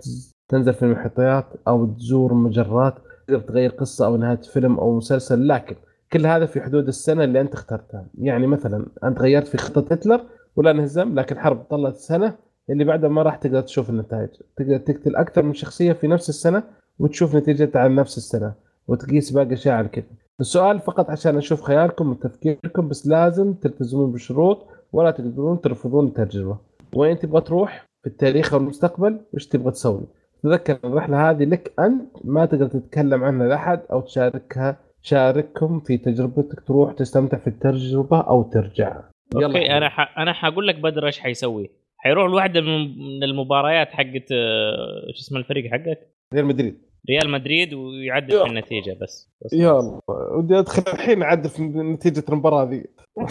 [0.48, 2.94] تنزل في المحيطيات أو تزور مجرات.
[3.26, 5.48] تقدر تغير قصة أو نهاية فيلم أو مسلسل.
[5.48, 5.76] لكن
[6.12, 8.06] كل هذا في حدود السنة اللي أنت اخترتها.
[8.18, 10.20] يعني مثلا أنت غيرت في خطة هتلر
[10.56, 12.34] ولا انهزم لكن حرب طلت سنة
[12.70, 14.28] اللي بعدها ما راح تقدر تشوف النتائج.
[14.56, 16.62] تقدر تقتل أكثر من شخصية في نفس السنة
[16.98, 18.52] وتشوف نتيجتها على نفس السنة
[18.88, 20.04] وتقيس باقي أشياء على كذا
[20.40, 26.58] السؤال فقط عشان أشوف خيالكم وتفكيركم بس لازم تلتزمون بالشروط ولا تقدرون ترفضون التجربه
[26.94, 30.06] وين تبغى تروح؟ في التاريخ أو المستقبل؟ وش تبغى تسوي؟
[30.42, 36.60] تذكر الرحلة هذه لك أنت؟ ما تقدر تتكلم عنها لأحد أو تشاركها شاركهم في تجربتك
[36.60, 39.00] تروح تستمتع في التجربة أو ترجع
[39.34, 40.18] أوكي أنا ح...
[40.18, 41.70] أنا حقول لك بدر إيش حيسوي.
[41.98, 46.91] حيروح لواحدة من من المباريات حقت آه، شو اسمه الفريق حقك؟ ريال مدريد.
[47.10, 48.38] ريال مدريد ويعدل.
[48.42, 49.52] في النتيجة بس, بس.
[49.52, 52.84] يا الله ودي أدخل الحين أعدل في نتيجة المباراة ذي.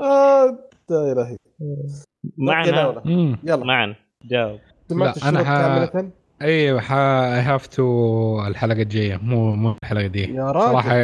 [0.00, 0.58] آه
[0.90, 1.36] يا الهي
[2.38, 3.02] معنا؟
[3.44, 3.64] يلا.
[3.64, 3.94] معنا.
[4.24, 4.58] جاوب.
[4.88, 6.10] سمعت لا، الشروط ح- كامله
[6.42, 9.16] أيوه I have to الحلقة الجاية.
[9.16, 10.34] مو مو الحلقة دي.
[10.34, 10.66] يا راجل.
[10.72, 10.96] صراحة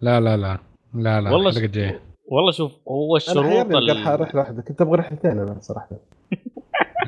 [0.00, 0.58] لا لا لا.
[0.94, 2.00] لا لا والله الحلقة الجاية.
[2.28, 5.88] والله شوف هو أنا الشروط ال- القى رحله واحدة كنت أبغى رحلتين أنا صراحة.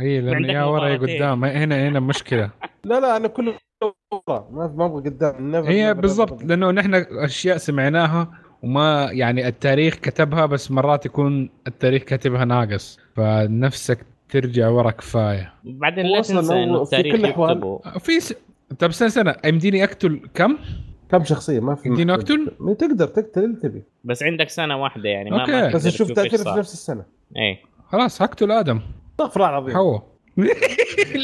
[0.01, 0.97] اي لأن يا ورا يا.
[0.97, 1.45] قدام.
[1.45, 2.51] هنا هنا مشكلة.
[2.85, 3.55] لا لا أنا كله
[4.13, 4.49] ورا.
[4.53, 5.55] ما ما أبغى قدام.
[5.55, 6.43] هي بالضبط.
[6.45, 8.31] لأنه نحن أشياء سمعناها
[8.63, 12.99] وما يعني التاريخ كتبها بس مرات يكون التاريخ كاتبها ناقص.
[13.17, 13.99] فنفسك
[14.29, 15.53] ترجع ورا كفاية.
[15.65, 17.81] بعدين لا تنسى هو انه في التاريخ كل الأحوال- يكتبه.
[17.99, 18.35] في س...
[18.79, 20.57] طب سنه سنه يمديني أقتل كم؟
[21.11, 22.13] كم شخصية؟ ما في يمديني؟
[22.61, 23.83] ما تقدر تقتل اللي تبي.
[24.05, 25.53] بس عندك سنة واحدة يعني ما, okay.
[25.53, 26.59] ما بس إيش تأثيره في.
[26.59, 27.05] نفس السنة.
[27.37, 27.63] إيه.
[27.93, 28.81] خلاص هقتل آدم.
[29.21, 30.01] استغفر الله العظيم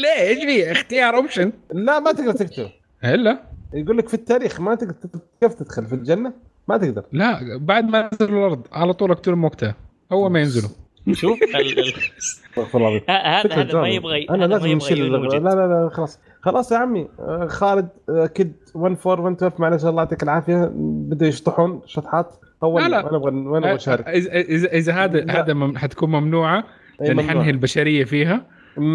[0.01, 2.69] ليه إيش في اختيار option لا ما تقدر تقتله
[3.03, 3.39] إلا.
[3.73, 4.95] يقول لك في التاريخ ما تقدر
[5.41, 6.33] كيف تدخل؟ في الجنة؟
[6.67, 7.03] ما تقدر.
[7.11, 9.75] لا بعد ما نزلوا الأرض على طول اقتلهم وقتها
[10.11, 10.69] أول ما ينزلوا.
[11.11, 11.39] شوف.
[12.19, 13.87] استغفر الله هذا هذا ما.
[13.87, 15.43] يبغى أنا هذا ما لازم يبغى نشيل.
[15.43, 16.19] لا لا لا خلاص.
[16.41, 17.87] خلاص يا عمي آه، خالد
[18.33, 20.71] كد 1412 معلش الله يعطيك العافية.
[20.75, 22.35] بدوا يشطحون شطحات.
[22.63, 22.99] اول لا، لا.
[23.09, 25.31] أنا أبغى أنا أبغى أشارك؟ اذا إذا هذا.
[25.31, 26.63] هذا حتكون ممنوعة.
[27.01, 27.31] لأن ممنوع.
[27.31, 28.45] حنهي البشرية فيها.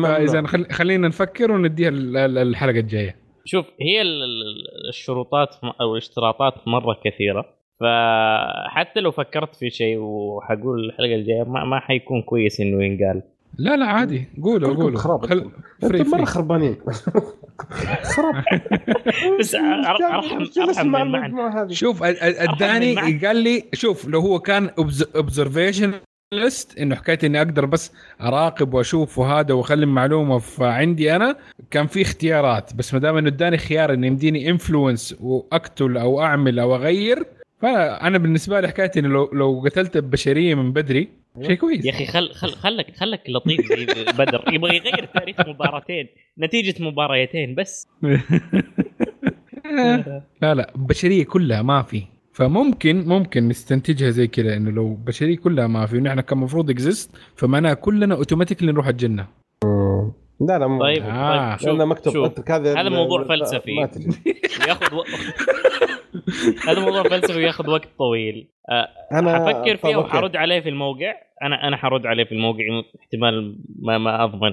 [0.02, 0.66] فإذا خل...
[0.70, 3.16] خلينا نفكر ونديها ال- ال- الحلقة الجاية.
[3.44, 7.44] شوف هي ال- ال- الشروطات أو الاشتراطات مرة كثيرة.
[7.81, 13.22] فحتى لو فكرت في شيء وحقول الحلقة الجاية ما, ما حيكون كويس إنه ينقال.
[13.59, 14.28] لا لا عادي.
[14.43, 14.98] قولوا قولوا.
[14.98, 15.51] خراب خل...
[15.82, 16.77] فري مرة خربانين.
[18.02, 18.35] خراب.
[19.40, 23.24] بس ارحم أرحم من معنى شوف الداني معك.
[23.24, 24.70] قال لي شوف لو هو كان
[25.16, 31.36] observationalist إنه حكايه إني أقدر بس أراقب وأشوف وهذا وأخلي المعلومه فعندي أنا
[31.70, 32.74] كان في اختيارات.
[32.74, 37.24] بس ما دام إنه إداني خيار إنه يمديني influence وأقتل أو أعمل أو أغير
[37.62, 41.09] فأنا أنا بالنسبة لي حكايه إنه لو لو قتلت البشريه من بدري
[41.43, 41.85] شيء كويس.
[41.85, 44.44] يا أخي خل خل خلك خلك لطيف زي بدر.
[44.52, 46.09] يبغى يغير تاريخ مباراتين
[46.39, 47.89] نتيجة مباريتين بس.
[50.43, 52.19] لا لا البشريه كلها ما في.
[52.40, 57.16] فممكن ممكن نستنتجها زي كذا إنه لو البشريه كلها ما في ونحن كان المفروض exist
[57.36, 59.26] فمعناها كلنا automatically نروح الجنة.
[60.40, 61.56] لا لا مو طيب آه.
[61.56, 62.50] طيب لأنه مكتوب شوف.
[62.50, 63.72] هذا هذا موضوع فلسفي.
[64.68, 65.04] ياخذ و...
[66.68, 68.48] هذا موضوع فلسفي وياخذ وقت طويل.
[68.70, 68.88] آه،
[69.18, 70.09] أنا حفكر فيها okay.
[70.08, 71.14] وحرد عليه في الموقع.
[71.42, 72.64] أنا أنا حرد عليه في الموقع
[73.00, 74.52] احتمال ما ما أضمن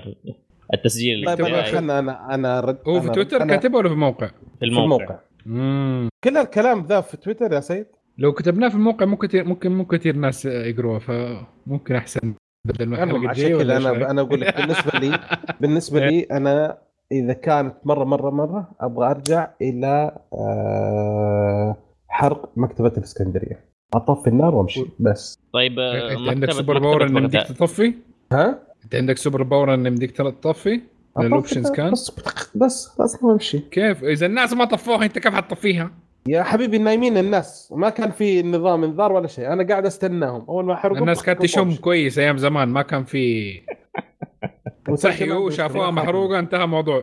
[0.73, 4.65] التسجيل طيب خلنا أنا أنا رد هو في تويتر كاتبه ولا في الموقع؟ في في
[4.65, 5.19] الموقع الموقع.
[5.47, 6.09] مم.
[6.23, 7.85] كل الكلام ذا في تويتر يا سيد
[8.17, 12.33] لو كتبناه في الموقع مو كثير ممكن مو كثير ناس يقروه فممكن أحسن
[12.67, 15.19] بدل ما ولا إيش أنا؟ أنا أقول لك بالنسبة لي
[15.61, 16.77] بالنسبة لي أنا
[17.11, 21.75] إذا كانت مره مره مرة أبغى أرجع إلى آه،
[22.07, 27.19] حرق مكتبة الإسكندرية أطفي النار وأمشي بس طيب آه، أنت عندك super power إن مكتبة
[27.19, 27.57] يمديك بغداد.
[27.57, 27.93] تطفي؟
[28.31, 30.81] ها أنت عندك super power إن يمديك تطفي؟
[31.25, 32.11] ال options كان؟ بس
[32.55, 35.91] بس بس ما امشي كيف؟ إذا الناس ما طفوها أنت كيف حتطفيها؟
[36.27, 37.73] يا حبيبي نايمين الناس.
[37.75, 39.53] ما كان في نظام انذار ولا شيء.
[39.53, 40.45] أنا قاعد أستناهم.
[40.49, 41.75] أول ما يحرقوا الناس كانت تشم.
[41.75, 42.67] كويس أيام زمان.
[42.69, 43.53] ما كان في
[44.95, 47.01] صحيوا شافوها محروقة انتهى موضوع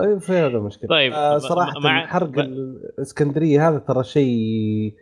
[0.00, 0.88] أيوه في هذا مشكلة.
[0.88, 4.94] طيب آه صراحة مع- حرق ب- الإسكندرية هذا ترى شيء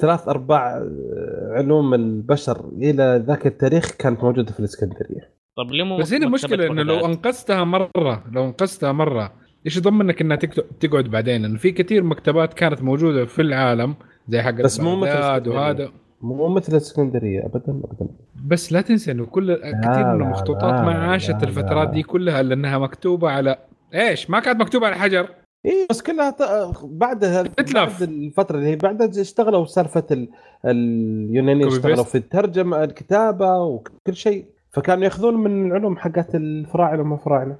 [0.00, 5.30] ثلاث ارباع آه، علوم البشر إلى ذاك التاريخ كانت موجودة في الإسكندرية.
[5.56, 9.32] طب ليه مو بس هنا المشكلة إنه لو؟ أنقذتها مرة لو أنقذتها مرة
[9.66, 10.36] إيش يضمنك إنها
[10.80, 13.94] تقعد بعدين لأنه في كثير مكتبات كانت موجودة في العالم
[14.28, 15.48] زي حق بس مو مثل.
[15.48, 18.06] وهذا مو مثل الاسكندريه ابدا ابدا
[18.46, 21.94] بس لا تنسى إنه كل كثير من المخطوطات ما عاشت لا، الفترات لا.
[21.94, 23.56] دي كلها لأنها مكتوبة على
[23.94, 25.28] إيش ما كانت مكتوبة على حجر
[25.66, 27.74] اي بس كلها ت- بعدها تتلف.
[27.74, 30.28] بعد الفترة اللي هي بعدها اشتغلوا سالفه ال-
[30.64, 32.04] اليونانيين اشتغلوا.
[32.04, 37.56] في الترجمة الكتابة وكل شيء فكانوا ياخذون من العلوم حقت الفراعنة وما الفراعنه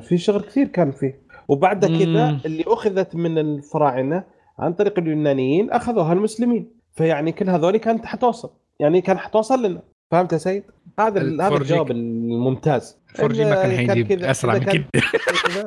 [0.00, 1.20] في شغل كثير كان فيه.
[1.48, 2.40] وبعد كذا.
[2.46, 4.24] اللي أخذت من الفراعنة
[4.58, 6.70] عن طريق اليونانيين أخذوها المسلمين.
[6.92, 9.82] فيعني كل هذول كانت حتوصل يعني كان حتوصل لنا.
[10.10, 10.62] فهمت يا سيد؟
[10.98, 12.98] هذا هذا الجواب الممتاز.
[13.10, 15.66] الفرجي ما كان حيجيب أسرع إذا من كذا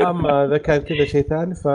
[0.00, 1.66] أما إذا كان كذا شيء ثاني ف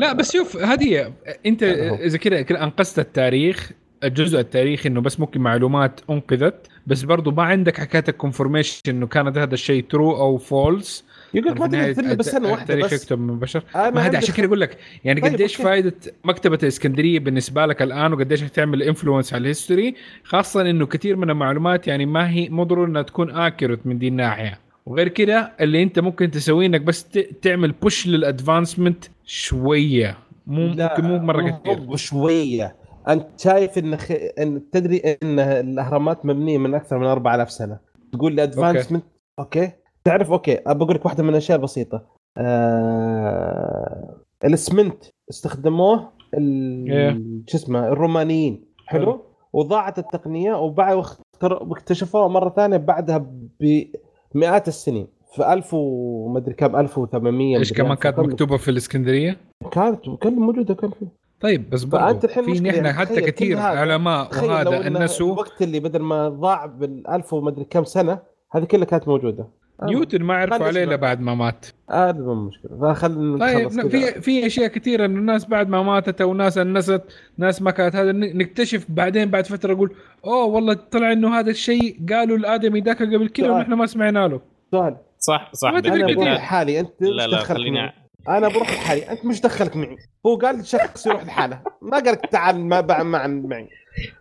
[0.00, 1.12] لا بس شوف هذه
[1.46, 1.62] أنت.
[1.62, 3.72] إذا كذا كذا أنقذت التاريخ
[4.04, 9.06] الجزء التاريخي إنه بس ممكن معلومات أنقذت بس برضو ما عندك حكاية ال confirmation إنه
[9.06, 11.04] كانت هذا الشيء true أو false
[11.34, 13.02] يقول لك ما تقدر بس سنه واحدة التاريخ بس.
[13.02, 13.38] يكتب من
[13.74, 15.62] أنا ما هذا عشان كذا أقول لك يعني طيب، قديش okay.
[15.62, 15.94] فائده
[16.24, 19.94] مكتبة الاسكندريه بالنسبة لك الآن وقديش تعمل influence على ال history
[20.24, 24.08] خاصة إنه كثير من المعلومات يعني ما هي مو ضروري إنها تكون accurate من دي
[24.08, 24.58] الناحية.
[24.86, 27.08] وغير كده اللي أنت ممكن تسويه إنك بس
[27.42, 30.18] تعمل push لل advancement شوية.
[30.46, 32.83] مو ممكن مو مرة كثير شوية.
[33.08, 34.12] أنت شايف إن خ...
[34.38, 37.78] إن تدري إن الأهرامات مبنية من أكثر من 4000 سنة
[38.12, 39.04] تقول لي ادفانسمنت
[39.38, 39.60] أوكي.
[39.60, 39.72] أوكي
[40.04, 42.06] تعرف أوكي ابى أقول لك واحدة من الأشياء البسيطة
[42.38, 44.16] آه...
[44.44, 46.90] الاسمنت استخدموه ال...
[46.92, 47.22] إيه.
[47.46, 49.24] شو اسمه الرومانيين حلو حلو.
[49.52, 51.04] وضاعت التقنية وبعد
[51.42, 53.26] واكتشفوها مرة ثانية بعدها
[53.60, 58.18] بمئات السنين في 1000 ومدري كم 1800 إيش كمان كانت.
[58.18, 59.36] مكتوبة في الإسكندرية
[59.70, 61.06] كانت كان موجودة كان في
[61.44, 66.02] طيب بس الحين في نحن يعني حتى كثير علماء وهذا إن النسوا الوقت اللي بدل
[66.02, 68.18] ما ضاع بالألف ومدري كم سنة
[68.52, 69.48] هذه كلها كانت موجودة
[69.82, 69.86] آه.
[69.86, 70.96] نيوتن ما عرفوا عليه إلا.
[70.96, 73.88] بعد ما مات هذا مو مشكلة فخلنا طيب.
[73.88, 77.02] في في أشياء كثيرة إنه الناس بعد ما ماتت أو ناس أنست
[77.38, 79.94] ناس ما كانت هذا ن- نكتشف بعدين بعد فترة أقول
[80.24, 83.50] أوه والله طلع إنه هذا الشيء قالوا الآدمي ذاك قبل كذا.
[83.50, 84.40] ونحن ما سمعنا له
[84.70, 89.10] سؤال صح صح ما تدري بالذات- لحالي أنت لا لا خليني أنا بروح لحالي.
[89.10, 89.96] أنت مش دخلك معي.
[90.26, 91.60] هو قال شخص يروح لحاله.
[91.82, 93.68] ما قال لك تعال ما بع- معا معي.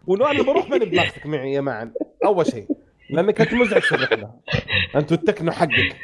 [0.08, 1.92] ولو أنا بروح ماني بلاخذك معي يا معا
[2.26, 2.68] أول شيء.
[3.10, 4.32] لانك انت مزعج في الرحلة.
[4.96, 5.96] أنت والتكنو حقك.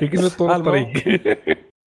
[0.00, 0.50] تقلب طول.
[0.50, 1.18] الطريق.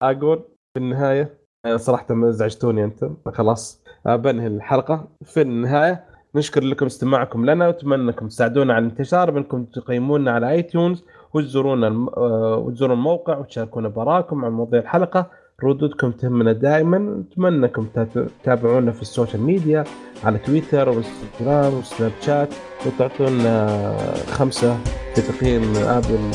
[0.01, 0.37] أقول
[0.73, 3.09] في النهاية أنا صراحة ما ازعجتوني أنت.
[3.33, 3.83] خلاص.
[4.07, 5.07] آه، بنهي الحلقة.
[5.25, 6.03] في النهاية
[6.35, 7.67] نشكر لكم استماعكم لنا.
[7.67, 9.31] واتمنى انكم تساعدونا على الانتشار.
[9.31, 11.03] بأنكم تقيمونا على iTunes
[11.35, 12.09] وتزورونا الم...
[12.09, 15.25] آه، وتزورون الموقع وتشاركونا بآراءكم عن مواضيع الحلقة.
[15.63, 16.97] ردودكم تهمنا دائما.
[16.97, 19.83] نتمنى أنكم تت- تتابعونا في السوشيال ميديا
[20.23, 22.49] على تويتر وإنستغرام وسناب شات
[22.85, 23.67] وتعطونا
[24.31, 24.77] خمسة
[25.15, 26.31] في تقييم آبل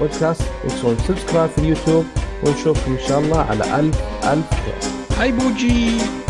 [0.00, 0.42] بودكاست.
[0.64, 2.04] وتسوون subscribe في اليوتيوب
[2.46, 4.02] ونشوفكم إن شاء الله على ألف
[4.32, 4.50] ألف.
[4.50, 6.23] خير هاي بوجي.